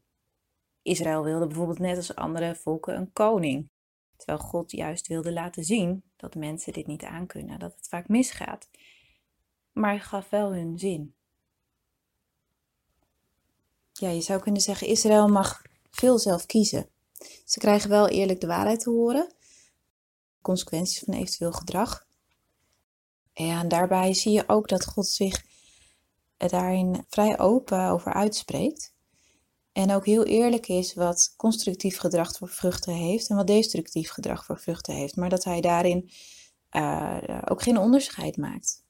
Israël 0.82 1.24
wilde 1.24 1.48
bijvoorbeeld 1.48 1.80
net 1.80 1.98
als 1.98 2.16
andere 2.16 2.56
volken 2.56 2.96
een 2.96 3.12
koning, 3.14 3.70
terwijl 4.18 4.40
God 4.40 4.72
juist 4.72 5.08
wilde 5.08 5.34
laten 5.34 5.64
zien 5.64 6.04
dat 6.16 6.36
mensen 6.36 6.74
dit 6.74 6.88
niet 6.88 7.04
aankunnen, 7.04 7.60
dat 7.60 7.76
het 7.76 7.88
vaak 7.88 8.08
misgaat. 8.08 8.70
Maar 9.72 9.90
hij 9.90 10.00
gaf 10.00 10.30
wel 10.30 10.54
hun 10.54 10.80
zin. 10.80 11.16
Ja, 13.94 14.10
je 14.10 14.22
zou 14.22 14.42
kunnen 14.42 14.62
zeggen, 14.62 14.88
Israël 14.88 15.28
mag 15.28 15.62
veel 15.90 16.20
zelf 16.20 16.46
kiezen. 16.46 16.90
Ze 17.46 17.60
krijgen 17.60 17.90
wel 17.90 18.08
eerlijk 18.08 18.42
de 18.42 18.48
waarheid 18.48 18.80
te 18.80 18.90
horen, 18.90 19.34
consequenties 20.42 21.00
van 21.00 21.14
eventueel 21.14 21.52
gedrag. 21.52 22.06
En 23.34 23.68
daarbij 23.68 24.14
zie 24.14 24.32
je 24.32 24.44
ook 24.48 24.68
dat 24.68 24.86
God 24.86 25.08
zich 25.08 25.46
daarin 26.38 27.06
vrij 27.10 27.40
open 27.40 27.90
over 27.90 28.14
uitspreekt. 28.14 28.96
En 29.78 29.92
ook 29.92 30.06
heel 30.06 30.24
eerlijk 30.24 30.68
is 30.68 30.94
wat 30.94 31.34
constructief 31.36 31.98
gedrag 31.98 32.38
voor 32.38 32.50
vruchten 32.50 32.94
heeft 32.94 33.30
en 33.30 33.36
wat 33.36 33.48
destructief 33.48 34.10
gedrag 34.10 34.46
voor 34.46 34.60
vruchten 34.60 34.94
heeft. 34.94 35.16
Maar 35.16 35.30
dat 35.30 35.44
hij 35.44 35.62
daarin 35.62 36.10
uh, 36.72 37.18
ook 37.46 37.62
geen 37.62 37.78
onderscheid 37.78 38.38
maakt 38.38 38.84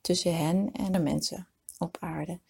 tussen 0.00 0.36
hen 0.36 0.72
en 0.72 0.92
de 0.92 0.98
mensen 0.98 1.48
op 1.78 1.96
aarde. 2.00 2.40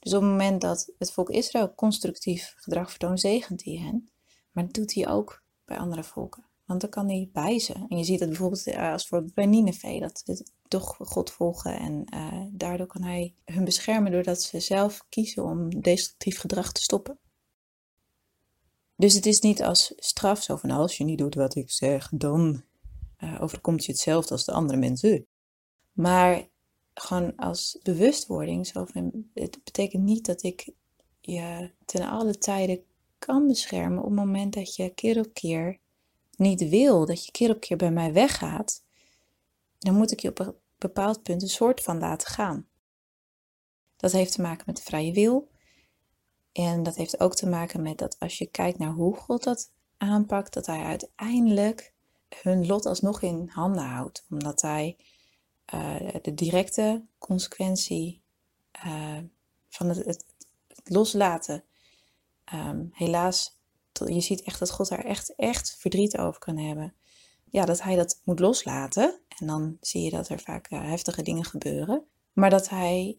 Dus 0.00 0.14
op 0.14 0.20
het 0.20 0.30
moment 0.30 0.60
dat 0.60 0.92
het 0.98 1.12
volk 1.12 1.30
Israël 1.30 1.74
constructief 1.74 2.54
gedrag 2.56 2.90
vertoont, 2.90 3.20
zegent 3.20 3.64
hij 3.64 3.74
hen. 3.74 4.10
Maar 4.50 4.64
dat 4.64 4.74
doet 4.74 4.94
hij 4.94 5.08
ook 5.08 5.42
bij 5.64 5.78
andere 5.78 6.04
volken. 6.04 6.44
Want 6.66 6.80
dan 6.80 6.90
kan 6.90 7.08
hij 7.08 7.30
wijzen. 7.32 7.86
En 7.88 7.98
je 7.98 8.04
ziet 8.04 8.20
het 8.20 8.28
bijvoorbeeld 8.28 8.66
eh, 8.66 8.92
als 8.92 9.06
voor 9.06 9.24
bij 9.34 9.46
Nineveh, 9.46 10.00
dat 10.00 10.22
ze 10.24 10.46
toch 10.68 10.96
God 10.98 11.30
volgen. 11.30 11.78
En 11.78 12.04
uh, 12.14 12.42
daardoor 12.50 12.86
kan 12.86 13.02
hij 13.02 13.34
hun 13.44 13.64
beschermen 13.64 14.12
doordat 14.12 14.42
ze 14.42 14.60
zelf 14.60 15.04
kiezen 15.08 15.44
om 15.44 15.80
destructief 15.80 16.38
gedrag 16.38 16.72
te 16.72 16.82
stoppen. 16.82 17.18
Dus 19.00 19.14
het 19.14 19.26
is 19.26 19.40
niet 19.40 19.62
als 19.62 19.92
straf, 19.96 20.42
zo 20.42 20.56
van 20.56 20.70
als 20.70 20.96
je 20.96 21.04
niet 21.04 21.18
doet 21.18 21.34
wat 21.34 21.54
ik 21.54 21.70
zeg, 21.70 22.10
dan 22.14 22.62
uh, 23.18 23.42
overkomt 23.42 23.84
je 23.84 23.92
hetzelfde 23.92 24.30
als 24.30 24.44
de 24.44 24.52
andere 24.52 24.78
mensen. 24.78 25.26
Maar 25.92 26.48
gewoon 26.94 27.36
als 27.36 27.78
bewustwording, 27.82 28.66
zo 28.66 28.84
van, 28.84 29.24
het 29.34 29.64
betekent 29.64 30.02
niet 30.02 30.26
dat 30.26 30.42
ik 30.42 30.70
je 31.20 31.70
ten 31.84 32.08
alle 32.08 32.38
tijden 32.38 32.82
kan 33.18 33.46
beschermen 33.46 33.98
op 33.98 34.04
het 34.04 34.14
moment 34.14 34.54
dat 34.54 34.74
je 34.74 34.94
keer 34.94 35.18
op 35.18 35.34
keer 35.34 35.78
niet 36.36 36.68
wil, 36.68 37.06
dat 37.06 37.24
je 37.24 37.32
keer 37.32 37.50
op 37.50 37.60
keer 37.60 37.76
bij 37.76 37.92
mij 37.92 38.12
weggaat, 38.12 38.82
dan 39.78 39.94
moet 39.94 40.10
ik 40.10 40.20
je 40.20 40.28
op 40.28 40.38
een 40.38 40.54
bepaald 40.78 41.22
punt 41.22 41.42
een 41.42 41.48
soort 41.48 41.80
van 41.82 41.98
laten 41.98 42.28
gaan. 42.28 42.66
Dat 43.96 44.12
heeft 44.12 44.32
te 44.32 44.42
maken 44.42 44.64
met 44.66 44.76
de 44.76 44.82
vrije 44.82 45.12
wil. 45.12 45.48
En 46.52 46.82
dat 46.82 46.96
heeft 46.96 47.20
ook 47.20 47.34
te 47.34 47.48
maken 47.48 47.82
met 47.82 47.98
dat 47.98 48.16
als 48.18 48.38
je 48.38 48.46
kijkt 48.46 48.78
naar 48.78 48.92
hoe 48.92 49.16
God 49.16 49.44
dat 49.44 49.70
aanpakt, 49.96 50.52
dat 50.52 50.66
hij 50.66 50.82
uiteindelijk 50.82 51.92
hun 52.42 52.66
lot 52.66 52.86
alsnog 52.86 53.22
in 53.22 53.50
handen 53.52 53.84
houdt. 53.84 54.26
Omdat 54.30 54.62
hij 54.62 54.96
uh, 55.74 56.14
de 56.22 56.34
directe 56.34 57.04
consequentie 57.18 58.22
uh, 58.86 59.18
van 59.68 59.88
het, 59.88 60.04
het, 60.04 60.24
loslaten 60.84 61.64
um, 62.54 62.90
helaas 62.92 63.58
je 64.06 64.20
ziet 64.20 64.42
echt 64.42 64.58
dat 64.58 64.70
God 64.70 64.88
daar 64.88 65.04
echt, 65.04 65.34
echt 65.34 65.76
verdriet 65.78 66.18
over 66.18 66.40
kan 66.40 66.56
hebben. 66.56 66.94
Ja, 67.50 67.64
dat 67.64 67.82
hij 67.82 67.96
dat 67.96 68.20
moet 68.24 68.38
loslaten. 68.38 69.20
En 69.38 69.46
dan 69.46 69.76
zie 69.80 70.02
je 70.02 70.10
dat 70.10 70.28
er 70.28 70.40
vaak 70.40 70.70
uh, 70.70 70.82
heftige 70.82 71.22
dingen 71.22 71.44
gebeuren. 71.44 72.04
Maar 72.32 72.50
dat 72.50 72.68
hij 72.68 73.18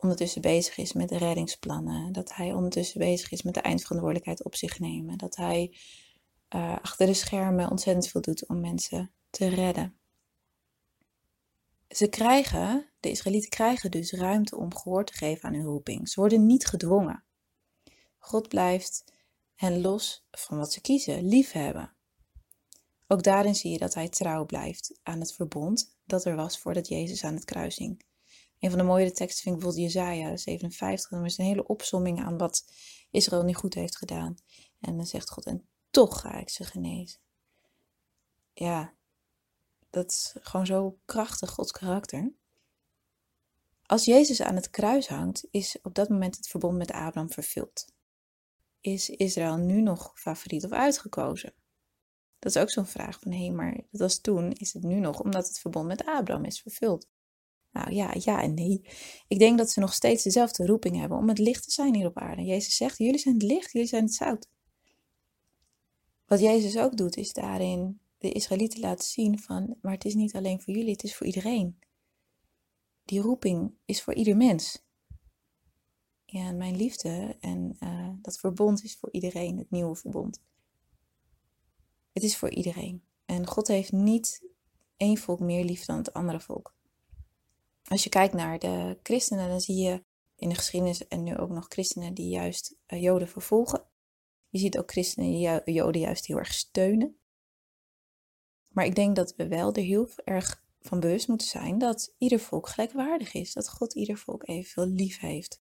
ondertussen 0.00 0.40
bezig 0.40 0.76
is 0.76 0.92
met 0.92 1.08
de 1.08 1.18
reddingsplannen. 1.18 2.12
Dat 2.12 2.34
hij 2.34 2.52
ondertussen 2.52 2.98
bezig 2.98 3.30
is 3.30 3.42
met 3.42 3.54
de 3.54 3.60
eindverantwoordelijkheid 3.60 4.44
op 4.44 4.54
zich 4.54 4.78
nemen. 4.78 5.18
Dat 5.18 5.36
hij 5.36 5.76
uh, 6.54 6.76
achter 6.82 7.06
de 7.06 7.14
schermen 7.14 7.70
ontzettend 7.70 8.08
veel 8.08 8.20
doet 8.20 8.48
om 8.48 8.60
mensen 8.60 9.12
te 9.30 9.48
redden. 9.48 9.94
Ze 11.88 12.08
krijgen, 12.08 12.90
de 13.00 13.10
Israëlieten 13.10 13.50
krijgen 13.50 13.90
dus 13.90 14.12
ruimte 14.12 14.56
om 14.56 14.76
gehoor 14.76 15.04
te 15.04 15.12
geven 15.12 15.48
aan 15.48 15.54
hun 15.54 15.64
roeping. 15.64 16.08
Ze 16.08 16.20
worden 16.20 16.46
niet 16.46 16.66
gedwongen. 16.66 17.24
God 18.18 18.48
blijft 18.48 19.04
hen 19.54 19.80
los 19.80 20.26
van 20.30 20.58
wat 20.58 20.72
ze 20.72 20.80
kiezen, 20.80 21.28
liefhebben. 21.28 21.92
Ook 23.06 23.22
daarin 23.22 23.54
zie 23.54 23.70
je 23.70 23.78
dat 23.78 23.94
hij 23.94 24.08
trouw 24.08 24.46
blijft 24.46 24.98
aan 25.02 25.20
het 25.20 25.32
verbond 25.32 25.96
dat 26.04 26.24
er 26.24 26.36
was 26.36 26.58
voordat 26.58 26.88
Jezus 26.88 27.24
aan 27.24 27.34
het 27.34 27.44
kruis 27.44 27.76
hing. 27.76 28.04
Een 28.60 28.70
van 28.70 28.78
de 28.78 28.84
mooie 28.84 29.12
teksten 29.12 29.42
vind 29.42 29.54
ik 29.54 29.62
bijvoorbeeld 29.62 29.92
Jezaja 29.92 30.36
57. 30.36 31.10
Dat 31.10 31.24
is 31.24 31.38
een 31.38 31.44
hele 31.44 31.66
opsomming 31.66 32.20
aan 32.20 32.38
wat 32.38 32.64
Israël 33.10 33.42
niet 33.42 33.56
goed 33.56 33.74
heeft 33.74 33.96
gedaan. 33.96 34.34
En 34.80 34.96
dan 34.96 35.06
zegt 35.06 35.30
God, 35.30 35.46
en 35.46 35.68
toch 35.90 36.20
ga 36.20 36.38
ik 36.38 36.48
ze 36.48 36.64
genezen. 36.64 37.20
Ja, 38.52 38.94
dat 39.90 40.10
is 40.10 40.36
gewoon 40.40 40.66
zo 40.66 40.98
krachtig, 41.04 41.50
Gods 41.50 41.72
karakter. 41.72 42.32
Als 43.86 44.04
Jezus 44.04 44.42
aan 44.42 44.54
het 44.54 44.70
kruis 44.70 45.08
hangt, 45.08 45.46
is 45.50 45.78
op 45.82 45.94
dat 45.94 46.08
moment 46.08 46.36
het 46.36 46.48
verbond 46.48 46.76
met 46.76 46.90
Abraham 46.90 47.30
vervuld 47.30 47.86
is 48.80 49.10
Israël 49.10 49.56
nu 49.56 49.80
nog 49.80 50.12
favoriet 50.14 50.64
of 50.64 50.70
uitgekozen? 50.70 51.54
Dat 52.38 52.54
is 52.54 52.62
ook 52.62 52.70
zo'n 52.70 52.86
vraag 52.86 53.20
van 53.20 53.32
hé, 53.32 53.50
maar 53.50 53.74
dat 53.74 54.00
was 54.00 54.20
toen, 54.20 54.52
is 54.52 54.72
het 54.72 54.82
nu 54.82 55.00
nog 55.00 55.20
omdat 55.20 55.46
het 55.48 55.58
verbond 55.58 55.86
met 55.86 56.04
Abraham 56.04 56.44
is 56.44 56.60
vervuld? 56.60 57.08
Nou 57.72 57.92
ja, 57.92 58.14
ja 58.18 58.42
en 58.42 58.54
nee. 58.54 58.80
Ik 59.28 59.38
denk 59.38 59.58
dat 59.58 59.70
ze 59.70 59.80
nog 59.80 59.92
steeds 59.92 60.22
dezelfde 60.22 60.66
roeping 60.66 60.96
hebben 60.96 61.18
om 61.18 61.28
het 61.28 61.38
licht 61.38 61.64
te 61.64 61.70
zijn 61.70 61.94
hier 61.94 62.06
op 62.06 62.18
aarde. 62.18 62.42
Jezus 62.42 62.76
zegt, 62.76 62.98
jullie 62.98 63.18
zijn 63.18 63.34
het 63.34 63.42
licht, 63.42 63.72
jullie 63.72 63.88
zijn 63.88 64.04
het 64.04 64.14
zout. 64.14 64.48
Wat 66.26 66.40
Jezus 66.40 66.78
ook 66.78 66.96
doet, 66.96 67.16
is 67.16 67.32
daarin 67.32 68.00
de 68.18 68.32
Israëlieten 68.32 68.80
laten 68.80 69.04
zien 69.04 69.38
van, 69.38 69.76
maar 69.82 69.92
het 69.92 70.04
is 70.04 70.14
niet 70.14 70.34
alleen 70.34 70.60
voor 70.60 70.74
jullie, 70.74 70.92
het 70.92 71.02
is 71.02 71.16
voor 71.16 71.26
iedereen. 71.26 71.78
Die 73.04 73.20
roeping 73.20 73.74
is 73.84 74.02
voor 74.02 74.14
ieder 74.14 74.36
mens. 74.36 74.84
Ja, 76.24 76.52
mijn 76.52 76.76
liefde 76.76 77.36
en 77.40 77.76
uh, 77.80 78.08
dat 78.22 78.38
verbond 78.38 78.84
is 78.84 78.96
voor 78.96 79.08
iedereen, 79.12 79.58
het 79.58 79.70
nieuwe 79.70 79.96
verbond. 79.96 80.42
Het 82.12 82.22
is 82.22 82.36
voor 82.36 82.50
iedereen. 82.50 83.02
En 83.24 83.46
God 83.46 83.68
heeft 83.68 83.92
niet 83.92 84.44
één 84.96 85.16
volk 85.16 85.40
meer 85.40 85.64
lief 85.64 85.84
dan 85.84 85.96
het 85.96 86.12
andere 86.12 86.40
volk. 86.40 86.74
Als 87.90 88.04
je 88.04 88.08
kijkt 88.08 88.34
naar 88.34 88.58
de 88.58 88.98
christenen, 89.02 89.48
dan 89.48 89.60
zie 89.60 89.76
je 89.76 90.04
in 90.36 90.48
de 90.48 90.54
geschiedenis 90.54 91.08
en 91.08 91.22
nu 91.22 91.36
ook 91.36 91.50
nog 91.50 91.66
christenen 91.68 92.14
die 92.14 92.28
juist 92.28 92.76
uh, 92.86 93.02
Joden 93.02 93.28
vervolgen. 93.28 93.84
Je 94.48 94.58
ziet 94.58 94.78
ook 94.78 94.90
christenen 94.90 95.30
die 95.30 95.72
Joden 95.74 96.00
juist 96.00 96.26
heel 96.26 96.38
erg 96.38 96.52
steunen. 96.52 97.18
Maar 98.68 98.84
ik 98.84 98.94
denk 98.94 99.16
dat 99.16 99.34
we 99.36 99.48
wel 99.48 99.74
er 99.74 99.82
heel 99.82 100.08
erg 100.24 100.64
van 100.80 101.00
bewust 101.00 101.28
moeten 101.28 101.46
zijn 101.46 101.78
dat 101.78 102.14
ieder 102.18 102.40
volk 102.40 102.68
gelijkwaardig 102.68 103.34
is. 103.34 103.52
Dat 103.52 103.68
God 103.68 103.94
ieder 103.94 104.18
volk 104.18 104.48
evenveel 104.48 104.86
lief 104.86 105.18
heeft. 105.18 105.62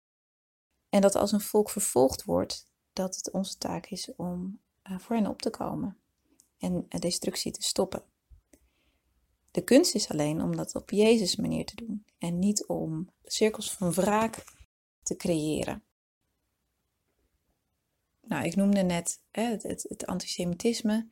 En 0.89 1.01
dat 1.01 1.15
als 1.15 1.31
een 1.31 1.41
volk 1.41 1.69
vervolgd 1.69 2.23
wordt, 2.23 2.71
dat 2.93 3.15
het 3.15 3.31
onze 3.31 3.57
taak 3.57 3.85
is 3.85 4.15
om 4.15 4.61
uh, 4.83 4.99
voor 4.99 5.15
hen 5.15 5.27
op 5.27 5.41
te 5.41 5.49
komen 5.49 5.97
en 6.57 6.85
destructie 6.89 7.51
te 7.51 7.63
stoppen. 7.63 8.03
De 9.51 9.63
kunst 9.63 9.95
is 9.95 10.09
alleen 10.09 10.41
om 10.41 10.55
dat 10.55 10.75
op 10.75 10.89
Jezus 10.89 11.35
manier 11.35 11.65
te 11.65 11.75
doen 11.75 12.05
en 12.17 12.39
niet 12.39 12.65
om 12.65 13.09
cirkels 13.23 13.71
van 13.71 13.91
wraak 13.91 14.43
te 15.03 15.15
creëren. 15.15 15.83
Nou, 18.21 18.45
ik 18.45 18.55
noemde 18.55 18.81
net 18.81 19.21
hè, 19.31 19.43
het, 19.43 19.63
het, 19.63 20.05
antisemitisme. 20.05 21.07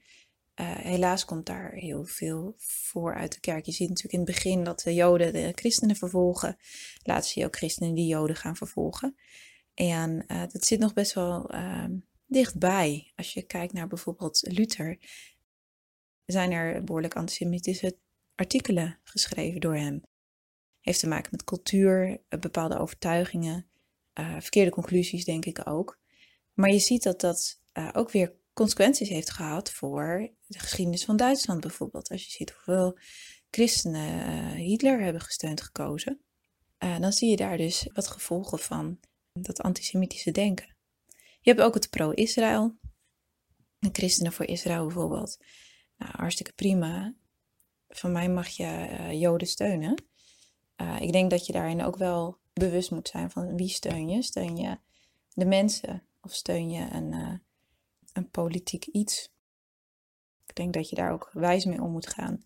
Uh, 0.56 0.76
helaas 0.76 1.26
komt 1.26 1.46
daar 1.46 1.72
heel 1.72 2.06
veel 2.06 2.54
voor 2.58 3.16
uit 3.16 3.34
de 3.34 3.40
kerk. 3.40 3.66
Je 3.66 3.72
ziet 3.72 3.90
natuurlijk 3.90 4.14
in 4.14 4.20
het 4.20 4.36
begin 4.36 4.64
dat 4.64 4.80
de 4.80 4.94
Joden 4.94 5.34
de 5.34 5.52
christenen 5.56 5.96
vervolgen. 5.96 6.58
Later 7.04 7.30
zie 7.30 7.42
je 7.42 7.48
ook 7.48 7.56
christenen 7.56 7.94
die 7.94 8.08
Joden 8.08 8.36
gaan 8.36 8.56
vervolgen. 8.56 9.16
En 9.74 10.26
uh, 10.28 10.44
dat 10.52 10.66
zit 10.66 10.80
nog 10.80 10.94
best 10.94 11.14
wel 11.14 11.54
uh, 11.54 11.86
dichtbij. 12.26 13.12
Als 13.16 13.34
je 13.34 13.42
kijkt 13.42 13.74
naar 13.74 13.88
bijvoorbeeld 13.88 14.42
Luther, 14.48 15.00
zijn 16.26 16.52
er 16.52 16.84
behoorlijk 16.84 17.16
antisemitische 17.16 17.98
artikelen 18.36 19.00
geschreven 19.04 19.62
door 19.62 19.76
hem. 19.76 20.04
Heeft 20.80 21.00
te 21.00 21.08
maken 21.08 21.32
met 21.32 21.44
cultuur, 21.44 22.22
eh, 22.28 22.40
bepaalde 22.40 22.78
overtuigingen, 22.78 23.68
uh, 24.20 24.40
verkeerde 24.40 24.72
conclusies 24.72 25.26
denk 25.26 25.46
ik 25.46 25.68
ook. 25.68 26.00
Maar 26.54 26.72
je 26.72 26.80
ziet 26.80 27.04
dat 27.04 27.22
dat 27.22 27.62
uh, 27.74 27.90
ook 27.94 28.12
weer 28.12 28.34
consequenties 28.54 29.10
heeft 29.10 29.30
gehad 29.32 29.72
voor 29.72 30.32
de 30.48 30.60
geschiedenis 30.60 31.06
van 31.06 31.18
Duitsland 31.18 31.62
bijvoorbeeld. 31.62 32.10
Als 32.10 32.26
je 32.26 32.32
ziet 32.32 32.52
hoeveel 32.52 33.00
christenen 33.50 34.52
Hitler 34.56 35.02
hebben 35.02 35.22
gesteund 35.22 35.62
gekozen, 35.62 36.22
dan 36.78 37.14
zie 37.14 37.30
je 37.30 37.36
daar 37.36 37.58
dus 37.58 37.90
wat 37.94 38.08
gevolgen 38.08 38.60
van 38.60 39.00
dat 39.34 39.62
antisemitische 39.62 40.32
denken. 40.32 40.76
Je 41.42 41.52
hebt 41.52 41.62
ook 41.62 41.74
het 41.74 41.90
pro-Israël. 41.90 42.78
De 43.80 43.90
christenen 43.92 44.34
voor 44.34 44.46
Israël 44.46 44.86
bijvoorbeeld. 44.86 45.38
Nou, 45.98 46.12
hartstikke 46.16 46.54
prima. 46.54 47.16
Van 47.96 48.12
mij 48.12 48.30
mag 48.30 48.48
je 48.48 48.88
uh, 48.90 49.20
Joden 49.20 49.48
steunen. 49.48 50.04
Uh, 50.82 51.02
ik 51.02 51.12
denk 51.12 51.30
dat 51.30 51.46
je 51.46 51.54
daarin 51.54 51.84
ook 51.84 51.98
wel 51.98 52.38
bewust 52.54 52.92
moet 52.92 53.08
zijn 53.08 53.32
van 53.32 53.56
wie 53.56 53.70
steun 53.70 54.10
je. 54.10 54.22
Steun 54.22 54.58
je 54.58 54.78
de 55.34 55.46
mensen 55.46 56.04
of 56.22 56.34
steun 56.34 56.70
je 56.70 56.88
een, 56.92 57.14
uh, 57.14 57.34
een 58.14 58.30
politiek 58.30 58.86
iets? 58.86 59.34
Ik 60.46 60.56
denk 60.56 60.74
dat 60.74 60.90
je 60.90 60.96
daar 60.96 61.12
ook 61.12 61.30
wijs 61.34 61.66
mee 61.66 61.82
om 61.82 61.92
moet 61.92 62.08
gaan. 62.08 62.44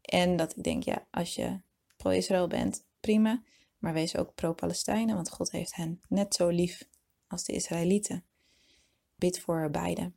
En 0.00 0.36
dat 0.36 0.56
ik 0.56 0.62
denk, 0.62 0.82
ja, 0.82 1.06
als 1.10 1.34
je 1.34 1.60
pro-Israël 1.96 2.46
bent, 2.46 2.84
prima. 3.00 3.42
Maar 3.78 3.92
wees 3.92 4.16
ook 4.16 4.34
pro-Palestijnen, 4.34 5.14
want 5.14 5.30
God 5.30 5.50
heeft 5.50 5.74
hen 5.74 6.00
net 6.08 6.34
zo 6.34 6.48
lief 6.48 6.88
als 7.26 7.44
de 7.44 7.52
Israëlieten. 7.52 8.24
Bid 9.14 9.40
voor 9.40 9.70
beide. 9.70 10.12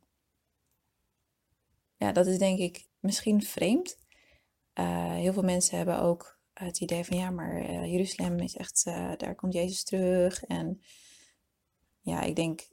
Ja, 1.96 2.12
dat 2.12 2.26
is 2.26 2.38
denk 2.38 2.58
ik 2.58 2.88
misschien 3.00 3.42
vreemd. 3.42 3.96
Uh, 4.74 5.12
heel 5.12 5.32
veel 5.32 5.42
mensen 5.42 5.76
hebben 5.76 6.00
ook 6.00 6.38
het 6.52 6.80
idee 6.80 7.04
van 7.04 7.16
ja, 7.16 7.30
maar 7.30 7.70
uh, 7.70 7.92
Jeruzalem 7.92 8.38
is 8.38 8.56
echt, 8.56 8.84
daar 8.84 9.34
komt 9.34 9.52
Jezus 9.52 9.84
terug. 9.84 10.44
En 10.44 10.82
ja, 12.00 12.20
ik 12.20 12.36
denk, 12.36 12.68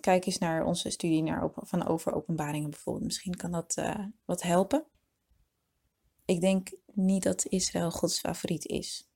kijk 0.00 0.26
eens 0.26 0.38
naar 0.38 0.64
onze 0.64 0.90
studie 0.90 1.22
naar, 1.22 1.50
van 1.54 1.86
over 1.86 2.12
openbaringen 2.12 2.70
bijvoorbeeld. 2.70 3.04
Misschien 3.04 3.36
kan 3.36 3.50
dat 3.50 3.82
wat 4.24 4.42
helpen. 4.42 4.86
Ik 6.24 6.40
denk 6.40 6.72
niet 6.92 7.22
dat 7.22 7.44
Israël 7.44 7.90
Gods 7.90 8.20
favoriet 8.20 8.66
is. 8.66 9.08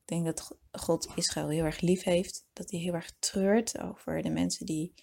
Ik 0.00 0.12
denk 0.12 0.24
dat 0.24 0.56
God 0.72 1.08
Israël 1.14 1.48
heel 1.48 1.64
erg 1.64 1.80
lief 1.80 2.02
heeft. 2.02 2.46
Dat 2.52 2.70
hij 2.70 2.80
heel 2.80 2.94
erg 2.94 3.12
treurt 3.18 3.80
over 3.80 4.22
de 4.22 4.30
mensen 4.30 4.66
die, 4.66 4.94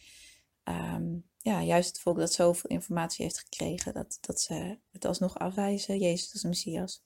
um, 0.64 1.30
ja, 1.44 1.64
juist 1.64 1.88
het 1.88 2.00
volk 2.00 2.18
dat 2.18 2.34
zoveel 2.34 2.70
informatie 2.70 3.26
heeft 3.26 3.40
gekregen, 3.40 3.94
dat, 3.94 4.18
dat 4.22 4.42
ze 4.42 4.78
het 4.92 5.06
alsnog 5.06 5.40
afwijzen, 5.40 5.98
Jezus 5.98 6.34
als 6.34 6.44
Messias. 6.44 7.04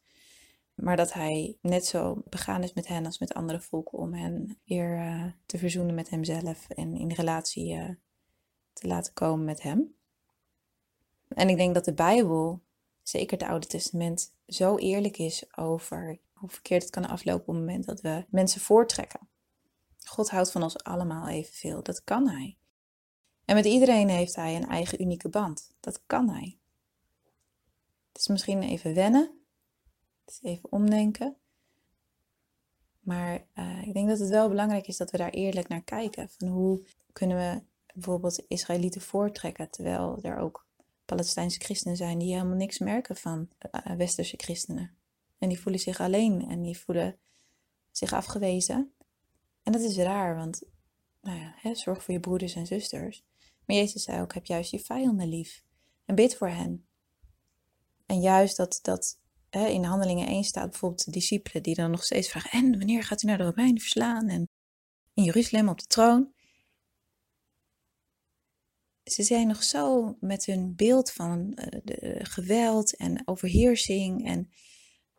Maar 0.74 0.96
dat 0.96 1.14
hij 1.14 1.58
net 1.62 1.86
zo 1.86 2.24
begaan 2.30 2.64
is 2.64 2.74
met 2.74 2.88
hen 2.88 3.06
als 3.06 3.20
met 3.20 3.34
andere 3.34 3.60
volken 3.60 3.98
om 3.98 4.14
hen 4.14 4.60
weer 4.64 4.98
uh, 4.98 5.26
te 5.46 5.58
verzoenen 5.58 5.96
met 5.96 6.10
hemzelf 6.10 6.70
en 6.70 6.96
in 6.96 7.12
relatie 7.12 7.74
uh, 7.74 7.90
te 8.74 8.88
laten 8.88 9.14
komen 9.14 9.46
met 9.46 9.62
hem. 9.62 9.96
En 11.28 11.50
ik 11.50 11.58
denk 11.58 11.74
dat 11.74 11.86
de 11.86 11.94
Bijbel, 11.94 12.62
zeker 13.04 13.38
het 13.38 13.48
Oude 13.48 13.68
Testament, 13.68 14.34
zo 14.48 14.78
eerlijk 14.78 15.18
is 15.18 15.58
over 15.58 16.20
hoe 16.34 16.50
verkeerd 16.50 16.82
het 16.82 16.92
kan 16.92 17.08
aflopen 17.08 17.48
op 17.48 17.48
het 17.48 17.58
moment 17.58 17.86
dat 17.86 18.02
we 18.02 18.26
mensen 18.30 18.62
voortrekken. 18.62 19.30
God 20.04 20.30
houdt 20.30 20.52
van 20.52 20.64
ons 20.64 20.84
allemaal 20.84 21.28
evenveel, 21.28 21.84
dat 21.84 22.04
kan 22.04 22.28
Hij. 22.28 22.58
En 23.48 23.56
met 23.56 23.66
iedereen 23.66 24.10
heeft 24.10 24.36
Hij 24.36 24.56
een 24.56 24.68
eigen 24.68 25.02
unieke 25.02 25.30
band, 25.30 25.72
dat 25.80 26.02
kan 26.06 26.30
Hij. 26.30 26.58
Het 28.12 28.22
is 28.22 28.28
misschien 28.28 28.62
even 28.62 28.94
wennen, 28.94 29.32
het 30.26 30.34
is 30.34 30.50
even 30.50 30.72
omdenken. 30.72 31.36
Maar 33.00 33.46
uh, 33.56 33.88
ik 33.88 33.94
denk 33.94 34.08
dat 34.08 34.20
het 34.20 34.30
wel 34.30 34.50
belangrijk 34.50 34.88
is 34.88 34.98
dat 34.98 35.12
we 35.12 35.18
daar 35.18 35.30
eerlijk 35.30 35.68
naar 35.68 35.82
kijken. 35.82 36.30
Van 36.30 36.48
hoe 36.48 36.84
kunnen 37.14 37.38
we 37.38 37.62
bijvoorbeeld 37.94 38.46
Israëlieten 38.48 39.02
voortrekken, 39.02 39.70
terwijl 39.70 40.20
er 40.22 40.38
ook 40.38 40.66
Palestijnse 41.06 41.60
christenen 41.60 41.98
zijn 41.98 42.18
die 42.18 42.34
helemaal 42.34 42.56
niks 42.56 42.80
merken 42.80 43.16
van 43.16 43.50
uh, 43.74 43.96
westerse 43.96 44.38
christenen. 44.38 44.98
En 45.38 45.50
die 45.50 45.60
voelen 45.60 45.82
zich 45.82 46.00
alleen 46.00 46.50
en 46.50 46.62
die 46.62 46.78
voelen 46.78 47.18
zich 47.92 48.14
afgewezen. 48.14 48.94
En 49.64 49.72
dat 49.72 49.82
is 49.82 49.98
raar, 49.98 50.36
want 50.36 50.62
nou 51.22 51.40
ja, 51.40 51.54
hè, 51.56 51.76
zorg 51.76 52.04
voor 52.04 52.14
je 52.14 52.20
broeders 52.20 52.56
en 52.56 52.66
zusters. 52.66 53.26
Maar 53.68 53.76
Jezus 53.76 54.04
zei 54.04 54.22
ook, 54.22 54.34
heb 54.34 54.46
juist 54.46 54.72
je 54.72 54.80
vijanden 54.80 55.28
lief 55.28 55.64
en 56.06 56.16
bid 56.16 56.36
voor 56.36 56.50
hen. 56.50 56.88
En 58.06 58.20
juist 58.20 58.58
dat, 58.58 58.80
dat 58.82 59.20
hè, 59.50 59.68
in 59.68 59.84
Handelingen 59.84 60.28
1 60.28 60.44
staat 60.44 60.70
bijvoorbeeld 60.70 61.06
de 61.06 61.12
discipelen 61.12 61.64
die 61.64 61.76
dan 61.76 61.92
nog 61.92 62.04
steeds 62.04 62.30
vragen, 62.30 62.52
en 62.52 62.78
wanneer 62.78 63.04
gaat 63.04 63.24
u 63.24 63.28
naar 63.28 63.38
de 63.38 63.44
Romeinen 63.44 63.82
verslaan? 63.82 64.28
En 64.28 64.50
in 65.14 65.24
Jeruzalem 65.24 65.70
op 65.70 65.80
de 65.80 65.86
troon. 65.86 66.34
Ze 69.04 69.24
zijn 69.24 69.48
nog 69.48 69.64
zo 69.64 70.16
met 70.20 70.46
hun 70.46 70.76
beeld 70.76 71.12
van 71.12 71.40
uh, 71.56 71.80
de, 71.84 72.20
geweld 72.22 72.96
en 72.96 73.22
overheersing 73.26 74.26
en 74.26 74.52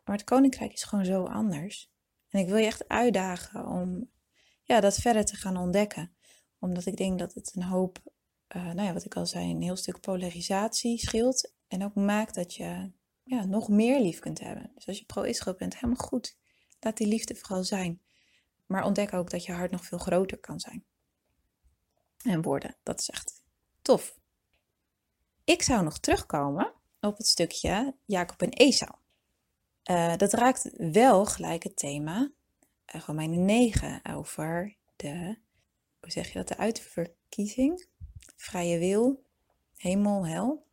maar 0.09 0.17
het 0.17 0.27
koninkrijk 0.27 0.73
is 0.73 0.83
gewoon 0.83 1.05
zo 1.05 1.23
anders. 1.23 1.91
En 2.29 2.39
ik 2.39 2.47
wil 2.47 2.57
je 2.57 2.65
echt 2.65 2.87
uitdagen 2.87 3.67
om 3.67 4.09
ja, 4.63 4.79
dat 4.79 4.95
verder 4.95 5.25
te 5.25 5.35
gaan 5.35 5.57
ontdekken. 5.57 6.15
Omdat 6.59 6.85
ik 6.85 6.97
denk 6.97 7.19
dat 7.19 7.33
het 7.33 7.51
een 7.55 7.63
hoop, 7.63 7.99
uh, 8.55 8.63
nou 8.63 8.81
ja, 8.81 8.93
wat 8.93 9.05
ik 9.05 9.15
al 9.15 9.25
zei, 9.25 9.51
een 9.51 9.61
heel 9.61 9.75
stuk 9.75 9.99
polarisatie 9.99 10.97
scheelt. 10.97 11.51
En 11.67 11.83
ook 11.83 11.95
maakt 11.95 12.35
dat 12.35 12.53
je 12.55 12.91
ja, 13.23 13.45
nog 13.45 13.69
meer 13.69 13.99
lief 13.99 14.19
kunt 14.19 14.39
hebben. 14.39 14.71
Dus 14.75 14.87
als 14.87 14.97
je 14.97 15.05
pro-Israël 15.05 15.55
bent, 15.57 15.73
helemaal 15.73 16.05
goed. 16.07 16.37
Laat 16.79 16.97
die 16.97 17.07
liefde 17.07 17.35
vooral 17.35 17.63
zijn. 17.63 18.01
Maar 18.65 18.83
ontdek 18.83 19.13
ook 19.13 19.29
dat 19.29 19.45
je 19.45 19.51
hart 19.51 19.71
nog 19.71 19.85
veel 19.85 19.97
groter 19.97 20.37
kan 20.37 20.59
zijn. 20.59 20.83
En 22.23 22.41
worden, 22.41 22.75
dat 22.83 22.99
is 22.99 23.09
echt 23.09 23.43
tof. 23.81 24.19
Ik 25.43 25.61
zou 25.61 25.83
nog 25.83 25.99
terugkomen 25.99 26.73
op 27.01 27.17
het 27.17 27.27
stukje 27.27 27.95
Jacob 28.05 28.41
en 28.41 28.49
Esau. 28.49 28.91
Uh, 29.89 30.15
dat 30.15 30.33
raakt 30.33 30.69
wel 30.77 31.25
gelijk 31.25 31.63
het 31.63 31.77
thema 31.77 32.31
uh, 32.95 33.01
Romeinen 33.01 33.45
9 33.45 34.05
over 34.05 34.75
de, 34.95 35.37
hoe 35.99 36.11
zeg 36.11 36.27
je 36.27 36.33
dat, 36.33 36.47
de 36.47 36.57
uitverkiezing, 36.57 37.87
vrije 38.35 38.79
wil, 38.79 39.23
hemel, 39.75 40.27
hel. 40.27 40.67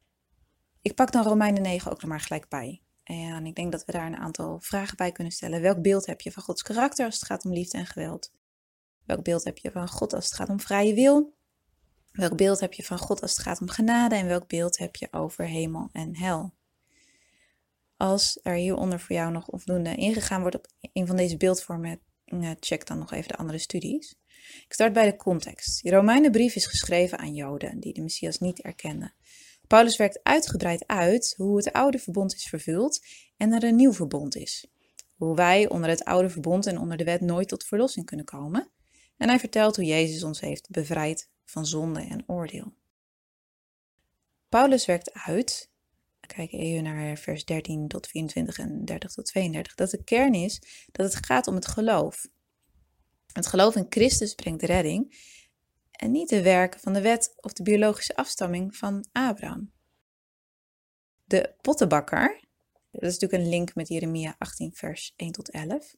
Ik 0.83 0.95
pak 0.95 1.13
dan 1.13 1.25
Romeinen 1.25 1.63
9 1.63 1.91
ook 1.91 2.01
nog 2.01 2.11
maar 2.11 2.21
gelijk 2.21 2.49
bij. 2.49 2.81
En 3.05 3.47
ik 3.47 3.55
denk 3.55 3.73
dat 3.73 3.85
we 3.85 3.93
daar 3.93 4.07
een 4.07 4.17
aantal 4.17 4.61
vragen 4.61 4.97
bij 4.97 5.13
kunnen 5.13 5.33
stellen. 5.33 5.61
Welk 5.61 5.83
beeld 5.83 6.07
heb 6.07 6.21
je 6.21 6.33
van 6.33 6.43
Gods 6.43 6.63
karakter 6.63 7.05
als 7.05 7.15
het 7.15 7.25
gaat 7.25 7.45
om 7.45 7.53
liefde 7.53 7.79
en 7.79 7.87
geweld? 7.87 8.33
Welk 9.05 9.23
beeld 9.23 9.45
heb 9.45 9.59
je 9.59 9.71
van 9.71 9.89
God 9.89 10.13
als 10.13 10.25
het 10.25 10.35
gaat 10.35 10.49
om 10.49 10.61
vrije 10.61 10.95
wil? 10.95 11.35
Welk 12.13 12.37
beeld 12.37 12.61
heb 12.61 12.73
je 12.73 12.85
van 12.85 12.99
God 12.99 13.23
als 13.23 13.31
het 13.31 13.43
gaat 13.43 13.61
om 13.61 13.69
genade? 13.69 14.15
En 14.15 14.27
welk 14.27 14.49
beeld 14.49 14.79
heb 14.79 14.97
je 14.97 15.09
over 15.11 15.45
hemel 15.45 15.89
en 15.93 16.17
hel? 16.17 16.55
Als 17.97 18.39
er 18.43 18.55
hieronder 18.55 19.01
voor 19.01 19.17
jou 19.17 19.33
nog 19.33 19.49
onvoldoende 19.49 19.95
ingegaan 19.95 20.41
wordt 20.41 20.57
op 20.57 20.67
een 20.93 21.07
van 21.07 21.17
deze 21.17 21.37
beeldvormen, 21.37 22.01
eh, 22.25 22.51
check 22.61 22.87
dan 22.87 22.99
nog 22.99 23.13
even 23.13 23.29
de 23.29 23.37
andere 23.37 23.59
studies. 23.59 24.15
Ik 24.67 24.73
start 24.73 24.93
bij 24.93 25.11
de 25.11 25.17
context. 25.17 25.83
De 25.83 25.91
Romeinenbrief 25.91 26.55
is 26.55 26.67
geschreven 26.67 27.19
aan 27.19 27.35
Joden 27.35 27.81
die 27.81 27.93
de 27.93 28.01
Messias 28.01 28.39
niet 28.39 28.61
erkenden. 28.61 29.15
Paulus 29.67 29.97
werkt 29.97 30.21
uitgebreid 30.23 30.87
uit 30.87 31.35
hoe 31.37 31.57
het 31.57 31.73
oude 31.73 31.99
verbond 31.99 32.35
is 32.35 32.49
vervuld 32.49 33.07
en 33.37 33.53
er 33.53 33.65
een 33.65 33.77
nieuw 33.77 33.93
verbond 33.93 34.37
is. 34.37 34.67
Hoe 35.15 35.37
wij 35.37 35.69
onder 35.69 35.91
het 35.91 36.05
oude 36.05 36.31
verbond 36.31 36.67
en 36.67 36.79
onder 36.79 36.97
de 36.97 37.05
wet 37.05 37.21
nooit 37.21 37.49
tot 37.49 37.65
verlossing 37.65 38.07
kunnen 38.07 38.27
komen. 38.27 38.71
En 39.17 39.29
hij 39.29 39.39
vertelt 39.39 39.77
hoe 39.77 39.85
Jezus 39.85 40.23
ons 40.23 40.41
heeft 40.41 40.71
bevrijd 40.71 41.29
van 41.45 41.67
zonde 41.67 42.01
en 42.01 42.25
oordeel. 42.27 42.73
Paulus 44.49 44.87
werkt 44.87 45.13
uit 45.13 45.71
kijk 46.27 46.53
even 46.53 46.83
naar 46.83 47.17
vers 47.17 47.45
13 47.45 47.89
tot 47.89 48.07
24 48.07 48.59
en 48.59 48.85
30 48.85 49.13
tot 49.13 49.25
32, 49.27 49.75
dat 49.75 49.91
de 49.91 50.05
kern 50.05 50.35
is 50.35 50.63
dat 50.93 51.13
het 51.13 51.27
gaat 51.27 51.47
om 51.47 51.55
het 51.55 51.67
geloof. 51.67 52.27
Het 53.37 53.47
geloof 53.47 53.77
in 53.77 53.87
Christus 53.89 54.35
brengt 54.35 54.63
redding 54.63 55.17
en 55.91 56.11
niet 56.11 56.29
de 56.29 56.43
werken 56.43 56.81
van 56.81 56.93
de 56.93 57.01
wet 57.01 57.35
of 57.37 57.53
de 57.53 57.63
biologische 57.63 58.17
afstamming 58.17 58.77
van 58.77 59.07
Abraham. 59.13 59.73
De 61.25 61.55
pottenbakker, 61.61 62.41
dat 62.91 63.03
is 63.03 63.19
natuurlijk 63.19 63.43
een 63.43 63.49
link 63.49 63.75
met 63.75 63.89
Jeremia 63.89 64.35
18 64.39 64.75
vers 64.75 65.13
1 65.17 65.33
tot 65.33 65.51
11. 65.51 65.95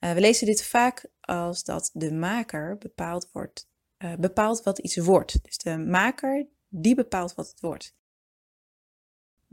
Uh, 0.00 0.12
we 0.12 0.20
lezen 0.20 0.46
dit 0.46 0.64
vaak 0.64 1.06
als 1.20 1.64
dat 1.64 1.90
de 1.92 2.12
maker 2.12 2.78
bepaald, 2.78 3.28
wordt, 3.32 3.68
uh, 3.98 4.14
bepaalt 4.14 4.62
wat 4.62 4.78
iets 4.78 4.96
wordt. 4.96 5.44
Dus 5.44 5.56
de 5.58 5.78
maker 5.78 6.46
die 6.68 6.94
bepaalt 6.94 7.34
wat 7.34 7.48
het 7.48 7.60
wordt 7.60 7.96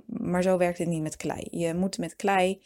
maar 0.06 0.42
zo 0.42 0.58
werkt 0.58 0.78
het 0.78 0.88
niet 0.88 1.02
met 1.02 1.16
klei. 1.16 1.48
Je 1.50 1.74
moet 1.74 1.98
met 1.98 2.16
klei 2.16 2.64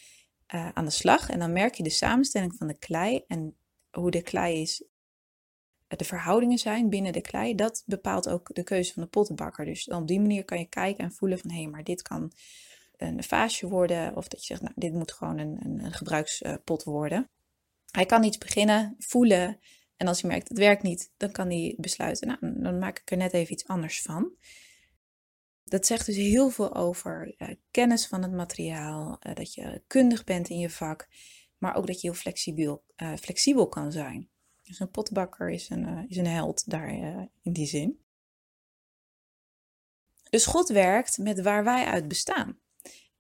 uh, 0.53 0.69
aan 0.73 0.85
de 0.85 0.91
slag 0.91 1.29
en 1.29 1.39
dan 1.39 1.53
merk 1.53 1.73
je 1.73 1.83
de 1.83 1.89
samenstelling 1.89 2.55
van 2.55 2.67
de 2.67 2.77
klei 2.77 3.23
en 3.27 3.55
hoe 3.91 4.12
de 4.12 4.21
klei 4.21 4.62
is, 4.62 4.84
de 5.88 6.06
verhoudingen 6.06 6.58
zijn 6.58 6.89
binnen 6.89 7.13
de 7.13 7.21
klei. 7.21 7.56
Dat 7.56 7.84
bepaalt 7.86 8.30
ook 8.30 8.56
de 8.56 8.63
keuze 8.63 8.93
van 8.93 9.04
de 9.04 9.10
pottenbakker. 9.10 9.65
Dus 9.65 9.88
op 9.88 10.08
die 10.08 10.19
manier 10.19 10.45
kan 10.45 10.60
je 10.60 10.69
kijken 10.69 11.04
en 11.04 11.12
voelen 11.12 11.39
van 11.39 11.49
hé, 11.49 11.62
hey, 11.62 11.67
maar 11.67 11.84
dit 11.84 12.02
kan 12.02 12.32
een 12.97 13.23
vaasje 13.23 13.67
worden 13.67 14.15
of 14.15 14.28
dat 14.28 14.39
je 14.39 14.45
zegt, 14.45 14.62
nou, 14.62 14.73
dit 14.75 14.93
moet 14.93 15.12
gewoon 15.12 15.38
een, 15.38 15.60
een, 15.65 15.84
een 15.84 15.93
gebruikspot 15.93 16.84
worden. 16.84 17.30
Hij 17.91 18.06
kan 18.06 18.23
iets 18.23 18.38
beginnen, 18.38 18.95
voelen 18.97 19.60
en 19.99 20.08
als 20.08 20.21
hij 20.21 20.30
merkt 20.30 20.49
het 20.49 20.58
werkt 20.58 20.84
niet, 20.84 21.12
dan 21.17 21.32
kan 21.32 21.47
hij 21.47 21.73
besluiten, 21.78 22.28
nou, 22.28 22.62
dan 22.62 22.80
maak 22.80 22.99
ik 22.99 23.12
er 23.12 23.17
net 23.17 23.34
even 23.34 23.54
iets 23.54 23.67
anders 23.67 24.02
van. 24.02 24.32
Dat 25.63 25.86
zegt 25.86 26.06
dus 26.06 26.15
heel 26.15 26.49
veel 26.49 26.75
over 26.75 27.36
uh, 27.38 27.47
kennis 27.71 28.08
van 28.08 28.21
het 28.21 28.32
materiaal, 28.32 29.19
uh, 29.21 29.36
dat 29.36 29.54
je 29.54 29.82
kundig 29.88 30.23
bent 30.23 30.49
in 30.49 30.58
je 30.58 30.69
vak, 30.69 31.08
maar 31.60 31.76
ook 31.76 31.88
dat 31.88 32.02
je 32.02 32.08
heel 32.08 32.17
flexibel, 32.17 32.84
uh, 32.98 33.15
flexibel 33.15 33.67
kan 33.67 33.91
zijn. 33.91 34.30
Dus 34.63 34.80
een 34.80 34.91
potbakker 34.91 35.50
is 35.50 35.69
een, 35.69 35.88
uh, 35.88 36.04
is 36.08 36.17
een 36.17 36.28
held 36.28 36.69
daar 36.69 36.93
uh, 36.93 37.22
in 37.41 37.54
die 37.54 37.67
zin. 37.67 38.00
Dus 40.30 40.45
God 40.45 40.69
werkt 40.69 41.17
met 41.17 41.41
waar 41.41 41.63
wij 41.63 41.86
uit 41.86 42.08
bestaan. 42.08 42.60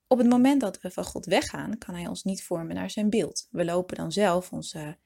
Op 0.07 0.17
het 0.17 0.29
moment 0.29 0.61
dat 0.61 0.81
we 0.81 0.91
van 0.91 1.03
God 1.03 1.25
weggaan, 1.25 1.77
kan 1.77 1.95
Hij 1.95 2.07
ons 2.07 2.23
niet 2.23 2.43
vormen 2.43 2.75
naar 2.75 2.89
zijn 2.89 3.09
beeld. 3.09 3.47
We 3.51 3.65
lopen 3.65 3.95
dan 3.95 4.11
zelf 4.11 4.51
onze, 4.51 4.97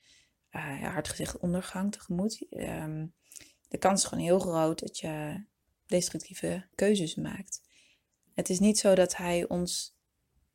hard 0.81 1.09
gezegd, 1.09 1.37
ondergang 1.37 1.91
tegemoet. 1.91 2.45
Um, 2.49 3.13
de 3.67 3.77
kans 3.77 4.01
is 4.01 4.07
gewoon 4.07 4.23
heel 4.23 4.39
groot 4.39 4.79
dat 4.79 4.97
je 4.97 5.43
destructieve 5.85 6.67
keuzes 6.75 7.15
maakt. 7.15 7.61
Het 8.33 8.49
is 8.49 8.59
niet 8.59 8.79
zo 8.79 8.95
dat 8.95 9.15
Hij 9.15 9.47
ons 9.47 9.95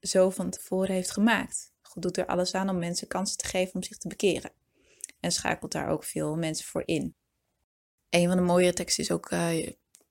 zo 0.01 0.31
van 0.31 0.51
tevoren 0.51 0.95
heeft 0.95 1.11
gemaakt. 1.11 1.73
God 1.89 2.03
doet 2.03 2.17
er 2.17 2.27
alles 2.27 2.55
aan 2.55 2.69
om 2.69 2.79
mensen 2.79 3.09
kansen 3.09 3.39
te 3.39 3.47
geven 3.47 3.75
om 3.75 3.83
zich 3.83 3.99
te 3.99 4.09
bekeren. 4.09 4.53
En 5.21 5.33
schakelt 5.33 5.73
daar 5.73 5.89
ook 5.89 6.05
veel 6.05 6.37
mensen 6.37 6.67
voor 6.67 6.83
in. 6.85 7.15
Een 8.11 8.27
van 8.29 8.37
de 8.37 8.43
mooie 8.43 8.73
teksten 8.73 9.03
is 9.03 9.11
ook 9.11 9.31
uh, 9.31 9.39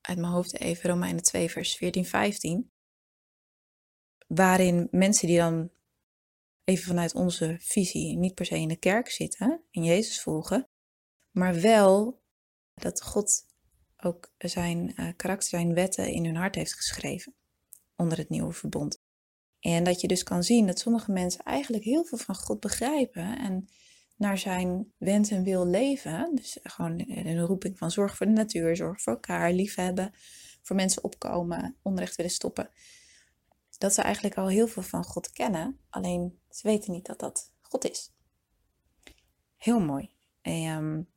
uit 0.01 0.17
mijn 0.17 0.31
hoofd 0.31 0.59
even 0.59 0.89
Romeinen 0.89 1.23
2, 1.23 1.51
vers 1.51 1.75
14, 1.75 2.05
15. 2.05 2.71
Waarin 4.27 4.87
mensen 4.91 5.27
die 5.27 5.37
dan 5.37 5.69
even 6.63 6.85
vanuit 6.85 7.13
onze 7.13 7.57
visie 7.59 8.17
niet 8.17 8.33
per 8.33 8.45
se 8.45 8.55
in 8.55 8.67
de 8.67 8.75
kerk 8.75 9.09
zitten, 9.09 9.61
in 9.71 9.83
Jezus 9.83 10.21
volgen, 10.21 10.67
maar 11.31 11.61
wel 11.61 12.21
dat 12.73 13.01
God 13.01 13.45
ook 13.97 14.31
zijn 14.37 14.93
uh, 14.95 15.09
karakter, 15.15 15.49
zijn 15.49 15.73
wetten 15.73 16.11
in 16.11 16.25
hun 16.25 16.35
hart 16.35 16.55
heeft 16.55 16.73
geschreven 16.73 17.33
onder 17.95 18.17
het 18.17 18.29
nieuwe 18.29 18.53
verbond. 18.53 19.01
En 19.67 19.83
dat 19.83 20.01
je 20.01 20.07
dus 20.07 20.23
kan 20.23 20.43
zien 20.43 20.67
dat 20.67 20.79
sommige 20.79 21.11
mensen 21.11 21.43
eigenlijk 21.43 21.83
heel 21.83 22.03
veel 22.03 22.17
van 22.17 22.35
God 22.35 22.59
begrijpen 22.59 23.37
en 23.37 23.67
naar 24.15 24.37
zijn 24.37 24.93
wens 24.97 25.31
en 25.31 25.43
wil 25.43 25.67
leven. 25.67 26.35
Dus 26.35 26.57
gewoon 26.63 27.03
een 27.07 27.45
roeping 27.45 27.77
van 27.77 27.91
zorg 27.91 28.17
voor 28.17 28.25
de 28.25 28.31
natuur, 28.31 28.75
zorg 28.75 29.01
voor 29.01 29.13
elkaar, 29.13 29.51
liefhebben, 29.51 30.11
voor 30.61 30.75
mensen 30.75 31.03
opkomen, 31.03 31.75
onrecht 31.81 32.15
willen 32.15 32.31
stoppen. 32.31 32.69
Dat 33.77 33.93
ze 33.93 34.01
eigenlijk 34.01 34.35
al 34.35 34.47
heel 34.47 34.67
veel 34.67 34.83
van 34.83 35.03
God 35.03 35.31
kennen, 35.31 35.79
alleen 35.89 36.39
ze 36.49 36.67
weten 36.67 36.91
niet 36.91 37.05
dat 37.05 37.19
dat 37.19 37.51
God 37.61 37.89
is. 37.89 38.11
Heel 39.57 39.79
mooi. 39.79 40.09
En, 40.41 40.83
um, 40.83 41.07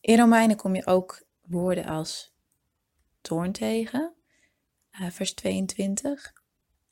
in 0.00 0.18
Romeinen 0.18 0.56
kom 0.56 0.74
je 0.74 0.86
ook 0.86 1.26
woorden 1.40 1.84
als 1.84 2.34
toorn 3.20 3.52
tegen, 3.52 4.14
uh, 5.00 5.10
vers 5.10 5.34
22. 5.34 6.42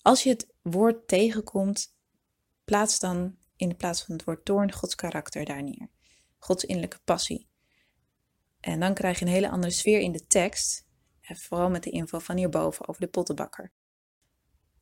Als 0.02 0.22
je 0.22 0.30
het 0.30 0.54
woord 0.62 1.08
tegenkomt, 1.08 1.94
plaats 2.64 2.98
dan 2.98 3.36
in 3.56 3.68
de 3.68 3.74
plaats 3.74 4.04
van 4.04 4.14
het 4.14 4.24
woord 4.24 4.44
toorn 4.44 4.72
Gods 4.72 4.94
karakter 4.94 5.44
daar 5.44 5.62
neer. 5.62 5.88
Gods 6.38 6.64
innerlijke 6.64 7.00
passie. 7.04 7.48
En 8.60 8.80
dan 8.80 8.94
krijg 8.94 9.18
je 9.18 9.24
een 9.24 9.30
hele 9.30 9.50
andere 9.50 9.72
sfeer 9.72 10.00
in 10.00 10.12
de 10.12 10.26
tekst. 10.26 10.86
En 11.20 11.36
vooral 11.36 11.70
met 11.70 11.82
de 11.82 11.90
info 11.90 12.18
van 12.18 12.36
hierboven 12.36 12.88
over 12.88 13.00
de 13.00 13.08
pottenbakker. 13.08 13.72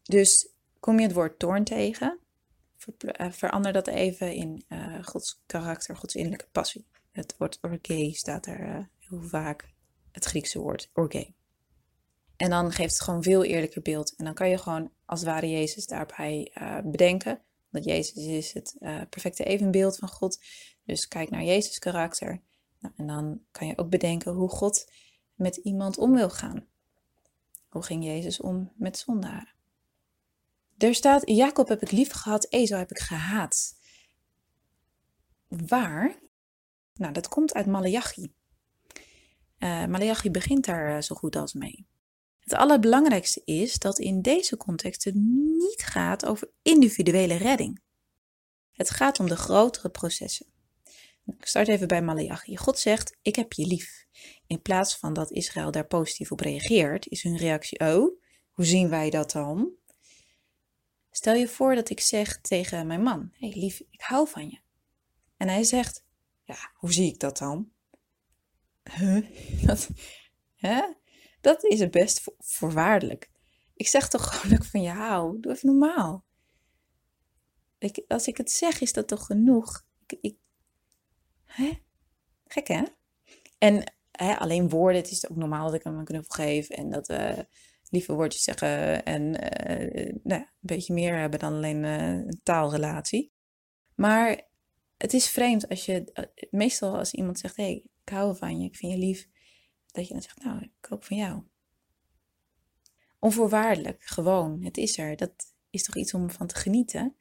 Dus 0.03 0.53
kom 0.81 0.97
je 0.97 1.03
het 1.03 1.13
woord 1.13 1.39
toorn 1.39 1.65
tegen, 1.65 2.19
eh, 2.99 3.31
verander 3.31 3.73
dat 3.73 3.87
even 3.87 4.35
in 4.35 4.65
uh, 4.69 5.05
Gods 5.05 5.43
karakter, 5.47 5.97
Gods 5.97 6.15
innerlijke 6.15 6.49
passie. 6.53 6.87
Het 7.11 7.35
woord 7.39 7.59
orge 7.61 8.11
staat 8.13 8.47
er 8.47 8.61
uh, 8.61 8.85
heel 8.99 9.23
vaak, 9.23 9.69
het 10.13 10.25
Griekse 10.25 10.59
woord 10.59 10.91
orge. 10.93 11.33
En 12.41 12.51
dan 12.51 12.73
geeft 12.73 12.93
het 12.93 13.03
gewoon 13.03 13.23
veel 13.23 13.45
eerlijker 13.45 13.83
beeld. 13.83 14.15
En 14.17 14.25
dan 14.25 14.35
kan 14.35 14.49
je 14.49 14.59
gewoon 14.59 14.93
als 15.05 15.23
ware 15.23 15.51
Jezus 15.51 15.87
daarbij 15.87 16.53
bedenken. 16.85 17.41
Want 17.69 17.85
Jezus 17.85 18.27
is 18.27 18.53
het 18.53 18.77
uh, 18.81 19.01
perfecte 19.11 19.45
evenbeeld 19.45 19.97
van 19.97 20.09
God. 20.09 20.43
Dus 20.85 21.09
kijk 21.09 21.31
naar 21.31 21.43
Jezus' 21.43 21.79
karakter. 21.79 22.41
Nou, 22.79 22.95
en 22.97 23.07
dan 23.07 23.41
kan 23.51 23.67
je 23.67 23.79
ook 23.79 23.91
bedenken 23.91 24.33
hoe 24.33 24.49
God 24.49 24.93
met 25.35 25.57
iemand 25.57 25.99
om 25.99 26.15
wil 26.15 26.31
gaan. 26.31 26.67
Hoe 27.69 27.83
ging 27.83 28.05
Jezus 28.05 28.41
om 28.41 28.73
met 28.77 28.99
zondaren? 28.99 29.55
Er 30.79 30.95
staat, 30.95 31.29
Jacob 31.29 31.69
heb 31.69 31.83
ik 31.83 31.91
lief 31.91 32.13
gehad, 32.13 32.47
Ezo 32.51 32.77
heb 32.77 32.91
ik 32.91 32.99
gehaat. 32.99 33.77
Waar? 35.49 36.19
Nou, 36.95 37.13
dat 37.13 37.29
komt 37.29 37.55
uit 37.55 37.67
Malachi. 37.67 38.33
Uh, 39.59 40.21
begint 40.31 40.65
daar 40.65 41.03
zo 41.03 41.15
goed 41.15 41.37
als 41.37 41.53
mee. 41.53 41.89
Het 42.41 42.55
allerbelangrijkste 42.55 43.43
is 43.45 43.79
dat 43.79 43.99
in 43.99 44.23
deze 44.23 44.57
context 44.57 45.05
het 45.05 45.15
niet 45.15 45.83
gaat 45.83 46.27
over 46.27 46.51
individuele 46.63 47.35
redding. 47.37 47.81
Het 48.73 48.91
gaat 48.91 49.21
om 49.21 49.29
de 49.29 49.37
grotere 49.37 49.89
processen. 49.89 50.47
Ik 51.27 51.47
start 51.47 51.69
even 51.69 51.89
bij 51.89 52.03
Malachi. 52.03 52.57
God 52.57 52.79
zegt: 52.79 53.17
Ik 53.23 53.37
heb 53.37 53.53
je 53.53 53.67
lief. 53.67 54.07
In 54.47 54.63
plaats 54.63 54.97
van 54.97 55.13
dat 55.13 55.31
Israël 55.31 55.71
daar 55.71 55.87
positief 55.87 56.33
op 56.33 56.41
reageert, 56.41 57.07
is 57.07 57.23
hun 57.23 57.37
reactie: 57.37 57.81
Oh, 57.81 58.21
hoe 58.51 58.65
zien 58.65 58.89
wij 58.89 59.11
dat 59.11 59.31
dan? 59.31 59.71
Stel 61.11 61.35
je 61.35 61.49
voor 61.49 61.75
dat 61.75 61.91
ik 61.91 62.01
zeg 62.01 62.41
tegen 62.41 62.87
mijn 62.87 63.03
man: 63.03 63.33
hey, 63.33 63.53
lief, 63.55 63.83
ik 63.91 64.01
hou 64.01 64.29
van 64.29 64.49
je. 64.49 64.61
En 65.37 65.49
hij 65.49 65.65
zegt: 65.65 66.05
Ja, 66.45 66.71
hoe 66.75 66.93
zie 66.93 67.13
ik 67.13 67.19
dat 67.19 67.39
dan? 67.39 67.71
Huh? 68.83 69.27
Dat, 69.67 69.89
hè? 70.55 70.83
Dat 71.41 71.65
is 71.65 71.81
het 71.81 71.91
best 71.91 72.23
voorwaardelijk. 72.39 73.31
Ik 73.75 73.89
zeg 73.89 74.09
toch 74.09 74.25
gewoon 74.41 74.65
van 74.65 74.83
je 74.83 74.91
hou. 74.91 75.41
Doe 75.41 75.53
even 75.53 75.69
normaal. 75.69 76.25
Als 78.09 78.27
ik 78.27 78.37
het 78.37 78.51
zeg, 78.51 78.81
is 78.81 78.93
dat 78.93 79.09
toch 79.09 79.27
genoeg? 79.27 79.87
Ik, 80.07 80.19
ik, 80.21 80.37
hè? 81.45 81.71
Gek 82.47 82.69
hè? 82.69 82.83
En 83.59 83.93
hè, 84.11 84.39
alleen 84.39 84.69
woorden, 84.69 85.01
het 85.01 85.11
is 85.11 85.29
ook 85.29 85.37
normaal 85.37 85.67
dat 85.67 85.75
ik 85.75 85.85
hem 85.85 85.99
een 85.99 86.05
knuffel 86.05 86.45
geef 86.45 86.69
en 86.69 86.91
dat 86.91 87.07
we 87.07 87.47
lieve 87.91 88.13
woordjes 88.13 88.43
zeggen 88.43 89.05
en 89.05 89.23
uh, 89.23 90.13
nou, 90.23 90.41
een 90.41 90.49
beetje 90.61 90.95
meer 90.95 91.19
hebben 91.19 91.39
dan 91.39 91.53
alleen 91.53 91.85
uh, 91.85 92.09
een 92.09 92.41
taalrelatie. 92.43 93.33
Maar 93.95 94.49
het 94.97 95.13
is 95.13 95.29
vreemd 95.29 95.69
als 95.69 95.87
je, 95.87 96.13
eh, 96.13 96.25
meestal 96.51 96.99
als 96.99 97.13
iemand 97.13 97.39
zegt, 97.39 97.57
hé, 97.57 97.63
hey, 97.63 97.85
ik 98.05 98.13
hou 98.13 98.37
van 98.37 98.61
je, 98.61 98.67
ik 98.67 98.77
vind 98.77 98.93
je 98.93 98.99
lief, 98.99 99.29
dat 99.93 100.07
je 100.07 100.13
dan 100.13 100.23
zegt, 100.23 100.45
nou, 100.45 100.63
ik 100.63 100.93
ook 100.93 101.05
van 101.05 101.17
jou. 101.17 101.43
Onvoorwaardelijk, 103.19 104.03
gewoon, 104.03 104.63
het 104.63 104.77
is 104.77 104.99
er. 104.99 105.17
Dat 105.17 105.55
is 105.71 105.83
toch 105.83 105.97
iets 105.97 106.15
om 106.15 106.31
van 106.31 106.47
te 106.47 106.55
genieten, 106.55 107.17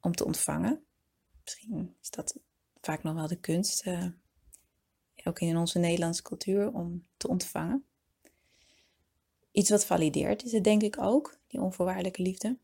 om 0.00 0.14
te 0.14 0.24
ontvangen. 0.24 0.84
Misschien 1.44 1.96
is 2.00 2.10
dat 2.10 2.38
vaak 2.80 3.02
nog 3.02 3.14
wel 3.14 3.26
de 3.26 3.40
kunst, 3.40 3.86
uh, 3.86 4.06
ook 5.24 5.40
in 5.40 5.56
onze 5.56 5.78
Nederlandse 5.78 6.22
cultuur, 6.22 6.72
om 6.72 7.06
te 7.16 7.28
ontvangen. 7.28 7.84
Iets 9.50 9.70
wat 9.70 9.84
valideert 9.84 10.44
is 10.44 10.52
het 10.52 10.64
denk 10.64 10.82
ik 10.82 10.98
ook, 11.00 11.38
die 11.46 11.60
onvoorwaardelijke 11.60 12.22
liefde. 12.22 12.58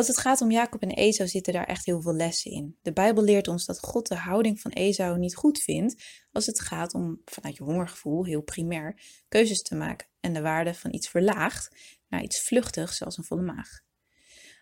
Als 0.00 0.08
het 0.08 0.18
gaat 0.18 0.40
om 0.40 0.50
Jacob 0.50 0.82
en 0.82 0.90
Esau 0.90 1.28
zitten 1.28 1.52
daar 1.52 1.66
echt 1.66 1.86
heel 1.86 2.02
veel 2.02 2.14
lessen 2.14 2.50
in. 2.50 2.76
De 2.82 2.92
Bijbel 2.92 3.22
leert 3.22 3.48
ons 3.48 3.66
dat 3.66 3.80
God 3.80 4.08
de 4.08 4.14
houding 4.14 4.60
van 4.60 4.70
Esau 4.70 5.18
niet 5.18 5.36
goed 5.36 5.62
vindt 5.62 6.04
als 6.32 6.46
het 6.46 6.60
gaat 6.60 6.94
om 6.94 7.20
vanuit 7.24 7.56
je 7.56 7.62
hongergevoel, 7.62 8.24
heel 8.24 8.42
primair, 8.42 9.00
keuzes 9.28 9.62
te 9.62 9.74
maken 9.74 10.06
en 10.20 10.32
de 10.32 10.40
waarde 10.40 10.74
van 10.74 10.94
iets 10.94 11.08
verlaagt 11.08 11.76
naar 12.08 12.22
iets 12.22 12.40
vluchtigs 12.40 12.96
zoals 12.96 13.18
een 13.18 13.24
volle 13.24 13.42
maag. 13.42 13.80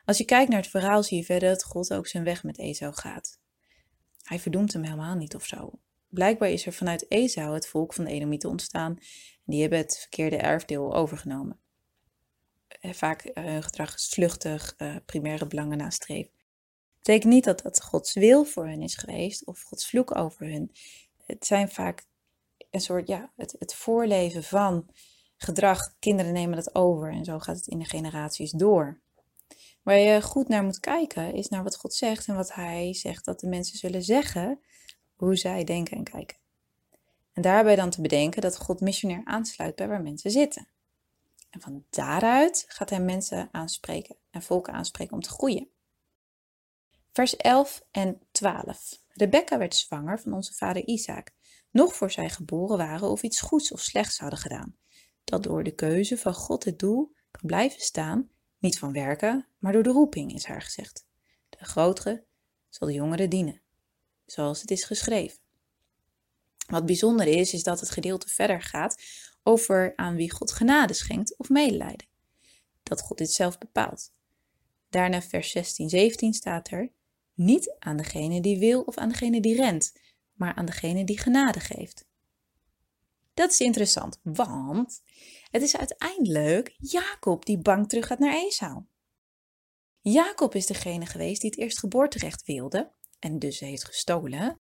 Als 0.04 0.18
je 0.18 0.24
kijkt 0.24 0.50
naar 0.50 0.60
het 0.60 0.70
verhaal 0.70 1.02
zie 1.02 1.18
je 1.18 1.24
verder 1.24 1.48
dat 1.48 1.64
God 1.64 1.92
ook 1.92 2.06
zijn 2.06 2.24
weg 2.24 2.42
met 2.42 2.58
Esau 2.58 2.92
gaat. 2.94 3.40
Hij 4.22 4.38
verdoemt 4.38 4.72
hem 4.72 4.82
helemaal 4.82 5.16
niet 5.16 5.34
of 5.34 5.46
zo. 5.46 5.80
Blijkbaar 6.08 6.50
is 6.50 6.66
er 6.66 6.72
vanuit 6.72 7.10
Esau 7.10 7.54
het 7.54 7.68
volk 7.68 7.94
van 7.94 8.04
de 8.04 8.10
Edomieten 8.10 8.50
ontstaan 8.50 8.96
en 8.96 9.52
die 9.52 9.60
hebben 9.60 9.78
het 9.78 9.98
verkeerde 9.98 10.36
erfdeel 10.36 10.94
overgenomen. 10.94 11.60
Eh, 12.80 12.92
vaak 12.92 13.30
hun 13.34 13.62
gedrag 13.62 13.94
is 13.94 14.08
vluchtig, 14.08 14.74
uh, 14.78 14.96
primaire 15.06 15.46
belangen 15.46 15.78
nastreven. 15.78 16.32
Het 16.32 17.06
betekent 17.06 17.32
niet 17.32 17.44
dat 17.44 17.62
dat 17.62 17.82
Gods 17.82 18.14
wil 18.14 18.44
voor 18.44 18.68
hen 18.68 18.82
is 18.82 18.94
geweest 18.94 19.46
of 19.46 19.62
Gods 19.62 19.88
vloek 19.88 20.16
over 20.16 20.46
hun. 20.46 20.72
Het 21.26 21.46
zijn 21.46 21.68
vaak 21.68 22.06
een 22.70 22.80
soort, 22.80 23.08
ja, 23.08 23.32
het, 23.36 23.56
het 23.58 23.74
voorleven 23.74 24.42
van 24.42 24.90
gedrag. 25.36 25.94
Kinderen 25.98 26.32
nemen 26.32 26.56
dat 26.56 26.74
over 26.74 27.12
en 27.12 27.24
zo 27.24 27.38
gaat 27.38 27.56
het 27.56 27.66
in 27.66 27.78
de 27.78 27.84
generaties 27.84 28.50
door. 28.50 29.00
Waar 29.82 29.98
je 29.98 30.22
goed 30.22 30.48
naar 30.48 30.64
moet 30.64 30.80
kijken 30.80 31.34
is 31.34 31.48
naar 31.48 31.62
wat 31.62 31.76
God 31.76 31.94
zegt 31.94 32.26
en 32.26 32.34
wat 32.34 32.54
Hij 32.54 32.94
zegt 32.94 33.24
dat 33.24 33.40
de 33.40 33.46
mensen 33.46 33.78
zullen 33.78 34.02
zeggen, 34.02 34.60
hoe 35.16 35.36
zij 35.36 35.64
denken 35.64 35.96
en 35.96 36.04
kijken. 36.04 36.36
En 37.32 37.42
daarbij 37.42 37.76
dan 37.76 37.90
te 37.90 38.00
bedenken 38.00 38.42
dat 38.42 38.58
God 38.58 38.80
missionair 38.80 39.20
aansluit 39.24 39.76
bij 39.76 39.88
waar 39.88 40.02
mensen 40.02 40.30
zitten. 40.30 40.68
En 41.50 41.60
van 41.60 41.84
daaruit 41.90 42.64
gaat 42.68 42.90
hij 42.90 43.00
mensen 43.00 43.48
aanspreken 43.52 44.16
en 44.30 44.42
volken 44.42 44.72
aanspreken 44.72 45.14
om 45.14 45.20
te 45.20 45.28
groeien. 45.28 45.68
Vers 47.12 47.36
11 47.36 47.82
en 47.90 48.20
12. 48.30 49.02
Rebecca 49.08 49.58
werd 49.58 49.74
zwanger 49.74 50.20
van 50.20 50.32
onze 50.32 50.54
vader 50.54 50.86
Isaac, 50.86 51.30
nog 51.70 51.94
voor 51.94 52.10
zij 52.10 52.30
geboren 52.30 52.76
waren 52.76 53.08
of 53.08 53.22
iets 53.22 53.40
goeds 53.40 53.72
of 53.72 53.80
slechts 53.80 54.18
hadden 54.18 54.38
gedaan, 54.38 54.76
dat 55.24 55.42
door 55.42 55.62
de 55.64 55.74
keuze 55.74 56.18
van 56.18 56.34
God 56.34 56.64
het 56.64 56.78
doel 56.78 57.12
kan 57.30 57.46
blijven 57.46 57.80
staan, 57.80 58.30
niet 58.58 58.78
van 58.78 58.92
werken, 58.92 59.46
maar 59.58 59.72
door 59.72 59.82
de 59.82 59.90
roeping, 59.90 60.34
is 60.34 60.44
haar 60.44 60.62
gezegd. 60.62 61.06
De 61.48 61.64
grotere 61.64 62.24
zal 62.68 62.88
de 62.88 62.94
jongere 62.94 63.28
dienen. 63.28 63.60
zoals 64.26 64.60
het 64.60 64.70
is 64.70 64.84
geschreven. 64.84 65.38
Wat 66.66 66.86
bijzonder 66.86 67.26
is, 67.26 67.52
is 67.52 67.62
dat 67.62 67.80
het 67.80 67.90
gedeelte 67.90 68.28
verder 68.28 68.62
gaat 68.62 69.02
over 69.42 69.92
aan 69.96 70.16
wie 70.16 70.30
God 70.30 70.52
genade 70.52 70.92
schenkt 70.92 71.38
of 71.38 71.48
medelijden. 71.48 72.06
Dat 72.82 73.00
God 73.00 73.18
dit 73.18 73.32
zelf 73.32 73.58
bepaalt. 73.58 74.12
Daarna 74.88 75.22
vers 75.22 75.50
16, 75.50 75.88
17 75.88 76.32
staat 76.32 76.70
er, 76.70 76.92
niet 77.34 77.76
aan 77.78 77.96
degene 77.96 78.40
die 78.40 78.58
wil 78.58 78.82
of 78.82 78.96
aan 78.96 79.08
degene 79.08 79.40
die 79.40 79.56
rent, 79.56 79.92
maar 80.32 80.54
aan 80.54 80.66
degene 80.66 81.04
die 81.04 81.18
genade 81.18 81.60
geeft. 81.60 82.06
Dat 83.34 83.50
is 83.50 83.60
interessant, 83.60 84.20
want 84.22 85.02
het 85.50 85.62
is 85.62 85.76
uiteindelijk 85.76 86.74
Jacob 86.78 87.44
die 87.44 87.58
bang 87.58 87.88
terug 87.88 88.06
gaat 88.06 88.18
naar 88.18 88.34
Esau. 88.34 88.84
Jacob 90.00 90.54
is 90.54 90.66
degene 90.66 91.06
geweest 91.06 91.40
die 91.40 91.50
het 91.50 91.58
eerst 91.58 91.78
geboorterecht 91.78 92.44
wilde 92.46 92.92
en 93.18 93.38
dus 93.38 93.60
heeft 93.60 93.84
gestolen. 93.84 94.60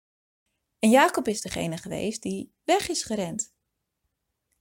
En 0.79 0.91
Jacob 0.91 1.29
is 1.29 1.41
degene 1.41 1.77
geweest 1.77 2.23
die 2.23 2.55
weg 2.65 2.89
is 2.89 3.03
gerend. 3.03 3.54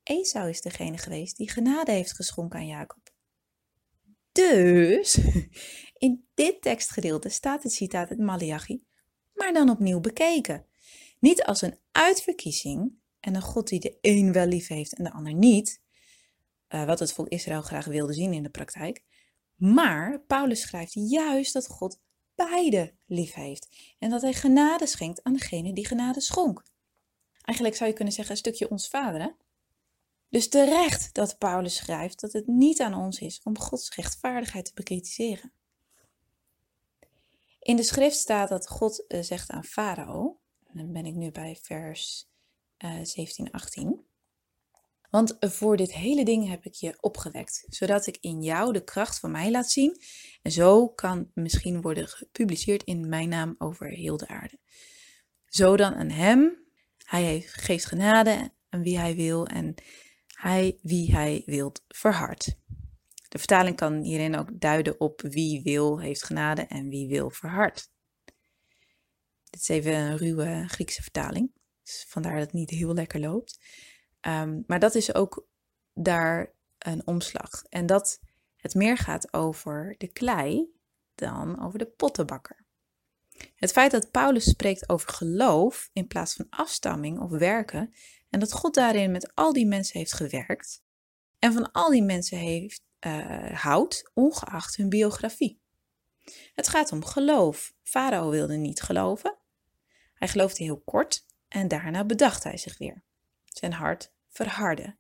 Esau 0.04 0.50
is 0.50 0.62
degene 0.62 0.98
geweest 0.98 1.38
die 1.38 1.50
genade 1.50 1.92
heeft 1.92 2.16
geschonken 2.16 2.60
aan 2.60 2.68
Jacob. 2.68 3.14
Dus 4.32 5.20
in 6.06 6.28
dit 6.34 6.62
tekstgedeelte 6.62 7.30
staat 7.30 7.64
het 7.64 7.74
citaat 7.74 8.10
uit 8.10 8.20
Malachi, 8.20 8.84
maar 9.34 9.54
dan 9.54 9.70
opnieuw 9.70 10.00
bekeken. 10.00 10.66
Niet 11.20 11.44
als 11.44 11.62
een 11.62 11.80
uitverkiezing 11.92 12.94
en 13.20 13.36
een 13.36 13.42
God 13.42 13.68
die 13.68 13.80
de 13.80 13.98
een 14.02 14.32
wel 14.32 14.46
lief 14.46 14.68
heeft 14.68 14.94
en 14.94 15.04
de 15.04 15.12
ander 15.12 15.34
niet, 15.34 15.82
uh, 16.70 16.86
wat 16.86 17.00
het 17.00 17.14
volk 17.14 17.28
Israël 17.28 17.62
graag 17.62 17.86
wilde 17.86 18.14
zien 18.14 18.34
in 18.34 18.44
de 18.44 18.50
praktijk. 18.50 19.04
Maar 19.56 20.22
Paulus 20.22 20.62
schrijft 20.62 20.94
juist 20.94 21.54
dat 21.54 21.68
God 21.68 22.00
beide 22.36 22.94
lief 23.06 23.34
heeft 23.34 23.96
en 24.00 24.10
dat 24.10 24.22
hij 24.22 24.34
genade 24.34 24.88
schenkt 24.88 25.24
aan 25.24 25.34
degene 25.34 25.74
die 25.74 25.88
genade 25.88 26.22
schonk. 26.22 26.64
Eigenlijk 27.42 27.78
zou 27.78 27.90
je 27.90 27.96
kunnen 27.96 28.14
zeggen 28.14 28.34
een 28.34 28.40
stukje 28.40 28.70
ons 28.70 28.88
vader. 28.88 29.36
Dus 30.34 30.50
terecht 30.50 31.14
dat 31.14 31.38
Paulus 31.38 31.76
schrijft 31.76 32.22
dat 32.22 32.34
het 32.34 32.48
niet 32.48 32.82
aan 32.82 32.94
ons 32.94 33.20
is 33.20 33.42
om 33.44 33.60
Gods 33.60 33.96
rechtvaardigheid 33.96 34.66
te 34.66 34.72
bekritiseren. 34.74 35.52
In 37.60 37.76
de 37.76 37.84
schrift 37.84 38.16
staat 38.16 38.50
dat 38.50 38.68
God 38.68 39.06
uh, 39.08 39.22
zegt 39.22 39.50
aan 39.50 39.64
Farao, 39.64 40.40
en 40.66 40.78
dan 40.78 40.92
ben 40.92 41.06
ik 41.06 41.14
nu 41.14 41.32
bij 41.32 41.58
vers 41.62 42.30
uh, 42.86 43.00
17, 43.04 43.52
18. 43.52 44.06
Want 45.10 45.38
voor 45.40 45.78
dit 45.78 45.94
hele 45.94 46.26
ding 46.26 46.48
heb 46.50 46.66
ik 46.66 46.74
je 46.74 46.98
opgewekt, 47.00 47.66
zodat 47.70 48.08
ik 48.08 48.18
in 48.22 48.42
jou 48.42 48.74
de 48.74 48.84
kracht 48.84 49.20
van 49.20 49.32
mij 49.32 49.52
laat 49.52 49.72
zien. 49.72 50.02
En 50.42 50.52
zo 50.52 50.90
kan 50.90 51.32
misschien 51.34 51.82
worden 51.82 52.08
gepubliceerd 52.08 52.84
in 52.84 53.10
mijn 53.10 53.30
naam 53.30 53.56
over 53.58 53.88
heel 53.88 54.18
de 54.18 54.28
aarde. 54.28 54.60
Zo 55.46 55.78
dan 55.78 55.94
aan 55.94 56.10
hem, 56.10 56.66
hij 56.98 57.42
geeft 57.42 57.86
genade 57.86 58.52
aan 58.70 58.84
wie 58.84 58.98
hij 59.00 59.16
wil 59.16 59.48
en 59.48 59.76
hij 60.44 60.80
wie 60.82 61.12
hij 61.12 61.44
wilt 61.46 61.84
verhardt. 61.88 62.56
De 63.30 63.38
vertaling 63.38 63.76
kan 63.76 64.02
hierin 64.02 64.38
ook 64.38 64.60
duiden 64.60 65.00
op 65.00 65.22
wie 65.22 65.62
wil 65.62 66.00
heeft 66.00 66.24
genade 66.24 66.62
en 66.62 66.90
wie 66.90 67.08
wil 67.08 67.30
verhardt. 67.30 67.92
Dit 69.50 69.62
is 69.62 69.68
even 69.68 69.94
een 69.94 70.18
ruwe 70.18 70.64
Griekse 70.68 71.02
vertaling, 71.02 71.52
dus 71.84 72.06
vandaar 72.08 72.34
dat 72.34 72.42
het 72.42 72.54
niet 72.54 72.70
heel 72.70 72.94
lekker 72.94 73.20
loopt. 73.20 73.60
Ehm, 74.20 74.62
maar 74.68 74.80
dat 74.80 74.96
is 74.96 75.14
ook 75.14 75.48
daar 75.94 76.54
een 76.78 77.08
omslag. 77.08 77.64
En 77.70 77.86
dat 77.86 78.20
het 78.56 78.74
meer 78.74 78.98
gaat 78.98 79.34
over 79.34 79.96
de 79.98 80.08
klei 80.08 80.68
dan 81.16 81.66
over 81.66 81.80
de 81.80 81.88
pottenbakker. 81.88 82.66
Het 83.56 83.72
feit 83.72 83.92
dat 83.92 84.12
Paulus 84.12 84.50
spreekt 84.50 84.90
over 84.90 85.10
geloof 85.10 85.90
in 85.94 86.08
plaats 86.08 86.34
van 86.34 86.48
afstamming 86.50 87.20
of 87.20 87.30
werken 87.30 87.94
en 88.34 88.40
dat 88.40 88.54
God 88.54 88.74
daarin 88.74 89.12
met 89.12 89.36
al 89.36 89.54
die 89.54 89.66
mensen 89.66 90.00
heeft 90.00 90.14
gewerkt 90.14 90.84
en 91.40 91.54
van 91.54 91.72
al 91.72 91.90
die 91.90 92.04
mensen 92.04 92.38
heeft, 92.38 92.82
uh, 93.00 93.52
houdt, 93.52 94.12
ongeacht 94.14 94.76
hun 94.76 94.90
biografie. 94.90 95.62
Het 96.54 96.68
gaat 96.68 96.92
om 96.92 97.06
geloof. 97.06 97.74
Farao 97.84 98.30
wilde 98.30 98.56
niet 98.56 98.82
geloven. 98.82 99.38
Hij 100.14 100.28
geloofde 100.28 100.64
heel 100.64 100.82
kort 100.82 101.26
en 101.48 101.68
daarna 101.68 102.06
bedacht 102.06 102.44
hij 102.44 102.58
zich 102.58 102.78
weer. 102.78 103.04
Zijn 103.46 103.74
hart 103.74 104.14
verharden. 104.30 104.98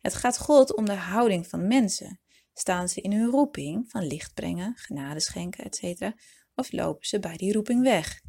Het 0.00 0.14
gaat 0.14 0.38
God 0.38 0.76
om 0.76 0.84
de 0.84 0.94
houding 0.94 1.46
van 1.46 1.66
mensen. 1.66 2.20
Staan 2.52 2.88
ze 2.88 3.00
in 3.00 3.12
hun 3.12 3.30
roeping 3.30 3.90
van 3.90 4.06
licht 4.06 4.34
brengen, 4.34 4.76
genade 4.76 5.20
schenken, 5.20 5.64
etc. 5.64 6.10
Of 6.54 6.72
lopen 6.72 7.06
ze 7.06 7.18
bij 7.18 7.36
die 7.36 7.52
roeping 7.52 7.82
weg? 7.82 8.20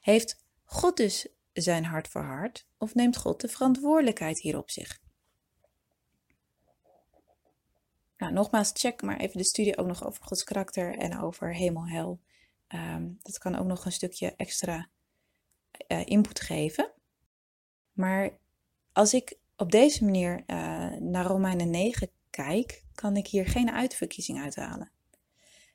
Heeft 0.00 0.44
God 0.64 0.96
dus 0.96 1.28
zijn 1.62 1.84
hart 1.84 2.08
verhard 2.08 2.66
of 2.78 2.94
neemt 2.94 3.16
God 3.16 3.40
de 3.40 3.48
verantwoordelijkheid 3.48 4.40
hier 4.40 4.58
op 4.58 4.70
zich? 4.70 5.02
Nou, 8.16 8.32
nogmaals, 8.32 8.70
check 8.72 9.02
maar 9.02 9.16
even 9.16 9.38
de 9.38 9.44
studie 9.44 9.76
ook 9.78 9.86
nog 9.86 10.06
over 10.06 10.24
Gods 10.24 10.44
karakter 10.44 10.98
en 10.98 11.20
over 11.20 11.54
hemel-hel. 11.54 12.20
Ehm, 12.66 13.08
dat 13.22 13.38
kan 13.38 13.54
ook 13.54 13.66
nog 13.66 13.84
een 13.84 13.92
stukje 13.92 14.34
extra 14.36 14.88
uh, 15.88 16.06
input 16.06 16.40
geven. 16.40 16.92
Maar 17.92 18.38
als 18.92 19.14
ik 19.14 19.38
op 19.56 19.70
deze 19.70 20.04
manier 20.04 20.38
uh, 20.46 20.46
naar 20.90 21.24
Romeinen 21.24 21.70
9 21.70 22.10
kijk, 22.30 22.84
kan 22.94 23.16
ik 23.16 23.26
hier 23.26 23.46
geen 23.46 23.70
uitverkiezing 23.70 24.40
uithalen. 24.40 24.90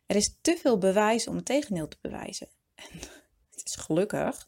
Er 0.06 0.16
is 0.16 0.38
te 0.42 0.58
veel 0.62 0.78
bewijs 0.78 1.28
om 1.28 1.36
het 1.36 1.46
tegendeel 1.46 1.88
te 1.88 1.98
bewijzen. 2.02 2.48
En 2.76 3.00
het 3.56 3.62
is 3.66 3.76
gelukkig 3.76 4.48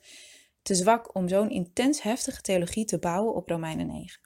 te 0.62 0.76
zwak 0.76 1.16
om 1.16 1.28
zo'n 1.28 1.50
intens 1.50 2.02
heftige 2.02 2.42
theologie 2.42 2.86
te 2.86 3.00
bouwen 3.00 3.36
op 3.36 3.50
Romeinen 3.50 3.88
9. 3.88 4.20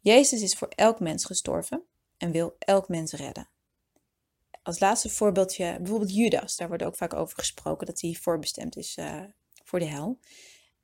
Jezus 0.00 0.42
is 0.42 0.54
voor 0.54 0.68
elk 0.68 1.00
mens 1.00 1.24
gestorven 1.24 1.82
en 2.16 2.30
wil 2.30 2.56
elk 2.58 2.88
mens 2.88 3.12
redden. 3.12 3.48
Als 4.62 4.78
laatste 4.78 5.08
voorbeeldje, 5.08 5.76
bijvoorbeeld 5.78 6.14
Judas, 6.14 6.56
daar 6.56 6.68
wordt 6.68 6.82
ook 6.82 6.96
vaak 6.96 7.14
over 7.14 7.38
gesproken 7.38 7.86
dat 7.86 8.00
hij 8.00 8.14
voorbestemd 8.20 8.76
is 8.76 8.96
uh, 8.96 9.22
voor 9.64 9.78
de 9.78 9.84
hel. 9.84 10.18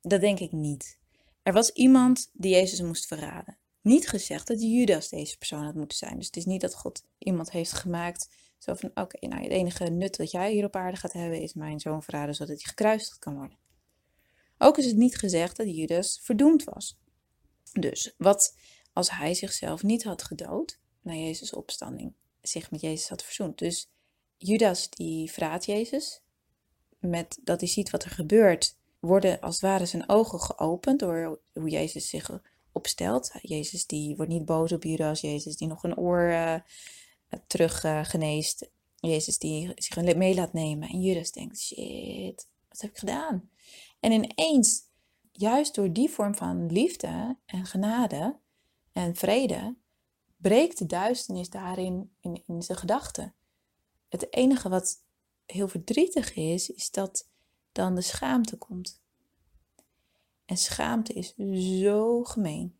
Dat 0.01 0.21
denk 0.21 0.39
ik 0.39 0.51
niet. 0.51 0.97
Er 1.43 1.53
was 1.53 1.71
iemand 1.71 2.29
die 2.33 2.51
Jezus 2.51 2.81
moest 2.81 3.05
verraden. 3.05 3.57
Niet 3.81 4.09
gezegd 4.09 4.47
dat 4.47 4.61
Judas 4.61 5.09
deze 5.09 5.37
persoon 5.37 5.63
had 5.63 5.75
moeten 5.75 5.97
zijn. 5.97 6.17
Dus 6.17 6.25
het 6.25 6.37
is 6.37 6.45
niet 6.45 6.61
dat 6.61 6.75
God 6.75 7.03
iemand 7.17 7.51
heeft 7.51 7.71
gemaakt. 7.71 8.29
Zo 8.59 8.73
van: 8.73 8.91
oké, 8.93 9.27
nou 9.27 9.43
het 9.43 9.51
enige 9.51 9.83
nut 9.83 10.17
dat 10.17 10.31
jij 10.31 10.51
hier 10.51 10.65
op 10.65 10.75
aarde 10.75 10.97
gaat 10.97 11.13
hebben 11.13 11.41
is 11.41 11.53
mijn 11.53 11.79
zoon 11.79 12.03
verraden 12.03 12.35
zodat 12.35 12.55
hij 12.55 12.67
gekruisigd 12.67 13.19
kan 13.19 13.35
worden. 13.35 13.57
Ook 14.57 14.77
is 14.77 14.85
het 14.85 14.95
niet 14.95 15.17
gezegd 15.17 15.57
dat 15.57 15.75
Judas 15.75 16.19
verdoemd 16.23 16.63
was. 16.63 16.97
Dus 17.71 18.13
wat 18.17 18.55
als 18.93 19.11
hij 19.11 19.33
zichzelf 19.33 19.83
niet 19.83 20.03
had 20.03 20.23
gedood 20.23 20.79
na 21.01 21.13
Jezus' 21.13 21.53
opstanding, 21.53 22.13
zich 22.41 22.71
met 22.71 22.81
Jezus 22.81 23.09
had 23.09 23.23
verzoend. 23.23 23.57
Dus 23.57 23.89
Judas 24.37 24.89
die 24.89 25.31
verraadt 25.31 25.65
Jezus, 25.65 26.21
met 26.99 27.39
dat 27.43 27.59
hij 27.59 27.69
ziet 27.69 27.89
wat 27.89 28.03
er 28.03 28.11
gebeurt 28.11 28.77
worden 28.99 29.39
als 29.39 29.53
het 29.53 29.63
ware 29.63 29.85
zijn 29.85 30.09
ogen 30.09 30.39
geopend 30.39 30.99
door 30.99 31.39
hoe 31.53 31.69
Jezus 31.69 32.09
zich 32.09 32.41
opstelt. 32.71 33.31
Jezus 33.41 33.85
die 33.85 34.15
wordt 34.15 34.31
niet 34.31 34.45
boos 34.45 34.71
op 34.71 34.83
Judas, 34.83 35.21
Jezus 35.21 35.55
die 35.55 35.67
nog 35.67 35.83
een 35.83 35.97
oor 35.97 36.63
uh, 37.29 37.39
terug 37.47 37.83
uh, 37.83 38.03
geneest. 38.03 38.69
Jezus 38.95 39.37
die 39.37 39.71
zich 39.75 40.15
mee 40.15 40.35
laat 40.35 40.53
nemen. 40.53 40.89
En 40.89 41.01
Judas 41.01 41.31
denkt, 41.31 41.59
shit, 41.59 42.47
wat 42.69 42.81
heb 42.81 42.89
ik 42.89 42.97
gedaan? 42.97 43.49
En 43.99 44.11
ineens, 44.11 44.81
juist 45.31 45.75
door 45.75 45.93
die 45.93 46.09
vorm 46.09 46.35
van 46.35 46.71
liefde 46.71 47.37
en 47.45 47.65
genade 47.65 48.39
en 48.91 49.15
vrede, 49.15 49.75
breekt 50.37 50.77
de 50.77 50.85
duisternis 50.85 51.49
daarin 51.49 52.11
in, 52.21 52.43
in 52.45 52.61
zijn 52.61 52.77
gedachten. 52.77 53.33
Het 54.09 54.33
enige 54.33 54.69
wat 54.69 55.03
heel 55.45 55.67
verdrietig 55.67 56.35
is, 56.35 56.69
is 56.69 56.91
dat 56.91 57.29
dan 57.71 57.95
de 57.95 58.01
schaamte 58.01 58.57
komt. 58.57 59.01
En 60.45 60.57
schaamte 60.57 61.13
is 61.13 61.33
zo 61.81 62.23
gemeen. 62.23 62.77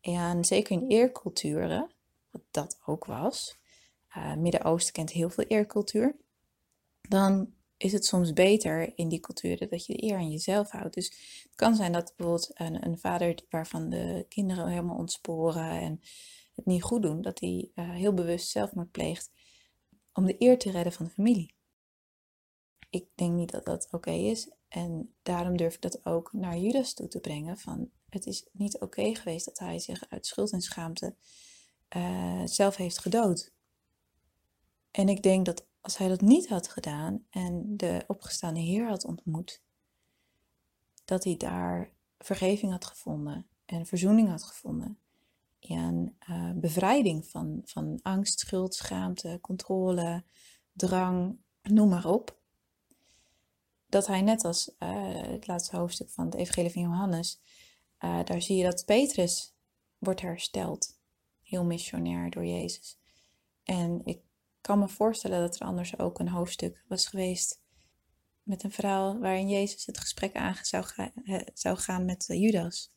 En 0.00 0.44
zeker 0.44 0.80
in 0.80 0.88
eerculturen, 0.88 1.90
wat 2.34 2.42
dat 2.50 2.78
ook 2.84 3.04
was, 3.04 3.58
uh, 4.16 4.34
Midden-Oosten 4.34 4.92
kent 4.92 5.10
heel 5.10 5.30
veel 5.30 5.44
eercultuur, 5.44 6.16
dan 7.00 7.52
is 7.76 7.92
het 7.92 8.04
soms 8.04 8.32
beter 8.32 8.92
in 8.98 9.08
die 9.08 9.20
culturen 9.20 9.68
dat 9.68 9.86
je 9.86 9.92
de 9.92 10.02
eer 10.02 10.16
aan 10.16 10.30
jezelf 10.30 10.70
houdt. 10.70 10.94
Dus 10.94 11.06
het 11.42 11.54
kan 11.54 11.74
zijn 11.74 11.92
dat 11.92 12.12
bijvoorbeeld 12.16 12.50
een, 12.54 12.86
een 12.86 12.98
vader 12.98 13.38
waarvan 13.50 13.88
de 13.88 14.26
kinderen 14.28 14.68
helemaal 14.68 14.96
ontsporen 14.96 15.70
en 15.70 16.00
het 16.54 16.66
niet 16.66 16.82
goed 16.82 17.02
doen, 17.02 17.22
dat 17.22 17.40
hij 17.40 17.70
uh, 17.74 17.90
heel 17.90 18.14
bewust 18.14 18.48
zelfmoord 18.48 18.90
pleegt 18.90 19.30
om 20.12 20.26
de 20.26 20.36
eer 20.38 20.58
te 20.58 20.70
redden 20.70 20.92
van 20.92 21.06
de 21.06 21.12
familie 21.12 21.54
ik 22.94 23.06
denk 23.14 23.32
niet 23.32 23.50
dat 23.50 23.64
dat 23.64 23.88
oké 23.90 24.10
is. 24.10 24.50
En 24.68 25.14
daarom 25.22 25.56
durf 25.56 25.74
ik 25.74 25.80
dat 25.80 26.06
ook 26.06 26.32
naar 26.32 26.58
Judas 26.58 26.94
toe 26.94 27.08
te 27.08 27.20
brengen. 27.20 27.58
Van 27.58 27.90
het 28.08 28.26
is 28.26 28.46
niet 28.52 28.78
oké 28.80 29.14
geweest 29.14 29.44
dat 29.44 29.58
hij 29.58 29.78
zich 29.78 30.04
uit 30.08 30.26
schuld 30.26 30.52
en 30.52 30.60
schaamte 30.60 31.14
uh, 31.96 32.42
zelf 32.44 32.76
heeft 32.76 32.98
gedood. 32.98 33.52
En 34.90 35.08
ik 35.08 35.22
denk 35.22 35.46
dat 35.46 35.66
als 35.80 35.96
hij 35.96 36.08
dat 36.08 36.20
niet 36.20 36.48
had 36.48 36.68
gedaan 36.68 37.26
en 37.30 37.76
de 37.76 38.04
opgestaande 38.06 38.60
Heer 38.60 38.88
had 38.88 39.04
ontmoet, 39.04 39.62
dat 41.04 41.24
hij 41.24 41.36
daar 41.36 41.92
vergeving 42.18 42.72
had 42.72 42.84
gevonden 42.84 43.46
en 43.64 43.86
verzoening 43.86 44.28
had 44.28 44.42
gevonden. 44.42 44.98
En 45.60 46.16
uh, 46.28 46.50
bevrijding 46.54 47.26
van, 47.26 47.60
van 47.64 47.98
angst, 48.02 48.38
schuld, 48.38 48.74
schaamte, 48.74 49.38
controle, 49.40 50.24
drang, 50.72 51.38
noem 51.62 51.88
maar 51.88 52.06
op. 52.06 52.38
Dat 53.86 54.06
hij 54.06 54.22
net 54.22 54.44
als 54.44 54.74
uh, 54.78 55.22
het 55.22 55.46
laatste 55.46 55.76
hoofdstuk 55.76 56.10
van 56.10 56.24
het 56.24 56.34
Evangelie 56.34 56.72
van 56.72 56.82
Johannes, 56.82 57.40
daar 57.98 58.42
zie 58.42 58.56
je 58.56 58.64
dat 58.64 58.84
Petrus 58.84 59.54
wordt 59.98 60.20
hersteld. 60.20 60.93
Heel 61.54 61.64
missionair 61.64 62.30
door 62.30 62.44
Jezus. 62.44 62.98
En 63.64 64.00
ik 64.04 64.20
kan 64.60 64.78
me 64.78 64.88
voorstellen 64.88 65.40
dat 65.40 65.60
er 65.60 65.66
anders 65.66 65.98
ook 65.98 66.18
een 66.18 66.28
hoofdstuk 66.28 66.84
was 66.88 67.06
geweest 67.06 67.60
met 68.42 68.62
een 68.62 68.70
verhaal 68.70 69.18
waarin 69.18 69.48
Jezus 69.48 69.86
het 69.86 69.98
gesprek 69.98 70.34
aan 70.34 70.56
zou, 70.62 70.84
zou 71.54 71.76
gaan 71.76 72.04
met 72.04 72.24
Judas. 72.28 72.92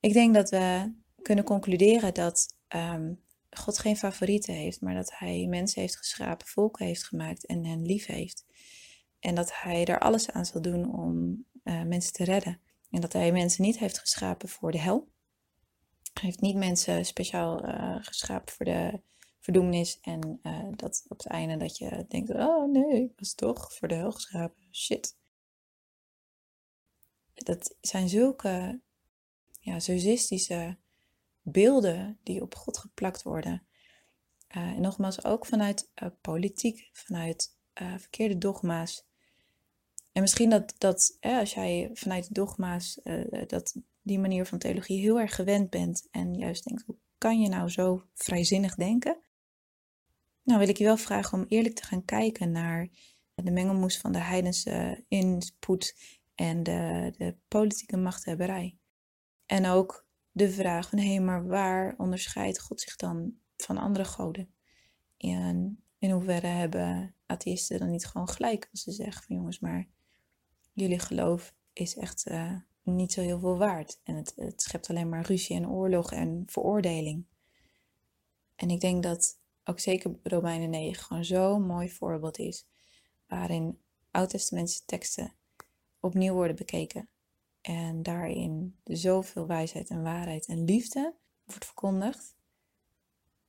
Ik 0.00 0.12
denk 0.12 0.34
dat 0.34 0.50
we 0.50 0.94
kunnen 1.22 1.44
concluderen 1.44 2.14
dat 2.14 2.56
um, 2.68 3.20
God 3.50 3.78
geen 3.78 3.96
favorieten 3.96 4.54
heeft, 4.54 4.80
maar 4.80 4.94
dat 4.94 5.18
Hij 5.18 5.46
mensen 5.46 5.80
heeft 5.80 5.96
geschapen, 5.96 6.46
volken 6.46 6.86
heeft 6.86 7.04
gemaakt 7.04 7.46
en 7.46 7.64
hen 7.64 7.82
lief 7.82 8.06
heeft. 8.06 8.44
En 9.20 9.34
dat 9.34 9.60
Hij 9.60 9.84
er 9.84 9.98
alles 9.98 10.30
aan 10.30 10.46
zal 10.46 10.62
doen 10.62 10.92
om 10.92 11.44
uh, 11.64 11.82
mensen 11.82 12.12
te 12.12 12.24
redden. 12.24 12.60
En 12.90 13.00
dat 13.00 13.12
Hij 13.12 13.32
mensen 13.32 13.62
niet 13.62 13.78
heeft 13.78 13.98
geschapen 13.98 14.48
voor 14.48 14.70
de 14.70 14.80
hel. 14.80 15.08
Heeft 16.20 16.40
niet 16.40 16.56
mensen 16.56 17.04
speciaal 17.04 17.64
uh, 17.64 17.96
geschapen 18.00 18.52
voor 18.52 18.64
de 18.66 19.00
verdoemenis. 19.38 20.00
En 20.00 20.40
uh, 20.42 20.68
dat 20.76 21.04
op 21.08 21.18
het 21.18 21.26
einde 21.26 21.56
dat 21.56 21.78
je 21.78 22.04
denkt, 22.08 22.30
oh 22.30 22.72
nee, 22.72 23.02
ik 23.02 23.12
was 23.18 23.34
toch 23.34 23.74
voor 23.74 23.88
de 23.88 23.94
hel 23.94 24.12
geschapen. 24.12 24.68
Shit. 24.72 25.18
Dat 27.34 27.76
zijn 27.80 28.08
zulke 28.08 28.80
ja, 29.60 29.78
beelden 31.42 32.18
die 32.22 32.42
op 32.42 32.54
God 32.54 32.78
geplakt 32.78 33.22
worden. 33.22 33.66
Uh, 34.56 34.62
en 34.62 34.80
nogmaals, 34.80 35.24
ook 35.24 35.46
vanuit 35.46 35.90
politiek, 36.20 36.90
vanuit 36.92 37.58
verkeerde 37.72 38.38
dogma's. 38.38 39.08
En 40.20 40.26
misschien 40.26 40.50
dat, 40.50 40.74
dat 40.78 41.16
als 41.20 41.54
jij 41.54 41.90
vanuit 41.92 42.34
dogma's, 42.34 43.00
dat 43.46 43.76
die 44.02 44.18
manier 44.18 44.46
van 44.46 44.58
theologie 44.58 45.00
heel 45.00 45.20
erg 45.20 45.34
gewend 45.34 45.70
bent 45.70 46.08
en 46.10 46.34
juist 46.34 46.64
denkt, 46.64 46.82
hoe 46.86 46.96
kan 47.18 47.40
je 47.40 47.48
nou 47.48 47.68
zo 47.68 48.04
vrijzinnig 48.14 48.74
denken? 48.74 49.20
Nou 50.42 50.58
wil 50.58 50.68
ik 50.68 50.76
je 50.76 50.84
wel 50.84 50.96
vragen 50.96 51.38
om 51.38 51.44
eerlijk 51.48 51.74
te 51.74 51.84
gaan 51.84 52.04
kijken 52.04 52.50
naar 52.50 52.88
de 53.34 53.50
mengelmoes 53.50 53.98
van 53.98 54.12
de 54.12 54.18
heidense 54.18 55.04
input 55.08 55.96
en 56.34 56.62
de, 56.62 57.12
de 57.16 57.36
politieke 57.48 57.96
machthebberij. 57.96 58.78
En 59.46 59.66
ook 59.66 60.06
de 60.30 60.50
vraag 60.50 60.88
van, 60.88 60.98
hé, 60.98 61.18
maar 61.18 61.46
waar 61.46 61.94
onderscheidt 61.96 62.60
God 62.60 62.80
zich 62.80 62.96
dan 62.96 63.34
van 63.56 63.78
andere 63.78 64.04
goden? 64.04 64.54
En 65.16 65.84
in 65.98 66.10
hoeverre 66.10 66.46
hebben 66.46 67.14
atheïsten 67.26 67.78
dan 67.78 67.90
niet 67.90 68.06
gewoon 68.06 68.28
gelijk 68.28 68.68
als 68.70 68.82
ze 68.82 68.92
zeggen 68.92 69.22
van, 69.22 69.36
jongens, 69.36 69.58
maar 69.58 69.88
jullie 70.72 70.98
geloof 70.98 71.54
is 71.72 71.96
echt 71.96 72.28
uh, 72.28 72.56
niet 72.82 73.12
zo 73.12 73.20
heel 73.20 73.38
veel 73.38 73.58
waard. 73.58 74.00
En 74.04 74.14
het, 74.14 74.32
het 74.36 74.62
schept 74.62 74.90
alleen 74.90 75.08
maar 75.08 75.26
ruzie 75.26 75.56
en 75.56 75.68
oorlog 75.68 76.12
en 76.12 76.42
veroordeling. 76.46 77.24
En 78.56 78.70
ik 78.70 78.80
denk 78.80 79.02
dat 79.02 79.38
ook 79.64 79.80
zeker 79.80 80.18
Romeinen 80.22 80.70
9 80.70 81.02
gewoon 81.02 81.24
zo'n 81.24 81.66
mooi 81.66 81.90
voorbeeld 81.90 82.38
is. 82.38 82.66
Waarin 83.26 83.78
oud-testamentse 84.10 84.84
teksten 84.84 85.32
opnieuw 86.00 86.34
worden 86.34 86.56
bekeken. 86.56 87.08
En 87.60 88.02
daarin 88.02 88.78
zoveel 88.84 89.46
wijsheid 89.46 89.90
en 89.90 90.02
waarheid 90.02 90.46
en 90.46 90.64
liefde 90.64 91.14
wordt 91.44 91.64
verkondigd. 91.64 92.34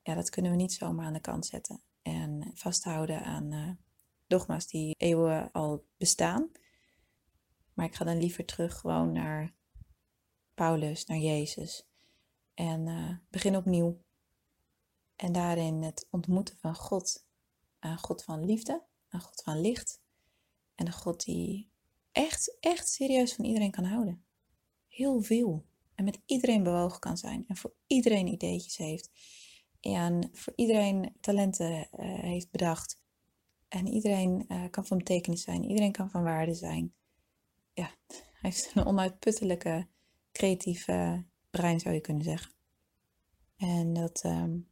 Ja, 0.04 0.16
dat 0.16 0.30
kunnen 0.30 0.52
we 0.52 0.58
niet 0.58 0.74
zomaar 0.74 1.06
aan 1.06 1.14
de 1.14 1.20
kant 1.20 1.46
zetten. 1.46 1.82
En 2.02 2.52
vasthouden 2.54 3.24
aan 3.24 3.52
uh, 3.52 3.70
dogma's 4.28 4.68
die 4.68 4.96
eeuwen 4.98 5.52
al 5.52 5.86
bestaan. 5.98 6.52
Maar 7.74 7.86
ik 7.86 7.96
ga 7.96 8.06
dan 8.06 8.18
liever 8.18 8.46
terug 8.46 8.80
gewoon 8.80 9.12
naar 9.12 9.54
Paulus, 10.54 11.06
naar 11.06 11.18
Jezus. 11.18 11.88
En 12.54 12.88
uh, 12.88 13.18
begin 13.30 13.56
opnieuw. 13.56 14.02
En 15.16 15.32
daarin 15.32 15.82
het 15.82 16.08
ontmoeten 16.10 16.58
van 16.58 16.76
God. 16.76 17.26
Een 17.80 17.98
God 17.98 18.24
van 18.24 18.46
liefde, 18.46 18.84
een 19.10 19.22
God 19.22 19.42
van 19.44 19.62
licht. 19.62 20.02
En 20.76 20.88
een 20.88 20.94
God 20.94 21.26
die 21.26 21.72
echt, 22.12 22.58
echt 22.60 22.90
serieus 22.90 23.34
van 23.34 23.46
iedereen 23.46 23.72
kan 23.72 23.84
houden. 23.84 24.26
Heel 24.88 25.22
veel. 25.22 25.66
En 25.96 26.04
met 26.04 26.22
iedereen 26.26 26.64
bewogen 26.64 27.00
kan 27.00 27.18
zijn. 27.18 27.46
En 27.48 27.58
voor 27.58 27.74
iedereen 27.88 28.28
ideetjes 28.28 28.78
heeft. 28.78 29.10
En 29.80 30.30
voor 30.34 30.54
iedereen 30.56 31.16
talenten 31.20 31.72
uh, 31.72 31.86
heeft 32.20 32.52
bedacht. 32.52 33.02
En 33.68 33.88
iedereen 33.88 34.46
uh, 34.48 34.64
kan 34.70 34.86
van 34.86 34.98
betekenis 34.98 35.42
zijn. 35.42 35.64
Iedereen 35.64 35.92
kan 35.92 36.10
van 36.10 36.24
waarde 36.24 36.54
zijn. 36.54 36.94
Hij 38.08 38.22
heeft 38.50 38.72
een 38.74 38.86
onuitputtelijke 38.86 39.88
creatieve 40.32 41.26
brein 41.50 41.80
zou 41.80 41.96
je 41.96 42.02
kunnen 42.02 42.24
zeggen. 42.24 42.52
En 43.58 43.94
dat, 43.94 44.24
um, 44.26 44.70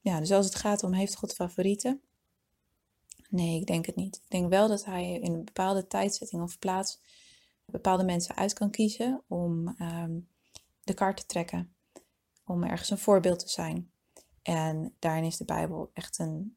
ja, 0.00 0.18
dus 0.20 0.30
als 0.30 0.46
het 0.46 0.54
gaat 0.54 0.82
om 0.82 0.92
heeft 0.92 1.16
God 1.16 1.34
favorieten, 1.34 2.00
Nee, 3.28 3.60
ik 3.60 3.66
denk 3.66 3.86
het 3.86 3.96
niet. 3.96 4.16
Ik 4.16 4.30
denk 4.30 4.48
wel 4.48 4.68
dat 4.68 4.84
hij 4.84 5.12
in 5.12 5.32
een 5.32 5.44
bepaalde 5.44 5.86
tijdzetting 5.86 6.42
of 6.42 6.58
plaats 6.58 7.00
bepaalde 7.64 8.04
mensen 8.04 8.36
uit 8.36 8.52
kan 8.52 8.70
kiezen 8.70 9.22
om 9.26 9.68
ehm, 9.68 10.18
de 10.82 10.94
kaart 10.94 11.16
te 11.16 11.26
trekken, 11.26 11.74
om 12.44 12.64
ergens 12.64 12.90
een 12.90 12.98
voorbeeld 12.98 13.38
te 13.38 13.48
zijn. 13.48 13.90
En 14.42 14.94
daarin 14.98 15.24
is 15.24 15.36
de 15.36 15.44
Bijbel 15.44 15.90
echt 15.94 16.18
een 16.18 16.56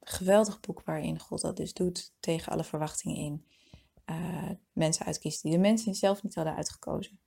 geweldig 0.00 0.60
boek 0.60 0.82
waarin 0.82 1.18
God 1.18 1.40
dat 1.40 1.56
dus 1.56 1.72
doet 1.72 2.12
tegen 2.20 2.52
alle 2.52 2.64
verwachtingen 2.64 3.16
in. 3.16 3.44
Uh, 4.10 4.50
mensen 4.72 5.06
uitkiest 5.06 5.42
die 5.42 5.52
de 5.52 5.58
mensen 5.58 5.94
zelf 5.94 6.22
niet 6.22 6.34
hadden 6.34 6.54
uitgekozen. 6.54 7.20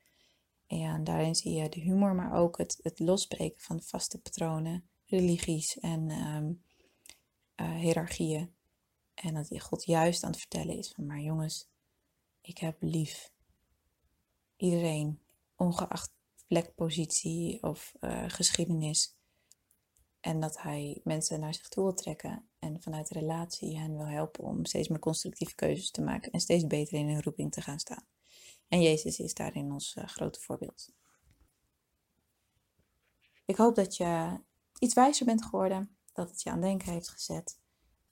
En 0.67 1.03
daarin 1.03 1.35
zie 1.35 1.53
je 1.53 1.69
de 1.69 1.79
humor, 1.79 2.15
maar 2.15 2.33
ook 2.33 2.57
het, 2.57 2.79
het 2.81 2.99
losbreken 2.99 3.61
van 3.61 3.81
vaste 3.81 4.21
patronen, 4.21 4.89
religies 5.05 5.79
en 5.79 6.11
um, 6.11 6.63
hiërarchieën. 7.55 8.53
En 9.13 9.33
dat 9.33 9.61
God 9.61 9.85
juist 9.85 10.23
aan 10.23 10.31
het 10.31 10.39
vertellen 10.39 10.77
is 10.77 10.91
van, 10.91 11.05
maar 11.05 11.19
jongens, 11.19 11.69
ik 12.41 12.57
heb 12.57 12.77
lief. 12.79 13.31
Iedereen, 14.55 15.19
ongeacht 15.55 16.11
plek, 16.47 16.75
positie 16.75 17.63
of 17.63 17.93
uh, 17.99 18.23
geschiedenis. 18.27 19.12
En 20.23 20.39
dat 20.39 20.61
hij 20.61 21.01
mensen 21.03 21.39
naar 21.39 21.53
zich 21.53 21.69
toe 21.69 21.83
wil 21.83 21.93
trekken 21.93 22.47
en 22.59 22.81
vanuit 22.81 23.07
de 23.07 23.19
relatie 23.19 23.77
hen 23.77 23.97
wil 23.97 24.07
helpen 24.07 24.43
om 24.43 24.65
steeds 24.65 24.87
meer 24.87 24.99
constructieve 24.99 25.55
keuzes 25.55 25.91
te 25.91 26.01
maken 26.01 26.31
en 26.31 26.39
steeds 26.39 26.67
beter 26.67 26.97
in 26.97 27.07
hun 27.07 27.23
roeping 27.23 27.51
te 27.51 27.61
gaan 27.61 27.79
staan. 27.79 28.05
En 28.67 28.81
Jezus 28.81 29.19
is 29.19 29.33
daarin 29.33 29.71
ons 29.71 29.95
uh, 29.95 30.07
grote 30.07 30.39
voorbeeld. 30.39 30.93
Ik 33.45 33.55
hoop 33.55 33.75
dat 33.75 33.97
je 33.97 34.39
iets 34.79 34.93
wijzer 34.93 35.25
bent 35.25 35.45
geworden, 35.45 35.97
dat 36.13 36.29
het 36.29 36.41
je 36.41 36.49
aan 36.49 36.61
denken 36.61 36.91
heeft 36.91 37.09
gezet. 37.09 37.59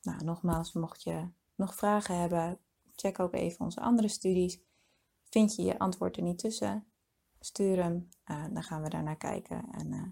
Nou, 0.02 0.24
nogmaals, 0.24 0.74
mocht 0.74 1.04
je 1.04 1.28
nog 1.56 1.76
vragen 1.76 2.20
hebben, 2.20 2.60
check 2.96 3.20
ook 3.20 3.34
even 3.34 3.66
onze 3.66 3.82
andere 3.82 4.08
studies. 4.08 4.60
Vind 5.24 5.56
je 5.56 5.64
je 5.64 5.80
antwoord 5.80 6.18
er 6.18 6.24
niet 6.24 6.40
tussen? 6.40 6.86
Stuur 7.40 7.84
hem, 7.84 8.10
uh, 8.26 8.46
dan 8.54 8.64
gaan 8.64 8.82
we 8.82 8.90
daar 8.90 9.04
naar 9.04 9.18
kijken 9.18 9.68
en 9.72 9.94
uh, 9.94 10.08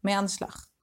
mee 0.00 0.14
aan 0.14 0.24
de 0.24 0.30
slag. 0.30 0.74